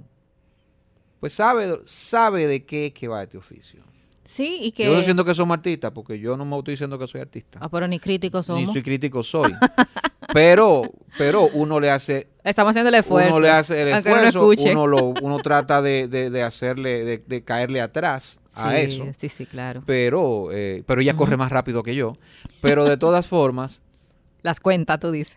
pues 1.20 1.32
sabe, 1.32 1.80
sabe 1.86 2.46
de 2.46 2.64
qué 2.64 2.86
es 2.86 2.92
que 2.92 3.08
va 3.08 3.22
este 3.22 3.38
oficio. 3.38 3.82
Sí, 4.24 4.58
y 4.60 4.72
que... 4.72 4.84
Yo 4.84 4.94
no 4.94 5.02
siento 5.02 5.24
que 5.24 5.34
somos 5.34 5.56
artistas, 5.56 5.92
porque 5.92 6.18
yo 6.18 6.36
no 6.36 6.44
me 6.44 6.58
estoy 6.58 6.72
diciendo 6.72 6.98
que 6.98 7.06
soy 7.06 7.20
artista. 7.20 7.58
Ah, 7.62 7.68
pero 7.70 7.86
ni 7.88 7.98
crítico 7.98 8.42
somos. 8.42 8.66
Ni 8.66 8.72
soy 8.72 8.82
crítico 8.82 9.22
soy. 9.22 9.52
pero, 10.34 10.82
pero 11.16 11.48
uno 11.52 11.80
le 11.80 11.90
hace... 11.90 12.28
Estamos 12.46 12.70
haciendo 12.70 12.90
el 12.90 12.94
esfuerzo. 12.94 13.30
Uno 13.30 13.40
le 13.40 13.50
hace 13.50 13.82
el 13.82 13.88
esfuerzo, 13.88 14.46
uno, 14.70 14.86
lo, 14.86 15.06
uno 15.20 15.38
trata 15.38 15.82
de, 15.82 16.06
de, 16.06 16.42
hacerle, 16.42 17.18
de, 17.18 17.44
caerle 17.44 17.80
atrás 17.80 18.40
a 18.54 18.78
eso. 18.78 19.04
Sí, 19.18 19.28
sí, 19.28 19.46
claro. 19.46 19.82
Pero, 19.84 20.50
eh, 20.52 20.84
pero 20.86 21.00
ella 21.00 21.16
corre 21.16 21.36
más 21.36 21.50
rápido 21.50 21.82
que 21.82 21.96
yo. 21.96 22.14
Pero 22.60 22.84
de 22.84 22.96
todas 22.96 23.26
formas... 23.26 23.82
Las 24.42 24.60
cuentas, 24.60 25.00
tú 25.00 25.10
dices, 25.10 25.36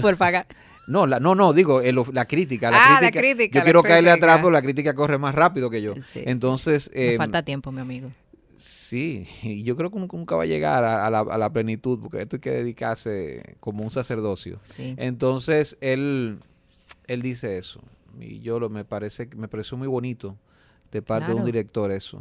por 0.00 0.16
pagar. 0.16 0.46
No, 0.86 1.06
la, 1.06 1.20
no, 1.20 1.36
no, 1.36 1.52
digo, 1.52 1.80
la 2.12 2.24
crítica. 2.24 2.68
La, 2.68 2.78
ah, 2.78 2.98
crítica, 2.98 3.20
la 3.20 3.20
crítica. 3.20 3.58
Yo 3.60 3.64
quiero 3.64 3.82
caerle 3.84 4.10
atrás, 4.10 4.38
pero 4.38 4.50
la 4.50 4.60
crítica 4.60 4.92
corre 4.92 5.18
más 5.18 5.36
rápido 5.36 5.70
que 5.70 5.80
yo. 5.80 5.94
Entonces... 6.14 6.90
Me 6.92 7.12
em, 7.12 7.16
falta 7.16 7.44
tiempo, 7.44 7.70
mi 7.70 7.80
amigo. 7.80 8.10
Sí, 8.56 9.26
y 9.42 9.62
yo 9.62 9.76
creo 9.76 9.90
que 9.90 9.98
nunca 9.98 10.34
va 10.34 10.42
a 10.42 10.46
llegar 10.46 10.82
a, 10.84 11.08
la, 11.08 11.52
plenitud, 11.52 12.00
porque 12.00 12.22
esto 12.22 12.36
hay 12.36 12.40
que 12.40 12.50
dedicarse 12.50 13.56
como 13.60 13.84
un 13.84 13.90
sacerdocio. 13.92 14.58
Entonces, 14.78 15.78
él, 15.80 16.40
él 17.10 17.22
dice 17.22 17.58
eso. 17.58 17.80
Y 18.20 18.38
yo 18.38 18.60
lo, 18.60 18.68
me 18.68 18.84
parece 18.84 19.28
me 19.34 19.48
pareció 19.48 19.76
muy 19.76 19.88
bonito 19.88 20.36
de 20.92 21.02
parte 21.02 21.32
de 21.32 21.34
un 21.34 21.44
director 21.44 21.90
eso. 21.90 22.20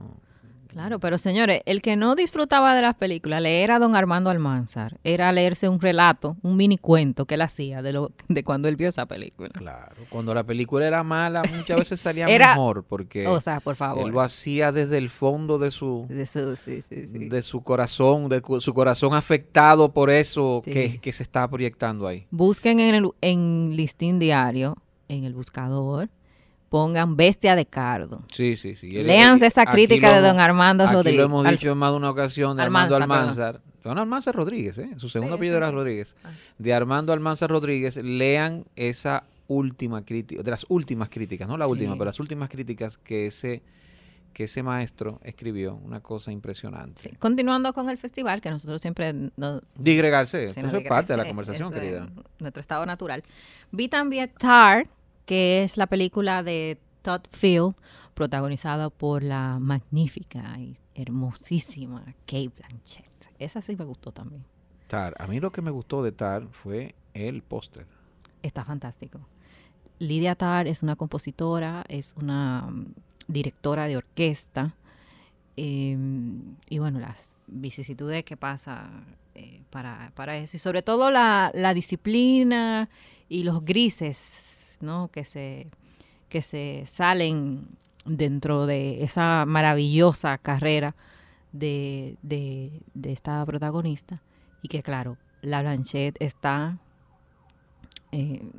Claro, 0.69 0.99
pero 0.99 1.17
señores, 1.17 1.61
el 1.65 1.81
que 1.81 1.95
no 1.95 2.13
disfrutaba 2.13 2.75
de 2.75 2.83
las 2.83 2.93
películas, 2.93 3.41
leer 3.41 3.71
a 3.71 3.79
don 3.79 3.95
Armando 3.95 4.29
Almanzar, 4.29 4.99
era 5.03 5.31
leerse 5.31 5.67
un 5.67 5.81
relato, 5.81 6.37
un 6.43 6.57
mini 6.57 6.77
cuento 6.77 7.25
que 7.25 7.33
él 7.33 7.41
hacía 7.41 7.81
de 7.81 7.91
lo 7.91 8.11
de 8.27 8.43
cuando 8.43 8.67
él 8.67 8.75
vio 8.75 8.89
esa 8.89 9.07
película. 9.07 9.49
Claro, 9.49 9.95
cuando 10.09 10.31
la 10.35 10.43
película 10.43 10.85
era 10.85 11.03
mala, 11.03 11.41
muchas 11.57 11.79
veces 11.79 11.99
salía 11.99 12.27
mejor 12.27 12.83
porque 12.83 13.25
o 13.25 13.41
sea, 13.41 13.61
por 13.61 13.75
favor. 13.75 14.05
él 14.05 14.13
lo 14.13 14.21
hacía 14.21 14.71
desde 14.71 14.99
el 14.99 15.09
fondo 15.09 15.57
de 15.57 15.71
su 15.71 16.05
de 16.07 16.27
su, 16.27 16.55
sí, 16.55 16.83
sí, 16.87 17.07
sí. 17.07 17.29
De 17.29 17.41
su 17.41 17.63
corazón, 17.63 18.29
de 18.29 18.39
su 18.59 18.73
corazón 18.75 19.15
afectado 19.15 19.91
por 19.91 20.11
eso 20.11 20.61
que, 20.63 20.99
que, 21.01 21.11
se 21.11 21.23
está 21.23 21.47
proyectando 21.47 22.05
ahí. 22.05 22.27
Busquen 22.29 22.79
en 22.79 22.93
el 22.93 23.09
en 23.21 23.75
listín 23.75 24.19
diario 24.19 24.77
en 25.07 25.23
el 25.23 25.33
buscador 25.33 26.09
pongan 26.69 27.17
Bestia 27.17 27.55
de 27.55 27.65
Cardo. 27.65 28.23
Sí, 28.33 28.55
sí, 28.55 28.75
sí. 28.75 28.91
Léanse 28.91 29.47
esa 29.47 29.65
crítica 29.65 30.13
de 30.13 30.21
don 30.21 30.39
Armando 30.39 30.85
Rodríguez. 30.87 31.17
Lo 31.17 31.25
hemos 31.25 31.49
dicho 31.49 31.71
en 31.71 31.77
más 31.77 31.91
de 31.91 31.97
una 31.97 32.09
ocasión 32.11 32.55
de 32.55 32.63
Armando 32.63 32.95
Almanzar. 32.95 33.61
Don 33.83 33.97
Almanzar 33.97 34.35
Rodríguez, 34.35 34.77
¿eh? 34.77 34.89
Su 34.97 35.09
segundo 35.09 35.35
apellido 35.35 35.57
era 35.57 35.71
Rodríguez. 35.71 36.15
Ah. 36.23 36.31
De 36.57 36.73
Armando 36.73 37.13
Almanzar 37.13 37.49
Rodríguez. 37.49 37.97
Lean 37.97 38.65
esa 38.75 39.23
última 39.47 40.05
crítica, 40.05 40.43
de 40.43 40.51
las 40.51 40.65
últimas 40.69 41.09
críticas, 41.09 41.47
no 41.47 41.57
la 41.57 41.67
última, 41.67 41.93
pero 41.93 42.05
las 42.05 42.19
últimas 42.19 42.49
críticas 42.49 42.97
que 42.97 43.25
ese 43.25 43.63
que 44.33 44.43
ese 44.43 44.63
maestro 44.63 45.19
escribió, 45.23 45.75
una 45.75 46.01
cosa 46.01 46.31
impresionante. 46.31 47.11
Continuando 47.19 47.73
con 47.73 47.89
el 47.89 47.97
festival, 47.97 48.41
que 48.41 48.49
nosotros 48.51 48.79
siempre... 48.79 49.11
No, 49.35 49.59
digregarse, 49.75 50.45
eso 50.45 50.59
es 50.59 50.87
parte 50.87 51.13
de 51.13 51.17
la 51.17 51.25
conversación, 51.25 51.73
querida. 51.73 52.07
Nuestro 52.37 52.61
estado 52.61 52.85
natural. 52.85 53.23
Vi 53.71 53.87
también 53.87 54.31
Tar, 54.37 54.87
que 55.29 55.63
es 55.63 55.77
la 55.77 55.85
película 55.85 56.41
de 56.41 56.79
Todd 57.03 57.21
Field, 57.29 57.75
protagonizada 58.15 58.89
por 58.89 59.21
la 59.21 59.59
magnífica 59.59 60.57
y 60.57 60.75
hermosísima 60.95 62.03
Kate 62.25 62.49
Blanchett. 62.57 63.29
Esa 63.37 63.61
sí 63.61 63.75
me 63.75 63.85
gustó 63.85 64.11
también. 64.11 64.43
Tar, 64.87 65.13
a 65.19 65.27
mí 65.27 65.39
lo 65.39 65.51
que 65.51 65.61
me 65.61 65.69
gustó 65.69 66.01
de 66.01 66.13
Tar 66.13 66.47
fue 66.51 66.95
el 67.13 67.43
póster. 67.43 67.85
Está 68.41 68.65
fantástico. 68.65 69.19
Lidia 69.99 70.33
Tar 70.33 70.67
es 70.67 70.81
una 70.81 70.95
compositora, 70.95 71.85
es 71.89 72.15
una 72.19 72.61
mm, 72.61 72.93
directora 73.27 73.87
de 73.87 73.97
orquesta. 73.97 74.73
Em, 75.57 76.55
y 76.67 76.79
bueno, 76.79 76.99
las 76.99 77.35
vicisitudes 77.45 78.23
que 78.23 78.35
pasa 78.35 78.89
eh, 79.35 79.61
para, 79.69 80.11
para, 80.15 80.37
eso. 80.37 80.57
Y 80.57 80.59
sobre 80.59 80.81
todo 80.81 81.11
la, 81.11 81.51
la 81.53 81.75
disciplina 81.75 82.89
y 83.27 83.43
los 83.43 83.63
grises 83.63 84.48
¿no? 84.81 85.09
Que 85.09 85.25
se, 85.25 85.67
que 86.29 86.41
se 86.41 86.85
salen 86.91 87.67
dentro 88.05 88.65
de 88.65 89.03
esa 89.03 89.45
maravillosa 89.45 90.37
carrera 90.37 90.95
de, 91.51 92.17
de, 92.21 92.81
esta 93.11 93.45
protagonista. 93.45 94.21
Y 94.61 94.67
que 94.67 94.83
claro, 94.83 95.17
la 95.41 95.61
Blanchette 95.61 96.17
está, 96.19 96.77
eh, 98.11 98.49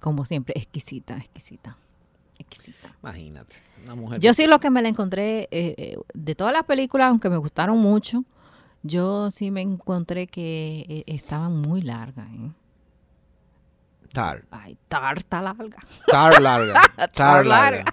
como 0.00 0.24
siempre, 0.24 0.54
exquisita, 0.56 1.16
exquisita. 1.16 1.76
Exquisita. 2.38 2.94
Imagínate, 3.02 3.56
una 3.84 3.94
mujer. 3.96 4.20
Yo 4.20 4.32
sí 4.32 4.46
lo 4.46 4.60
que 4.60 4.70
me 4.70 4.80
la 4.80 4.88
encontré, 4.88 5.48
eh, 5.50 5.74
eh, 5.76 5.96
de 6.14 6.34
todas 6.34 6.52
las 6.52 6.64
películas, 6.64 7.08
aunque 7.08 7.28
me 7.28 7.36
gustaron 7.36 7.78
mucho, 7.78 8.24
yo 8.84 9.30
sí 9.32 9.50
me 9.50 9.60
encontré 9.60 10.28
que 10.28 11.02
estaban 11.06 11.60
muy 11.60 11.82
largas. 11.82 12.28
¿eh? 12.32 12.52
Tar. 14.12 14.44
Ay, 14.50 14.76
Tar 14.88 15.18
está 15.18 15.40
larga. 15.42 15.78
Tar 16.06 16.40
larga. 16.40 16.74
Tar, 17.14 17.46
larga. 17.46 17.84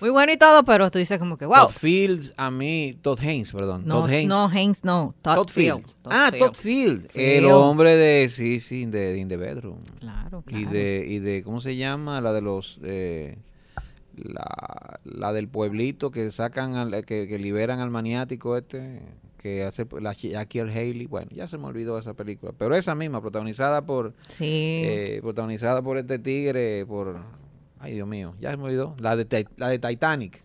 Muy 0.00 0.10
bueno 0.10 0.32
y 0.32 0.36
todo, 0.36 0.64
pero 0.64 0.90
tú 0.90 0.98
dices 0.98 1.18
como 1.20 1.38
que, 1.38 1.46
wow. 1.46 1.66
Todd 1.66 1.70
Fields, 1.70 2.34
a 2.36 2.50
mí, 2.50 2.98
Todd 3.02 3.20
Haynes, 3.20 3.52
perdón. 3.52 3.84
No, 3.86 4.00
Todd 4.00 4.10
Haynes. 4.10 4.28
no, 4.28 4.48
Haynes 4.48 4.84
no. 4.84 5.14
Todd, 5.22 5.48
Fields. 5.48 5.96
ah, 6.06 6.32
Todd 6.36 6.54
Fields. 6.54 7.14
El 7.14 7.46
hombre 7.46 7.94
de, 7.94 8.28
sí, 8.28 8.58
sí, 8.58 8.84
de, 8.86 9.16
In 9.16 9.28
the 9.28 9.36
Bedroom. 9.36 9.78
Claro, 10.00 10.42
claro. 10.42 10.60
Y 10.60 10.64
de, 10.66 11.04
y 11.06 11.18
de, 11.20 11.44
¿cómo 11.44 11.60
se 11.60 11.76
llama? 11.76 12.20
La 12.20 12.32
de 12.32 12.40
los, 12.42 12.80
eh, 12.82 13.38
la, 14.16 14.98
la 15.04 15.32
del 15.32 15.46
pueblito 15.48 16.10
que 16.10 16.32
sacan, 16.32 16.74
al, 16.74 17.04
que, 17.04 17.28
que 17.28 17.38
liberan 17.38 17.78
al 17.78 17.90
maniático 17.90 18.56
este 18.56 19.02
que 19.42 19.64
hace 19.64 19.86
la 20.00 20.12
Jackie 20.12 20.60
Haley, 20.60 21.06
bueno, 21.06 21.30
ya 21.34 21.48
se 21.48 21.58
me 21.58 21.64
olvidó 21.64 21.98
esa 21.98 22.14
película, 22.14 22.52
pero 22.56 22.76
esa 22.76 22.94
misma, 22.94 23.20
protagonizada 23.20 23.82
por, 23.82 24.14
sí. 24.28 24.82
Eh, 24.84 25.18
protagonizada 25.20 25.82
por 25.82 25.98
este 25.98 26.18
tigre, 26.18 26.86
por, 26.86 27.20
ay 27.80 27.94
Dios 27.94 28.06
mío, 28.06 28.34
ya 28.40 28.52
se 28.52 28.56
me 28.56 28.64
olvidó, 28.64 28.94
la 29.00 29.16
de, 29.16 29.46
la 29.56 29.68
de 29.68 29.78
Titanic. 29.78 30.42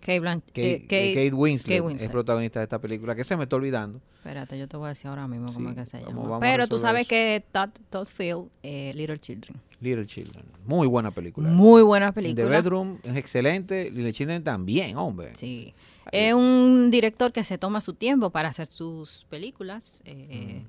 Kate, 0.00 0.40
Kate, 0.50 1.26
eh, 1.26 1.32
Winslet, 1.32 2.00
es 2.00 2.08
protagonista 2.08 2.58
de 2.58 2.64
esta 2.64 2.80
película, 2.80 3.14
que 3.14 3.22
se 3.22 3.36
me 3.36 3.44
está 3.44 3.54
olvidando. 3.56 4.00
Espérate, 4.16 4.58
yo 4.58 4.66
te 4.66 4.76
voy 4.76 4.86
a 4.86 4.88
decir 4.90 5.08
ahora 5.08 5.28
mismo 5.28 5.52
cómo 5.52 5.70
es 5.70 5.76
que 5.76 5.86
se 5.86 6.00
llama. 6.00 6.40
Pero 6.40 6.66
tú 6.66 6.78
sabes 6.78 7.06
que 7.06 7.44
Todd, 7.52 7.70
Todd 7.90 8.06
Field, 8.06 8.48
eh, 8.62 8.92
Little 8.94 9.18
Children. 9.18 9.60
Little 9.80 10.06
Children. 10.06 10.44
Muy 10.64 10.86
buena 10.86 11.10
película. 11.10 11.50
Muy 11.50 11.82
buena 11.82 12.12
película. 12.12 12.44
The 12.44 12.50
Bedroom 12.50 12.98
es 13.02 13.16
excelente. 13.16 13.90
Little 13.90 14.12
Children 14.12 14.42
también, 14.42 14.96
hombre. 14.96 15.34
Sí. 15.34 15.74
Es 16.10 16.34
un 16.34 16.90
director 16.90 17.32
que 17.32 17.44
se 17.44 17.58
toma 17.58 17.80
su 17.80 17.94
tiempo 17.94 18.30
para 18.30 18.48
hacer 18.48 18.66
sus 18.66 19.26
películas. 19.30 20.00
Eh, 20.04 20.64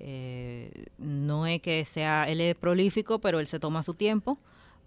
eh, 0.00 0.86
no 0.98 1.46
es 1.46 1.60
que 1.60 1.84
sea, 1.84 2.28
él 2.28 2.40
es 2.40 2.56
prolífico, 2.56 3.20
pero 3.20 3.40
él 3.40 3.46
se 3.46 3.60
toma 3.60 3.82
su 3.82 3.94
tiempo. 3.94 4.38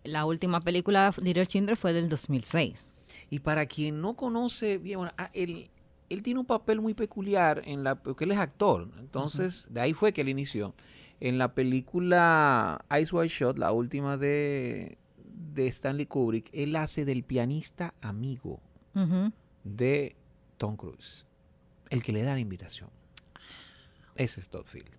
La 0.04 0.26
última 0.26 0.62
película, 0.62 1.14
Little 1.22 1.46
Children, 1.46 1.78
fue 1.78 1.94
del 1.94 2.10
2006. 2.10 2.94
Y 3.30 3.40
para 3.40 3.66
quien 3.66 4.02
no 4.02 4.16
conoce 4.16 4.78
bien, 4.78 5.00
bueno, 5.00 5.14
ah, 5.18 5.30
él, 5.34 5.70
tiene 6.24 6.40
un 6.40 6.46
papel 6.46 6.82
muy 6.82 6.94
peculiar 6.94 7.62
en 7.66 7.84
la, 7.84 7.96
porque 7.96 8.24
él 8.24 8.32
es 8.32 8.40
actor. 8.40 8.90
Entonces, 9.00 9.68
de 9.70 9.82
ahí 9.82 9.94
fue 9.94 10.12
que 10.14 10.22
él 10.22 10.30
inició. 10.30 10.74
En 11.20 11.38
la 11.38 11.54
película 11.54 12.84
Ice 13.00 13.16
White 13.16 13.34
Shot, 13.34 13.60
la 13.60 13.72
última 13.72 14.18
de, 14.18 14.98
de 15.54 15.68
Stanley 15.68 16.08
Kubrick, 16.08 16.50
él 16.52 16.76
hace 16.76 17.06
del 17.06 17.24
pianista 17.24 17.94
amigo 18.02 18.60
de 19.64 20.16
Tom 20.58 20.76
Cruise. 20.76 21.26
El 21.90 22.04
que 22.04 22.12
le 22.12 22.24
da 22.24 22.34
la 22.34 22.40
invitación. 22.40 22.90
Ese 24.16 24.40
es 24.40 24.50
Todd 24.50 24.66
Field. 24.66 24.90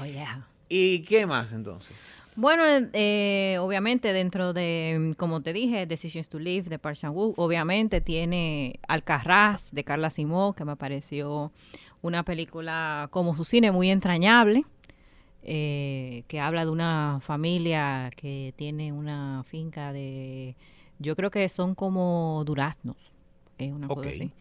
Oh, 0.00 0.04
yeah. 0.04 0.46
¿Y 0.72 1.00
qué 1.02 1.26
más 1.26 1.52
entonces? 1.52 2.22
Bueno, 2.36 2.62
eh, 2.92 3.56
obviamente 3.58 4.12
dentro 4.12 4.52
de, 4.52 5.14
como 5.16 5.40
te 5.40 5.52
dije, 5.52 5.84
Decisions 5.84 6.28
to 6.28 6.38
Live 6.38 6.68
de 6.68 6.78
Park 6.78 6.96
chan 6.96 7.12
obviamente 7.14 8.00
tiene 8.00 8.78
Alcarraz 8.86 9.72
de 9.72 9.82
Carla 9.82 10.10
Simó, 10.10 10.52
que 10.52 10.64
me 10.64 10.76
pareció 10.76 11.50
una 12.02 12.22
película 12.22 13.08
como 13.10 13.34
su 13.34 13.44
cine 13.44 13.72
muy 13.72 13.90
entrañable, 13.90 14.62
eh, 15.42 16.22
que 16.28 16.38
habla 16.38 16.64
de 16.64 16.70
una 16.70 17.18
familia 17.20 18.10
que 18.16 18.54
tiene 18.56 18.92
una 18.92 19.42
finca 19.48 19.92
de, 19.92 20.54
yo 21.00 21.16
creo 21.16 21.32
que 21.32 21.48
son 21.48 21.74
como 21.74 22.44
duraznos, 22.46 23.09
es 23.66 23.72
una 23.72 23.88
cosa 23.88 24.08
así. 24.10 24.32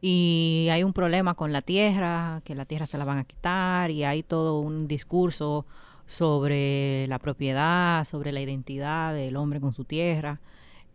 Y 0.00 0.68
hay 0.72 0.82
un 0.82 0.92
problema 0.92 1.34
con 1.34 1.52
la 1.52 1.62
tierra, 1.62 2.42
que 2.44 2.54
la 2.54 2.64
tierra 2.64 2.86
se 2.86 2.98
la 2.98 3.04
van 3.04 3.18
a 3.18 3.24
quitar, 3.24 3.90
y 3.90 4.02
hay 4.04 4.22
todo 4.22 4.58
un 4.58 4.88
discurso 4.88 5.64
sobre 6.06 7.06
la 7.06 7.18
propiedad, 7.18 8.04
sobre 8.04 8.32
la 8.32 8.40
identidad 8.40 9.14
del 9.14 9.36
hombre 9.36 9.60
con 9.60 9.72
su 9.72 9.84
tierra, 9.84 10.40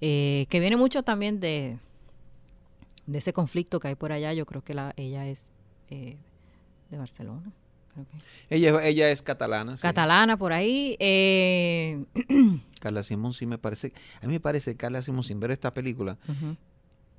eh, 0.01 0.45
que 0.49 0.59
viene 0.59 0.75
mucho 0.75 1.03
también 1.03 1.39
de, 1.39 1.77
de 3.05 3.17
ese 3.17 3.31
conflicto 3.33 3.79
que 3.79 3.87
hay 3.87 3.95
por 3.95 4.11
allá. 4.11 4.33
Yo 4.33 4.45
creo 4.45 4.61
que 4.63 4.73
la, 4.73 4.93
ella 4.97 5.25
es 5.27 5.45
eh, 5.89 6.17
de 6.91 6.97
Barcelona. 6.97 7.51
Creo 7.93 8.05
que. 8.05 8.55
Ella, 8.55 8.83
ella 8.85 9.09
es 9.09 9.21
catalana. 9.21 9.77
sí. 9.77 9.81
Catalana 9.81 10.37
por 10.37 10.51
ahí. 10.53 10.97
eh, 10.99 12.03
Carla 12.81 13.01
Simón 13.03 13.33
sí 13.33 13.45
me 13.45 13.57
parece. 13.57 13.93
A 14.21 14.27
mí 14.27 14.33
me 14.33 14.39
parece 14.39 14.75
Carla 14.75 15.01
Simón 15.01 15.23
sin 15.23 15.39
ver 15.39 15.51
esta 15.51 15.73
película. 15.73 16.17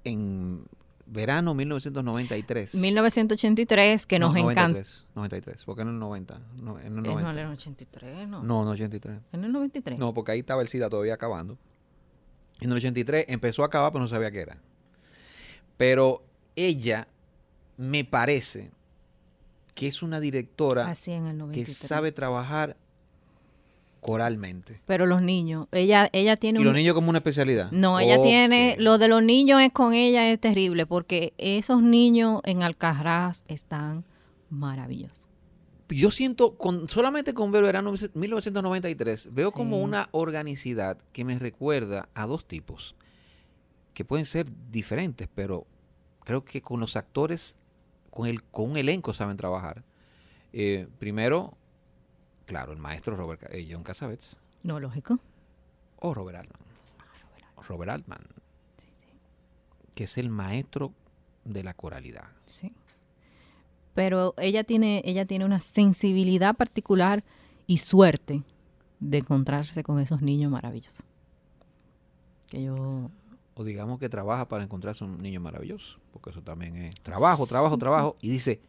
En 0.05 0.65
verano 1.07 1.55
1993. 1.55 2.75
1983, 2.75 4.07
que 4.07 4.19
nos 4.19 4.33
No, 4.35 4.39
encanta. 4.51 4.79
93, 4.79 5.07
93, 5.15 5.65
porque 5.65 5.83
en 5.83 5.89
el 5.89 5.99
90. 5.99 6.41
No, 6.57 6.79
en 6.79 6.87
el 6.87 6.87
Eh, 6.87 6.91
no, 6.91 7.03
90. 7.03 7.31
en 7.31 7.39
el 7.39 7.47
83, 7.53 8.29
no. 8.29 8.43
No, 8.43 8.65
no 8.65 8.71
83. 8.71 9.19
En 9.33 9.45
el 9.45 9.53
93. 9.53 9.99
No, 9.99 10.13
porque 10.15 10.33
ahí 10.33 10.41
estaba 10.41 10.63
el 10.63 10.69
SIDA 10.69 10.89
todavía 10.91 11.15
acabando. 11.15 11.59
En 12.61 12.71
el 12.71 12.77
83 12.77 13.25
empezó 13.29 13.63
a 13.63 13.67
acabar, 13.67 13.93
pero 13.93 14.01
no 14.03 14.09
sabía 14.09 14.31
qué 14.31 14.41
era. 14.41 14.59
Pero 15.77 16.25
ella 16.57 17.07
me 17.77 18.05
parece 18.05 18.71
que 19.75 19.87
es 19.87 20.03
una 20.03 20.19
directora 20.19 20.89
Así 20.91 21.13
en 21.13 21.27
el 21.27 21.33
que 21.35 21.39
93. 21.39 21.77
sabe 21.77 22.11
trabajar 22.13 22.77
coralmente. 24.01 24.81
Pero 24.87 25.07
los 25.07 25.23
niños, 25.23 25.67
ella, 25.73 26.09
ella 26.13 26.37
tiene 26.37 26.59
Y 26.59 26.63
un... 26.63 26.67
los 26.67 26.77
niños 26.77 26.95
como 26.95 27.11
una 27.11 27.19
especialidad. 27.19 27.71
No, 27.73 28.01
ella 28.01 28.21
tiene, 28.21 28.77
lo 28.79 28.99
de 28.99 29.09
los 29.09 29.23
niños 29.23 29.61
es 29.61 29.73
con 29.73 29.95
ella 29.95 30.31
es 30.31 30.41
terrible 30.41 30.87
porque 30.87 31.35
esos 31.39 31.83
niños 31.83 32.41
en 32.45 32.63
Alcatraz 32.63 33.45
están 33.49 34.05
maravillosos. 34.51 35.27
Yo 35.91 36.11
siento, 36.11 36.57
con, 36.57 36.89
solamente 36.89 37.33
con 37.33 37.51
ver 37.51 37.63
verano 37.63 37.95
1993, 38.15 39.31
veo 39.33 39.53
como 39.53 39.81
una 39.81 40.09
organicidad 40.13 40.99
que 41.13 41.25
me 41.25 41.39
recuerda 41.39 42.11
a 42.15 42.27
dos 42.27 42.47
tipos, 42.47 42.95
que 43.95 44.05
pueden 44.05 44.27
ser 44.27 44.47
diferentes, 44.71 45.29
pero 45.35 45.67
creo 46.25 46.45
que 46.45 46.61
con 46.61 46.79
los 46.79 46.97
actores, 46.97 47.57
con, 48.11 48.27
el, 48.27 48.43
con 48.43 48.73
un 48.73 48.77
elenco 48.77 49.15
saben 49.15 49.39
trabajar. 49.39 49.83
Eh, 50.53 50.89
primero, 50.99 51.57
claro, 52.49 52.73
el 52.73 52.79
maestro 52.79 53.15
Robert, 53.15 53.43
eh, 53.51 53.69
John 53.71 53.83
Cassavetes 53.83 54.41
No, 54.63 54.81
lógico. 54.81 55.21
o 56.01 56.15
Robert 56.15 56.39
Altman. 56.39 56.61
Robert 57.69 57.91
Altman, 57.91 58.21
que 59.95 60.05
es 60.05 60.17
el 60.17 60.31
maestro 60.31 60.93
de 61.45 61.63
la 61.63 61.75
coralidad. 61.75 62.25
Sí. 62.47 62.75
Pero 63.95 64.33
ella 64.39 64.65
tiene, 64.65 65.03
ella 65.05 65.27
tiene 65.27 65.45
una 65.45 65.61
sensibilidad 65.61 66.57
particular 66.57 67.23
y 67.67 67.79
suerte 67.79 68.43
de 69.01 69.19
encontrarse 69.19 69.83
con 69.83 69.99
esos 70.01 70.23
niños 70.23 70.51
maravillosos. 70.51 71.05
Que 72.49 72.63
yo 72.63 73.11
o 73.55 73.65
digamos 73.65 73.99
que 73.99 74.09
trabaja 74.09 74.47
para 74.47 74.63
encontrarse 74.63 75.03
un 75.05 75.21
niño 75.21 75.41
maravilloso, 75.41 75.99
porque 76.13 76.31
eso 76.31 76.41
también 76.43 76.77
es 76.77 76.95
trabajo, 77.03 77.45
trabajo, 77.45 77.77
trabajo, 77.77 78.17
y 78.21 78.31
dice, 78.31 78.61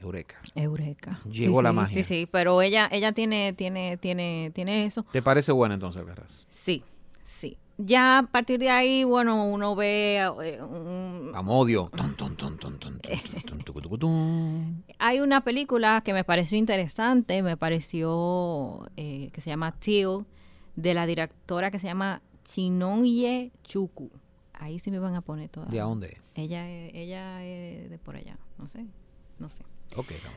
Eureka. 0.00 0.40
Eureka. 0.54 1.20
Llegó 1.24 1.58
sí, 1.58 1.64
la 1.64 1.70
sí, 1.70 1.76
magia. 1.76 1.94
Sí, 1.96 2.04
sí, 2.04 2.28
pero 2.30 2.60
ella, 2.62 2.88
ella 2.92 3.12
tiene, 3.12 3.52
tiene, 3.54 3.96
tiene, 3.96 4.50
tiene 4.54 4.86
eso. 4.86 5.04
¿Te 5.12 5.22
parece 5.22 5.52
buena 5.52 5.74
entonces, 5.74 6.04
Carras? 6.04 6.46
Sí, 6.50 6.84
sí. 7.24 7.58
Ya 7.78 8.18
a 8.18 8.22
partir 8.22 8.58
de 8.58 8.70
ahí, 8.70 9.04
bueno, 9.04 9.44
uno 9.44 9.74
ve 9.76 10.16
eh, 10.42 10.62
un... 10.62 11.32
Amodio. 11.34 11.90
Hay 14.98 15.20
una 15.20 15.44
película 15.44 16.00
que 16.02 16.14
me 16.14 16.24
pareció 16.24 16.56
interesante, 16.56 17.42
me 17.42 17.58
pareció 17.58 18.88
eh, 18.96 19.28
que 19.32 19.40
se 19.42 19.50
llama 19.50 19.72
Till, 19.72 20.24
de 20.74 20.94
la 20.94 21.06
directora 21.06 21.70
que 21.70 21.78
se 21.78 21.86
llama 21.86 22.22
Chinonye 22.44 23.52
Chuku. 23.62 24.10
Ahí 24.54 24.78
sí 24.78 24.90
me 24.90 24.98
van 24.98 25.14
a 25.14 25.20
poner 25.20 25.50
todas. 25.50 25.70
¿De 25.70 25.78
dónde? 25.78 26.16
Ella, 26.34 26.66
ella 26.68 27.44
es 27.44 27.90
de 27.90 27.98
por 27.98 28.16
allá, 28.16 28.38
no 28.56 28.68
sé, 28.68 28.86
no 29.38 29.50
sé. 29.50 29.64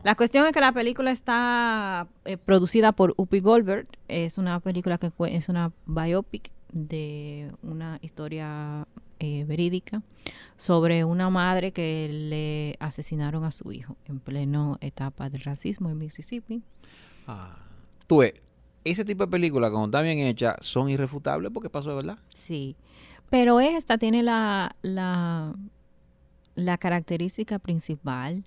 La 0.03 0.15
cuestión 0.15 0.45
es 0.45 0.53
que 0.53 0.61
la 0.61 0.71
película 0.71 1.11
está 1.11 2.07
eh, 2.25 2.37
producida 2.37 2.91
por 2.91 3.13
Upi 3.17 3.39
Goldberg. 3.39 3.87
Es 4.07 4.37
una 4.37 4.59
película 4.59 4.97
que 4.97 5.11
es 5.27 5.49
una 5.49 5.71
biopic 5.85 6.51
de 6.71 7.51
una 7.61 7.99
historia 8.01 8.87
eh, 9.19 9.43
verídica 9.45 10.01
sobre 10.55 11.03
una 11.03 11.29
madre 11.29 11.71
que 11.71 12.07
le 12.09 12.77
asesinaron 12.79 13.43
a 13.43 13.51
su 13.51 13.71
hijo 13.71 13.97
en 14.05 14.19
pleno 14.19 14.77
etapa 14.81 15.29
del 15.29 15.41
racismo 15.41 15.89
en 15.89 15.97
Mississippi. 15.97 16.61
Ah. 17.27 17.57
Tú 18.07 18.17
ves, 18.17 18.33
ese 18.83 19.05
tipo 19.05 19.25
de 19.25 19.31
películas, 19.31 19.71
cuando 19.71 19.87
están 19.87 20.03
bien 20.03 20.19
hechas, 20.19 20.55
son 20.61 20.89
irrefutables 20.89 21.51
porque 21.51 21.69
pasó 21.69 21.89
de 21.89 21.95
verdad. 21.97 22.17
Sí. 22.29 22.75
Pero 23.29 23.59
esta 23.59 23.97
tiene 23.97 24.23
la, 24.23 24.75
la, 24.81 25.53
la 26.55 26.77
característica 26.77 27.59
principal 27.59 28.43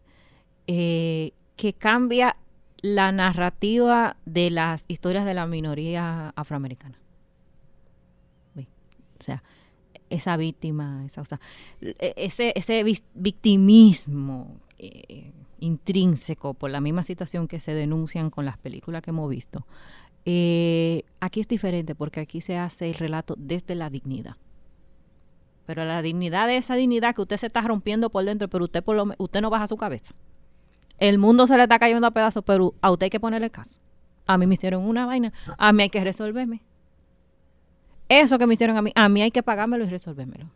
eh, 0.66 1.32
que 1.56 1.72
cambia 1.72 2.36
la 2.82 3.12
narrativa 3.12 4.16
de 4.26 4.50
las 4.50 4.84
historias 4.88 5.24
de 5.24 5.34
la 5.34 5.46
minoría 5.46 6.32
afroamericana. 6.36 6.98
O 8.56 9.24
sea, 9.24 9.40
esa 10.10 10.36
víctima, 10.36 11.04
esa, 11.06 11.20
o 11.20 11.24
sea, 11.24 11.40
e- 11.80 12.14
ese, 12.16 12.52
ese 12.56 12.82
victimismo 13.14 14.56
eh, 14.78 15.30
intrínseco 15.60 16.54
por 16.54 16.70
la 16.70 16.80
misma 16.80 17.04
situación 17.04 17.46
que 17.46 17.60
se 17.60 17.72
denuncian 17.72 18.30
con 18.30 18.44
las 18.44 18.58
películas 18.58 19.02
que 19.02 19.10
hemos 19.10 19.30
visto. 19.30 19.64
Eh, 20.24 21.04
aquí 21.20 21.40
es 21.40 21.46
diferente 21.46 21.94
porque 21.94 22.18
aquí 22.18 22.40
se 22.40 22.58
hace 22.58 22.88
el 22.88 22.94
relato 22.94 23.36
desde 23.38 23.76
la 23.76 23.90
dignidad. 23.90 24.36
Pero 25.66 25.84
la 25.84 26.02
dignidad 26.02 26.48
de 26.48 26.56
esa 26.56 26.74
dignidad 26.74 27.14
que 27.14 27.22
usted 27.22 27.36
se 27.36 27.46
está 27.46 27.60
rompiendo 27.60 28.10
por 28.10 28.24
dentro, 28.24 28.48
pero 28.48 28.64
usted, 28.64 28.82
por 28.82 28.96
lo 28.96 29.14
usted 29.18 29.40
no 29.40 29.50
baja 29.50 29.68
su 29.68 29.76
cabeza. 29.76 30.14
El 31.02 31.18
mundo 31.18 31.46
se 31.48 31.56
le 31.56 31.64
está 31.64 31.78
cayendo 31.80 32.06
a 32.06 32.12
pedazos, 32.12 32.44
pero 32.46 32.74
a 32.80 32.90
usted 32.92 33.06
hay 33.06 33.10
que 33.10 33.18
ponerle 33.18 33.50
caso. 33.50 33.80
A 34.26 34.38
mí 34.38 34.46
me 34.46 34.54
hicieron 34.54 34.84
una 34.86 35.04
vaina, 35.04 35.32
a 35.58 35.72
mí 35.72 35.82
hay 35.82 35.90
que 35.90 36.02
resolverme. 36.04 36.62
Eso 38.08 38.38
que 38.38 38.46
me 38.46 38.54
hicieron 38.54 38.76
a 38.76 38.82
mí, 38.82 38.92
a 38.94 39.08
mí 39.08 39.22
hay 39.22 39.30
que 39.30 39.42
pagármelo 39.42 39.84
y 39.84 39.88
resolvérmelo. 39.88 40.46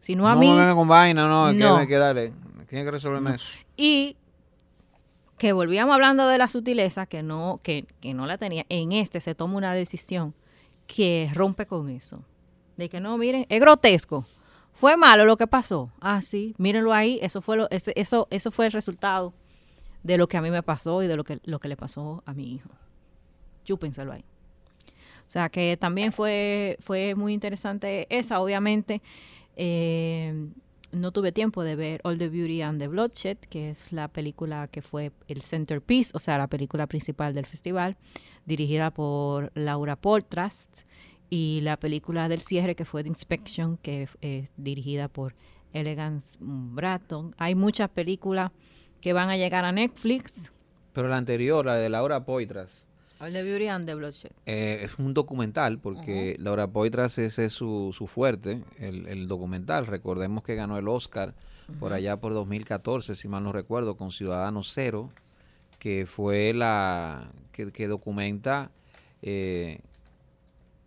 Si 0.00 0.16
no 0.16 0.26
a 0.28 0.34
no 0.34 0.40
mí, 0.40 0.48
me 0.50 0.56
venga 0.56 0.74
con 0.74 0.88
vaina, 0.88 1.28
no, 1.28 1.50
es 1.50 1.56
No. 1.56 1.76
que 1.76 1.80
hay 1.82 1.86
que 1.86 1.96
darle. 1.96 2.32
Tiene 2.68 2.84
que 2.84 2.90
resolverme 2.90 3.34
eso. 3.36 3.46
y 3.76 4.16
que 5.38 5.52
volvíamos 5.52 5.94
hablando 5.94 6.28
de 6.28 6.38
la 6.38 6.48
sutileza 6.48 7.06
que 7.06 7.22
no, 7.22 7.60
que, 7.62 7.86
que 8.00 8.14
no 8.14 8.26
la 8.26 8.38
tenía. 8.38 8.64
En 8.68 8.92
este 8.92 9.20
se 9.20 9.34
toma 9.34 9.56
una 9.56 9.74
decisión 9.74 10.34
que 10.86 11.28
rompe 11.34 11.66
con 11.66 11.88
eso. 11.90 12.24
De 12.76 12.88
que 12.88 13.00
no, 13.00 13.16
miren, 13.18 13.46
es 13.48 13.60
grotesco. 13.60 14.26
Fue 14.72 14.96
malo 14.96 15.24
lo 15.24 15.36
que 15.36 15.46
pasó. 15.46 15.90
Ah, 16.00 16.20
sí, 16.22 16.54
mírenlo 16.58 16.92
ahí. 16.92 17.18
Eso 17.22 17.40
fue 17.42 17.56
lo, 17.56 17.68
ese- 17.70 17.92
eso, 17.96 18.26
eso 18.30 18.50
fue 18.50 18.66
el 18.66 18.72
resultado 18.72 19.32
de 20.04 20.16
lo 20.16 20.28
que 20.28 20.36
a 20.36 20.42
mí 20.42 20.50
me 20.50 20.62
pasó 20.62 21.02
y 21.02 21.08
de 21.08 21.16
lo 21.16 21.24
que, 21.24 21.40
lo 21.44 21.58
que 21.58 21.68
le 21.68 21.76
pasó 21.76 22.22
a 22.26 22.32
mi 22.32 22.54
hijo. 22.54 22.70
Chúpenselo 23.64 24.12
ahí. 24.12 24.24
O 25.26 25.30
sea 25.30 25.48
que 25.48 25.76
también 25.76 26.12
fue, 26.12 26.76
fue 26.80 27.16
muy 27.16 27.32
interesante 27.32 28.06
esa, 28.10 28.40
obviamente. 28.40 29.02
eh, 29.56 30.48
no 30.94 31.12
tuve 31.12 31.32
tiempo 31.32 31.64
de 31.64 31.76
ver 31.76 32.00
All 32.04 32.18
the 32.18 32.28
Beauty 32.28 32.62
and 32.62 32.78
the 32.78 32.88
Bloodshed, 32.88 33.38
que 33.50 33.70
es 33.70 33.92
la 33.92 34.08
película 34.08 34.68
que 34.68 34.80
fue 34.80 35.12
el 35.26 35.42
centerpiece, 35.42 36.12
o 36.14 36.18
sea, 36.18 36.38
la 36.38 36.46
película 36.46 36.86
principal 36.86 37.34
del 37.34 37.46
festival, 37.46 37.96
dirigida 38.46 38.90
por 38.92 39.50
Laura 39.54 39.96
Poitras, 39.96 40.68
y 41.30 41.60
la 41.62 41.78
película 41.78 42.28
del 42.28 42.40
cierre, 42.40 42.76
que 42.76 42.84
fue 42.84 43.02
The 43.02 43.08
Inspection, 43.08 43.76
que 43.78 44.08
es 44.20 44.52
dirigida 44.56 45.08
por 45.08 45.34
Elegance 45.72 46.36
Bratton. 46.38 47.34
Hay 47.38 47.56
muchas 47.56 47.90
películas 47.90 48.52
que 49.04 49.12
van 49.12 49.28
a 49.28 49.36
llegar 49.36 49.66
a 49.66 49.70
Netflix. 49.72 50.50
Pero 50.94 51.08
la 51.08 51.18
anterior, 51.18 51.66
la 51.66 51.74
de 51.74 51.90
Laura 51.90 52.24
Poitras, 52.24 52.88
All 53.20 53.34
the 53.34 53.42
Beauty 53.42 53.68
and 53.68 53.84
the 53.86 53.94
Bloodshed. 53.94 54.32
eh, 54.46 54.80
es 54.82 54.98
un 54.98 55.12
documental, 55.12 55.78
porque 55.78 56.36
Laura 56.38 56.68
Poitras 56.68 57.18
ese 57.18 57.44
es 57.44 57.52
su, 57.52 57.94
su 57.96 58.06
fuerte, 58.06 58.62
el, 58.78 59.06
el 59.06 59.28
documental. 59.28 59.86
Recordemos 59.86 60.42
que 60.42 60.54
ganó 60.54 60.78
el 60.78 60.88
Oscar 60.88 61.34
por 61.78 61.92
allá 61.92 62.16
por 62.16 62.32
2014, 62.32 63.14
si 63.14 63.28
mal 63.28 63.44
no 63.44 63.52
recuerdo, 63.52 63.96
con 63.98 64.10
Ciudadano 64.10 64.62
Cero, 64.64 65.10
que 65.78 66.06
fue 66.06 66.54
la 66.54 67.30
que, 67.52 67.72
que 67.72 67.86
documenta, 67.88 68.70
eh, 69.20 69.80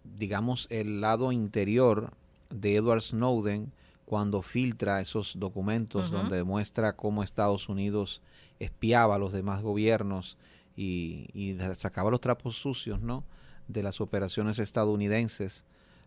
digamos, 0.04 0.66
el 0.72 1.02
lado 1.02 1.32
interior 1.32 2.12
de 2.50 2.76
Edward 2.76 3.02
Snowden 3.02 3.72
cuando 4.08 4.42
filtra 4.42 5.02
esos 5.02 5.38
documentos 5.38 6.12
donde 6.12 6.38
demuestra 6.38 6.96
cómo 6.96 7.24
Estados 7.24 7.68
Unidos 7.68 8.22
espiaba 8.58 9.16
a 9.16 9.18
los 9.18 9.34
demás 9.34 9.62
gobiernos 9.62 10.38
y, 10.78 11.58
sacaba 11.76 12.10
los 12.10 12.22
trapos 12.22 12.56
sucios, 12.56 13.02
¿no? 13.02 13.26
De 13.68 13.84
las 13.84 14.00
operaciones 14.00 14.60
estadounidenses 14.60 15.66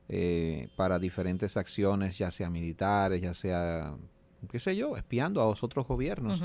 eh, 0.08 0.68
para 0.76 0.98
diferentes 0.98 1.58
acciones, 1.58 2.16
ya 2.16 2.30
sea 2.30 2.48
militares, 2.48 3.20
ya 3.20 3.34
sea, 3.34 3.94
qué 4.50 4.58
sé 4.58 4.74
yo, 4.76 4.96
espiando 4.96 5.42
a 5.42 5.44
los 5.44 5.62
otros 5.62 5.86
gobiernos. 5.86 6.42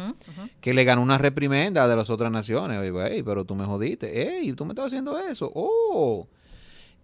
Que 0.59 0.73
le 0.73 0.83
ganó 0.83 1.01
una 1.01 1.17
reprimenda 1.17 1.87
de 1.87 1.95
las 1.95 2.09
otras 2.09 2.33
naciones. 2.33 2.79
Oye, 2.79 2.91
güey, 2.91 3.23
pero 3.23 3.45
tú 3.45 3.55
me 3.55 3.63
jodiste. 3.63 4.39
¡Ey, 4.39 4.51
tú 4.51 4.65
me 4.65 4.73
estás 4.73 4.87
haciendo 4.87 5.17
eso! 5.17 5.49
¡Oh! 5.55 6.27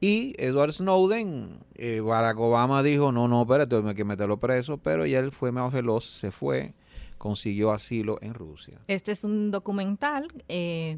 Y 0.01 0.33
Edward 0.37 0.73
Snowden, 0.73 1.59
eh, 1.75 1.99
Barack 1.99 2.39
Obama 2.39 2.81
dijo, 2.81 3.11
no, 3.11 3.27
no, 3.27 3.43
espérate, 3.43 3.75
hay 3.75 3.95
que 3.95 4.03
meterlo 4.03 4.37
preso, 4.37 4.77
pero 4.77 5.05
ya 5.05 5.19
él 5.19 5.31
fue 5.31 5.51
más 5.51 5.71
veloz, 5.71 6.05
se 6.05 6.31
fue 6.31 6.73
consiguió 7.21 7.71
asilo 7.71 8.17
en 8.23 8.33
Rusia. 8.33 8.79
Este 8.87 9.11
es 9.11 9.23
un 9.23 9.51
documental 9.51 10.27
eh, 10.49 10.97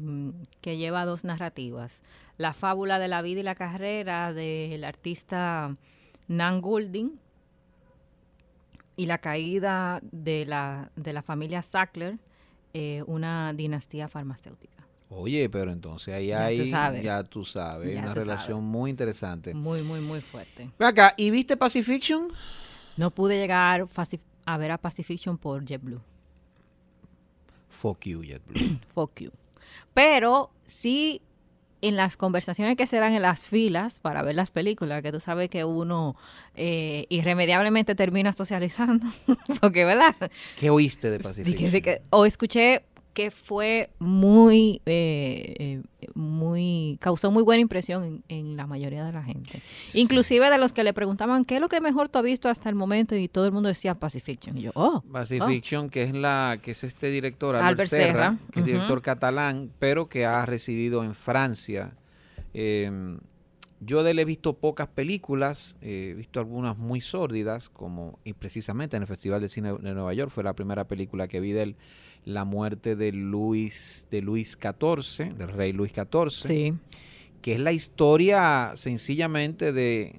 que 0.62 0.78
lleva 0.78 1.04
dos 1.04 1.22
narrativas. 1.22 2.02
La 2.38 2.54
fábula 2.54 2.98
de 2.98 3.08
la 3.08 3.20
vida 3.20 3.40
y 3.40 3.42
la 3.42 3.54
carrera 3.54 4.32
del 4.32 4.84
artista 4.84 5.74
Nan 6.26 6.62
Goulding 6.62 7.20
y 8.96 9.04
la 9.04 9.18
caída 9.18 10.00
de 10.12 10.46
la, 10.46 10.90
de 10.96 11.12
la 11.12 11.20
familia 11.20 11.60
Sackler, 11.60 12.18
eh, 12.72 13.02
una 13.06 13.52
dinastía 13.52 14.08
farmacéutica. 14.08 14.73
Oye, 15.16 15.48
pero 15.48 15.70
entonces 15.70 16.12
ahí 16.14 16.28
Ya 16.28 16.44
hay, 16.46 16.58
tú 16.58 16.70
sabes. 16.70 17.02
ya 17.02 17.22
tú 17.24 17.44
sabes, 17.44 17.94
Ya 17.94 18.00
una 18.02 18.12
tú 18.12 18.20
relación 18.20 18.58
sabes. 18.58 18.64
muy 18.70 18.90
interesante. 18.90 19.54
Muy, 19.54 19.82
muy, 19.82 20.00
muy 20.00 20.20
fuerte. 20.20 20.68
Ven 20.78 20.88
acá, 20.88 21.14
¿y 21.16 21.30
viste 21.30 21.56
Pacifiction? 21.56 22.28
No 22.96 23.10
pude 23.10 23.38
llegar 23.38 23.86
a 24.46 24.58
ver 24.58 24.70
a 24.72 24.78
Pacifiction 24.78 25.38
por 25.38 25.64
JetBlue. 25.64 26.00
Fuck 27.70 28.04
you, 28.06 28.22
JetBlue. 28.22 28.78
Fuck 28.94 29.20
you. 29.20 29.30
Pero 29.92 30.50
sí, 30.66 31.20
en 31.82 31.96
las 31.96 32.16
conversaciones 32.16 32.76
que 32.76 32.86
se 32.86 32.96
dan 32.98 33.12
en 33.14 33.22
las 33.22 33.48
filas 33.48 34.00
para 34.00 34.22
ver 34.22 34.34
las 34.34 34.50
películas, 34.50 35.02
que 35.02 35.12
tú 35.12 35.20
sabes 35.20 35.48
que 35.50 35.64
uno 35.64 36.16
eh, 36.54 37.06
irremediablemente 37.08 37.94
termina 37.94 38.32
socializando, 38.32 39.06
porque, 39.60 39.84
¿verdad? 39.84 40.14
¿Qué 40.58 40.70
oíste 40.70 41.10
de 41.10 41.18
De 41.18 41.24
Pacifiction? 41.24 41.70
que- 41.70 41.70
de 41.70 41.82
que- 41.82 42.02
o 42.10 42.24
escuché 42.26 42.84
que 43.14 43.30
fue 43.30 43.90
muy, 43.98 44.82
eh, 44.86 45.54
eh, 45.58 45.82
muy, 46.14 46.98
causó 47.00 47.30
muy 47.30 47.42
buena 47.42 47.62
impresión 47.62 48.04
en, 48.04 48.24
en 48.28 48.56
la 48.56 48.66
mayoría 48.66 49.04
de 49.04 49.12
la 49.12 49.22
gente. 49.22 49.62
Sí. 49.86 50.00
Inclusive 50.00 50.50
de 50.50 50.58
los 50.58 50.72
que 50.72 50.84
le 50.84 50.92
preguntaban, 50.92 51.44
¿qué 51.44 51.54
es 51.54 51.60
lo 51.60 51.68
que 51.68 51.80
mejor 51.80 52.08
tú 52.08 52.18
has 52.18 52.24
visto 52.24 52.48
hasta 52.48 52.68
el 52.68 52.74
momento? 52.74 53.16
Y 53.16 53.28
todo 53.28 53.46
el 53.46 53.52
mundo 53.52 53.68
decía 53.68 53.94
Pacifiction. 53.94 54.58
Y 54.58 54.62
yo, 54.62 54.72
oh, 54.74 55.02
Pacifiction, 55.12 55.88
que 55.88 56.02
es 56.02 56.12
la 56.12 56.58
que 56.60 56.72
es 56.72 56.84
este 56.84 57.08
director 57.08 57.56
Albert, 57.56 57.68
Albert 57.68 57.88
Serra, 57.88 58.12
Serra, 58.12 58.38
que 58.52 58.60
es 58.60 58.66
director 58.66 59.00
catalán, 59.00 59.70
pero 59.78 60.08
que 60.08 60.26
ha 60.26 60.44
residido 60.44 61.04
en 61.04 61.14
Francia. 61.14 61.96
Eh, 62.52 63.16
yo 63.84 64.02
de 64.02 64.12
él 64.12 64.18
he 64.18 64.24
visto 64.24 64.54
pocas 64.54 64.88
películas, 64.88 65.76
eh, 65.80 66.10
he 66.12 66.14
visto 66.14 66.40
algunas 66.40 66.78
muy 66.78 67.00
sórdidas, 67.00 67.68
como 67.68 68.18
y 68.24 68.32
precisamente 68.32 68.96
en 68.96 69.02
el 69.02 69.06
Festival 69.06 69.40
de 69.40 69.48
Cine 69.48 69.74
de 69.74 69.94
Nueva 69.94 70.14
York 70.14 70.30
fue 70.30 70.42
la 70.42 70.54
primera 70.54 70.84
película 70.84 71.28
que 71.28 71.40
vi 71.40 71.52
de 71.52 71.62
él, 71.62 71.76
La 72.24 72.44
muerte 72.44 72.96
de 72.96 73.12
Luis 73.12 74.08
de 74.10 74.22
Luis 74.22 74.58
XIV, 74.60 75.34
del 75.34 75.48
rey 75.48 75.72
Luis 75.72 75.92
XIV 75.92 76.30
sí. 76.30 76.74
que 77.42 77.52
es 77.54 77.60
la 77.60 77.72
historia 77.72 78.72
sencillamente 78.76 79.72
de 79.72 80.18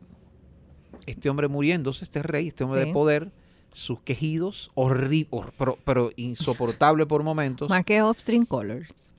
este 1.08 1.30
hombre 1.30 1.48
muriéndose, 1.48 2.04
este 2.04 2.22
rey, 2.24 2.48
este 2.50 2.64
hombre 2.64 2.82
Sí. 2.82 2.88
de 2.88 2.94
poder, 2.94 3.32
sus 3.72 4.00
quejidos, 4.02 4.72
horribles, 4.76 5.28
pero, 5.58 5.78
pero 5.84 6.12
insoportable 6.16 7.06
por 7.06 7.24
momentos. 7.24 7.70
Más 7.70 7.84
que 7.84 8.02
Upstream 8.02 8.46
Colors. 8.46 9.10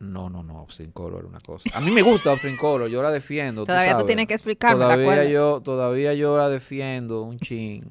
No, 0.00 0.30
no, 0.30 0.42
no, 0.42 0.58
Austin 0.60 0.92
Color 0.92 1.26
una 1.26 1.40
cosa. 1.40 1.68
A 1.74 1.80
mí 1.80 1.90
me 1.90 2.00
gusta 2.00 2.30
Austin 2.30 2.56
Color, 2.56 2.88
yo 2.88 3.02
la 3.02 3.10
defiendo. 3.10 3.66
Todavía 3.66 3.96
tú 3.98 4.06
tienes 4.06 4.26
que 4.26 4.32
explicarme, 4.32 4.78
¿de 4.78 4.84
Todavía 4.84 5.24
yo, 5.24 5.60
todavía 5.60 6.14
yo 6.14 6.38
la 6.38 6.48
defiendo 6.48 7.22
un 7.22 7.38
chin. 7.38 7.84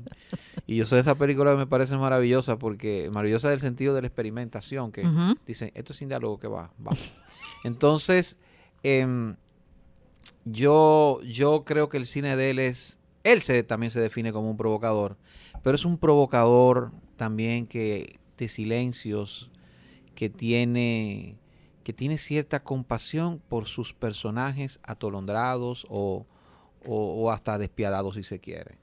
Y 0.66 0.76
yo 0.76 0.86
sé 0.86 0.98
esa 0.98 1.16
película 1.16 1.52
que 1.52 1.58
me 1.58 1.68
parece 1.68 1.98
maravillosa 1.98 2.58
porque 2.58 3.10
maravillosa 3.14 3.50
del 3.50 3.60
sentido 3.60 3.94
de 3.94 4.02
la 4.02 4.08
experimentación 4.08 4.92
que 4.92 5.06
Ujú. 5.06 5.36
dicen, 5.46 5.72
esto 5.76 5.94
es 5.94 5.98
sin 5.98 6.10
diálogo 6.10 6.40
que 6.40 6.48
va, 6.48 6.72
vamos. 6.78 7.12
Entonces, 7.64 8.38
em, 8.84 9.36
yo, 10.46 11.22
yo 11.24 11.64
creo 11.64 11.90
que 11.90 11.98
el 11.98 12.06
cine 12.06 12.36
de 12.36 12.50
él 12.52 12.60
es, 12.60 13.00
él 13.24 13.42
se, 13.42 13.64
también 13.64 13.92
se 13.92 14.00
define 14.00 14.34
como 14.34 14.50
un 14.50 14.58
provocador, 14.58 15.16
pero 15.64 15.76
es 15.76 15.86
un 15.86 15.98
provocador 15.98 16.92
también 17.18 17.68
que 17.68 18.20
de 18.38 18.48
silencios, 18.48 19.50
que 20.16 20.30
tiene, 20.30 21.36
que 21.90 21.94
tiene 21.94 22.20
cierta 22.20 22.62
compasión 22.62 23.42
por 23.50 23.66
sus 23.66 23.94
personajes 23.94 24.80
atolondrados 24.84 25.88
o, 25.90 26.28
o- 26.86 27.24
o 27.24 27.32
hasta 27.32 27.58
despiadados 27.58 28.14
si 28.14 28.22
se 28.22 28.38
quiere. 28.40 28.78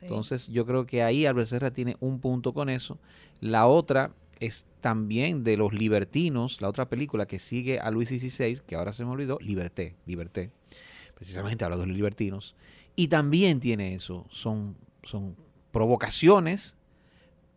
Entonces 0.00 0.46
yo 0.48 0.64
creo 0.64 0.86
que 0.86 1.02
ahí 1.02 1.26
Albert 1.26 1.48
Serra 1.48 1.70
tiene 1.72 1.98
un 2.00 2.20
punto 2.20 2.54
con 2.54 2.70
eso. 2.70 2.96
La 3.42 3.66
otra 3.66 4.12
es 4.40 4.64
también 4.80 5.44
de 5.44 5.58
los 5.58 5.74
libertinos, 5.74 6.62
la 6.62 6.70
otra 6.70 6.88
película 6.88 7.26
que 7.26 7.38
sigue 7.38 7.80
a 7.80 7.90
Luis 7.90 8.08
XVI, 8.08 8.60
que 8.66 8.76
ahora 8.76 8.94
se 8.94 9.04
me 9.04 9.10
olvidó, 9.10 9.36
Liberté, 9.42 9.94
Liberté. 10.06 10.50
Precisamente 11.14 11.64
habla 11.66 11.76
de 11.76 11.84
los 11.86 11.94
libertinos. 11.94 12.54
Y 12.96 13.08
también 13.08 13.60
tiene 13.60 13.94
eso, 13.94 14.24
son, 14.30 14.74
son 15.02 15.36
provocaciones, 15.70 16.78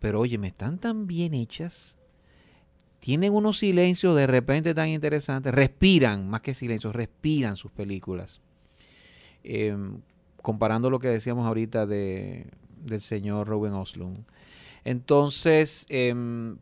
pero 0.02 0.20
oye, 0.20 0.38
me 0.38 0.48
están 0.48 0.80
tan 0.80 1.08
bien 1.08 1.34
hechas. 1.34 1.98
Tienen 3.02 3.34
unos 3.34 3.58
silencios 3.58 4.16
de 4.16 4.28
repente 4.28 4.74
tan 4.74 4.88
interesantes, 4.88 5.54
respiran, 5.54 6.30
más 6.30 6.40
que 6.42 6.54
silencios, 6.54 6.96
respiran 6.96 7.56
sus 7.58 7.72
películas. 7.72 8.40
Em, 9.44 9.98
comparando 10.42 10.90
lo 10.90 11.00
que 11.00 11.08
decíamos 11.10 11.46
ahorita 11.46 11.86
de, 11.86 12.46
del 12.86 13.02
señor 13.02 13.48
Robin 13.48 13.74
Oslund. 13.74 14.24
Entonces, 14.86 15.86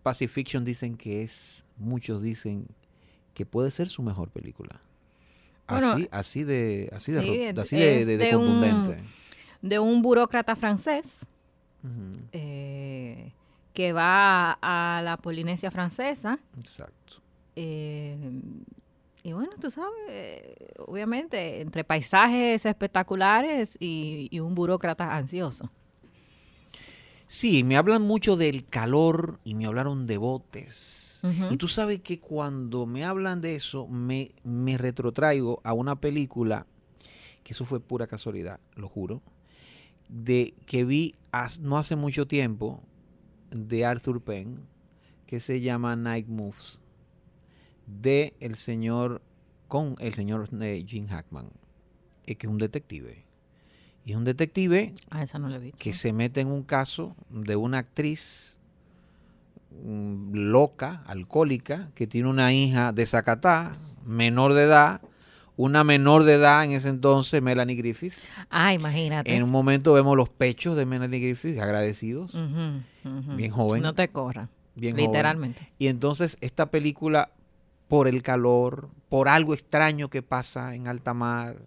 Pacifiction 0.02 0.66
dicen 0.66 0.96
que 0.98 1.24
es, 1.24 1.66
muchos 1.78 2.22
dicen 2.24 2.66
que 3.34 3.46
puede 3.46 3.70
ser 3.72 3.88
su 3.90 4.02
mejor 4.02 4.30
película. 4.30 4.82
Bueno, 5.68 5.92
así, 5.92 6.08
así 6.12 6.44
de, 6.46 6.90
así 6.94 7.12
de, 7.12 7.22
sí, 7.22 7.60
así 7.60 7.76
de, 7.78 8.00
es 8.00 8.08
de- 8.08 8.18
de 8.18 8.26
de 8.26 8.36
un- 8.36 8.46
contundente. 8.46 9.04
De 9.62 9.78
un 9.78 10.02
burócrata 10.02 10.56
francés 10.56 11.28
eh, 12.32 13.32
que 13.80 13.94
va 13.94 14.60
a 14.62 15.02
la 15.02 15.16
Polinesia 15.16 15.72
francesa. 15.72 16.38
Exacto. 16.58 17.22
eh, 17.56 18.18
y 19.24 19.32
bueno, 19.32 19.52
tú 19.58 19.72
sabes, 19.72 19.94
eh, 20.10 20.74
obviamente, 20.86 21.62
entre 21.62 21.86
paisajes 21.86 22.66
espectaculares 22.66 23.78
y, 23.80 24.28
y 24.32 24.42
un 24.42 24.54
burócrata 24.54 25.16
ansioso. 25.16 25.72
Sí, 27.28 27.64
me 27.64 27.78
hablan 27.78 28.02
mucho 28.02 28.36
del 28.36 28.66
calor 28.66 29.40
y 29.46 29.56
me 29.56 29.66
hablaron 29.66 30.08
de 30.08 30.18
botes. 30.18 31.22
Y 31.50 31.56
tú 31.56 31.70
sabes 31.70 32.02
que 32.02 32.20
cuando 32.20 32.86
me 32.86 33.06
hablan 33.06 33.40
de 33.40 33.56
eso, 33.56 33.88
me, 33.88 34.34
me 34.44 34.78
retrotraigo 34.78 35.62
a 35.64 35.72
una 35.72 36.02
película, 36.02 36.66
que 37.46 37.54
eso 37.54 37.64
fue 37.64 37.80
pura 37.80 38.08
casualidad, 38.08 38.60
lo 38.76 38.90
juro, 38.90 39.22
de 40.10 40.54
que 40.66 40.84
vi 40.84 41.16
no 41.62 41.78
hace 41.78 41.96
mucho 41.96 42.28
tiempo 42.28 42.84
de 43.52 43.86
Arthur 43.86 44.22
Penn, 44.22 44.60
que 45.26 45.40
se 45.40 45.62
llama 45.62 45.96
Night 45.96 46.28
Moves, 46.28 46.80
de 47.86 48.34
el 48.40 48.56
señor, 48.56 49.22
con 49.68 49.96
el 50.00 50.14
señor 50.14 50.50
eh, 50.62 50.84
Jim 50.88 51.08
Hackman, 51.08 51.50
eh, 52.26 52.36
que 52.36 52.48
es 52.48 52.52
un 52.52 52.58
detective. 52.58 53.26
Y 54.06 54.12
es 54.12 54.18
un 54.18 54.24
detective 54.24 54.94
esa 55.22 55.38
no 55.40 55.50
la 55.50 55.58
vi. 55.58 55.72
que 55.74 55.94
se 55.94 56.14
mete 56.14 56.42
en 56.42 56.48
un 56.48 56.64
caso 56.64 57.16
de 57.30 57.56
una 57.56 57.80
actriz 57.80 58.60
mm, 59.84 60.34
loca, 60.34 61.04
alcohólica, 61.06 61.92
que 61.96 62.08
tiene 62.08 62.30
una 62.30 62.54
hija 62.54 62.92
de 62.92 63.06
Zacatá, 63.06 63.74
menor 64.06 64.54
de 64.54 64.64
edad, 64.64 65.02
una 65.60 65.84
menor 65.84 66.24
de 66.24 66.36
edad 66.36 66.64
en 66.64 66.72
ese 66.72 66.88
entonces, 66.88 67.42
Melanie 67.42 67.76
Griffith. 67.76 68.14
Ah, 68.50 68.74
imagínate. 68.74 69.36
En 69.36 69.44
un 69.44 69.50
momento 69.50 69.92
vemos 69.92 70.16
los 70.16 70.30
pechos 70.30 70.78
de 70.78 70.86
Melanie 70.86 71.20
Griffith, 71.20 71.60
agradecidos, 71.60 72.34
bien 73.36 73.52
joven, 73.52 73.82
No 73.82 73.94
te 73.94 74.10
corra, 74.10 74.50
bien 74.76 74.94
joven. 74.94 75.06
literalmente. 75.08 75.72
Y 75.78 75.88
entonces 75.88 76.38
esta 76.42 76.68
película, 76.68 77.32
por 77.88 78.08
el 78.08 78.22
calor, 78.22 78.90
por 79.10 79.28
algo 79.28 79.54
extraño 79.54 80.10
que 80.10 80.22
pasa 80.22 80.76
en 80.76 80.88
alta 80.88 81.14
mar, 81.14 81.58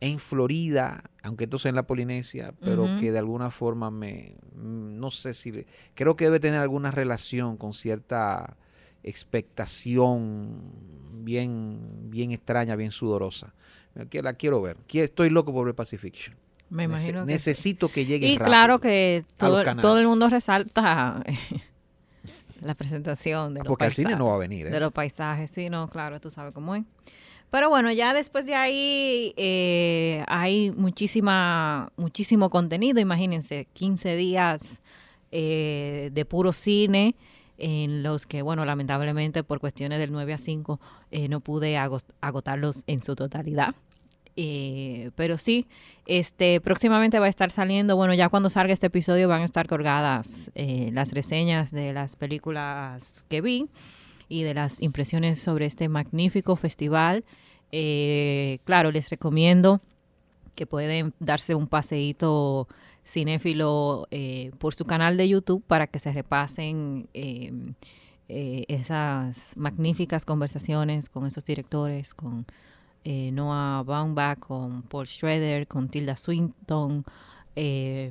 en 0.00 0.18
Florida, 0.20 1.02
aunque 1.22 1.44
esto 1.44 1.58
sea 1.58 1.70
en 1.70 1.74
la 1.74 1.82
Polinesia, 1.86 2.54
pero 2.60 2.86
que 3.00 3.10
de 3.10 3.18
alguna 3.18 3.50
forma 3.50 3.90
me, 3.90 4.36
no 4.54 5.10
sé 5.10 5.34
si, 5.34 5.66
creo 5.94 6.16
que 6.16 6.24
debe 6.24 6.38
tener 6.40 6.60
alguna 6.60 6.90
relación 6.92 7.56
con 7.56 7.74
cierta 7.74 8.56
expectación 9.02 10.62
bien, 11.12 12.10
bien 12.10 12.32
extraña, 12.32 12.76
bien 12.76 12.90
sudorosa. 12.90 13.54
Que 14.10 14.22
la 14.22 14.34
quiero 14.34 14.62
ver. 14.62 14.76
Estoy 14.92 15.30
loco 15.30 15.52
por 15.52 15.66
ver 15.66 15.74
Pacifiction. 15.74 16.36
Me 16.70 16.86
Nece- 16.88 17.06
que 17.06 17.12
sí. 17.12 17.18
necesito 17.26 17.88
que 17.90 18.04
llegue 18.06 18.26
Y 18.26 18.32
rápido. 18.36 18.46
claro 18.46 18.78
que 18.78 19.24
todo, 19.36 19.62
todo 19.80 19.98
el 20.00 20.06
mundo 20.06 20.28
resalta 20.28 21.22
la 22.60 22.74
presentación 22.74 23.54
de 23.54 23.60
los, 23.60 23.68
Porque 23.68 23.84
al 23.86 23.92
cine 23.92 24.16
no 24.16 24.26
va 24.26 24.34
a 24.34 24.38
venir. 24.38 24.66
¿eh? 24.66 24.70
de 24.70 24.80
los 24.80 24.92
paisajes. 24.92 25.50
Sí, 25.50 25.70
no, 25.70 25.88
claro, 25.88 26.20
tú 26.20 26.30
sabes 26.30 26.52
cómo 26.52 26.74
es. 26.74 26.84
Pero 27.50 27.70
bueno, 27.70 27.90
ya 27.92 28.12
después 28.12 28.44
de 28.44 28.54
ahí 28.54 29.32
eh, 29.38 30.22
hay 30.26 30.70
muchísima, 30.72 31.90
muchísimo 31.96 32.50
contenido. 32.50 33.00
Imagínense, 33.00 33.66
15 33.72 34.16
días 34.16 34.82
eh, 35.32 36.10
de 36.12 36.24
puro 36.26 36.52
cine 36.52 37.14
en 37.56 38.02
los 38.02 38.26
que, 38.26 38.42
bueno, 38.42 38.64
lamentablemente 38.66 39.42
por 39.44 39.60
cuestiones 39.60 39.98
del 39.98 40.12
9 40.12 40.34
a 40.34 40.38
5 40.38 40.78
eh, 41.10 41.28
no 41.28 41.40
pude 41.40 41.78
agotarlos 41.78 42.84
en 42.86 43.00
su 43.02 43.16
totalidad. 43.16 43.74
Eh, 44.40 45.10
pero 45.16 45.36
sí, 45.36 45.66
este, 46.06 46.60
próximamente 46.60 47.18
va 47.18 47.26
a 47.26 47.28
estar 47.28 47.50
saliendo, 47.50 47.96
bueno, 47.96 48.14
ya 48.14 48.28
cuando 48.28 48.48
salga 48.50 48.72
este 48.72 48.86
episodio 48.86 49.26
van 49.26 49.42
a 49.42 49.44
estar 49.44 49.66
colgadas 49.66 50.52
eh, 50.54 50.90
las 50.92 51.12
reseñas 51.12 51.72
de 51.72 51.92
las 51.92 52.14
películas 52.14 53.24
que 53.28 53.40
vi 53.40 53.66
y 54.28 54.44
de 54.44 54.54
las 54.54 54.80
impresiones 54.80 55.40
sobre 55.40 55.66
este 55.66 55.88
magnífico 55.88 56.54
festival. 56.54 57.24
Eh, 57.72 58.60
claro, 58.62 58.92
les 58.92 59.10
recomiendo 59.10 59.80
que 60.54 60.66
pueden 60.66 61.14
darse 61.18 61.56
un 61.56 61.66
paseíto 61.66 62.68
cinéfilo 63.04 64.06
por 64.58 64.72
su 64.76 64.84
canal 64.84 65.16
de 65.16 65.28
YouTube 65.28 65.64
para 65.66 65.88
que 65.88 65.98
se 65.98 66.12
repasen 66.12 67.08
esas 68.28 69.56
magníficas 69.56 70.24
conversaciones 70.24 71.08
con 71.08 71.26
esos 71.26 71.44
directores, 71.44 72.14
con 72.14 72.46
eh, 73.04 73.30
Noah 73.32 73.82
Baumbach, 73.84 74.38
con 74.38 74.82
Paul 74.82 75.06
Schroeder, 75.06 75.66
con 75.66 75.88
Tilda 75.88 76.16
Swinton, 76.16 77.04
eh, 77.56 78.10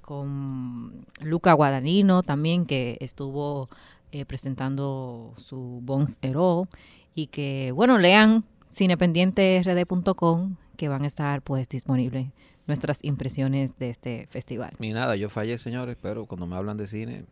con 0.00 1.06
Luca 1.20 1.52
Guadagnino 1.52 2.22
también, 2.22 2.66
que 2.66 2.98
estuvo 3.00 3.68
eh, 4.10 4.24
presentando 4.24 5.34
su 5.36 5.80
Bones 5.82 6.18
Hero 6.22 6.68
y 7.14 7.28
que, 7.28 7.72
bueno, 7.72 7.98
lean 7.98 8.44
cinependienterd.com 8.72 10.56
que 10.76 10.88
van 10.88 11.04
a 11.04 11.06
estar 11.06 11.42
pues 11.42 11.68
disponibles 11.68 12.28
nuestras 12.66 12.98
impresiones 13.02 13.78
de 13.78 13.90
este 13.90 14.26
festival. 14.30 14.72
Ni 14.78 14.92
nada, 14.92 15.16
yo 15.16 15.30
fallé, 15.30 15.58
señores, 15.58 15.96
pero 16.00 16.26
cuando 16.26 16.46
me 16.46 16.56
hablan 16.56 16.76
de 16.76 16.86
cine 16.86 17.24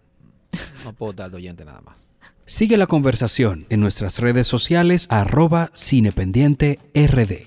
no 0.84 0.92
puedo 0.92 1.12
dar 1.12 1.30
de 1.30 1.36
oyente 1.36 1.64
nada 1.64 1.80
más. 1.80 2.07
Sigue 2.51 2.76
la 2.76 2.88
conversación 2.88 3.64
en 3.70 3.78
nuestras 3.78 4.18
redes 4.18 4.48
sociales 4.48 5.07
arroba 5.09 5.70
cinependiente 5.72 6.80
RD. 6.96 7.44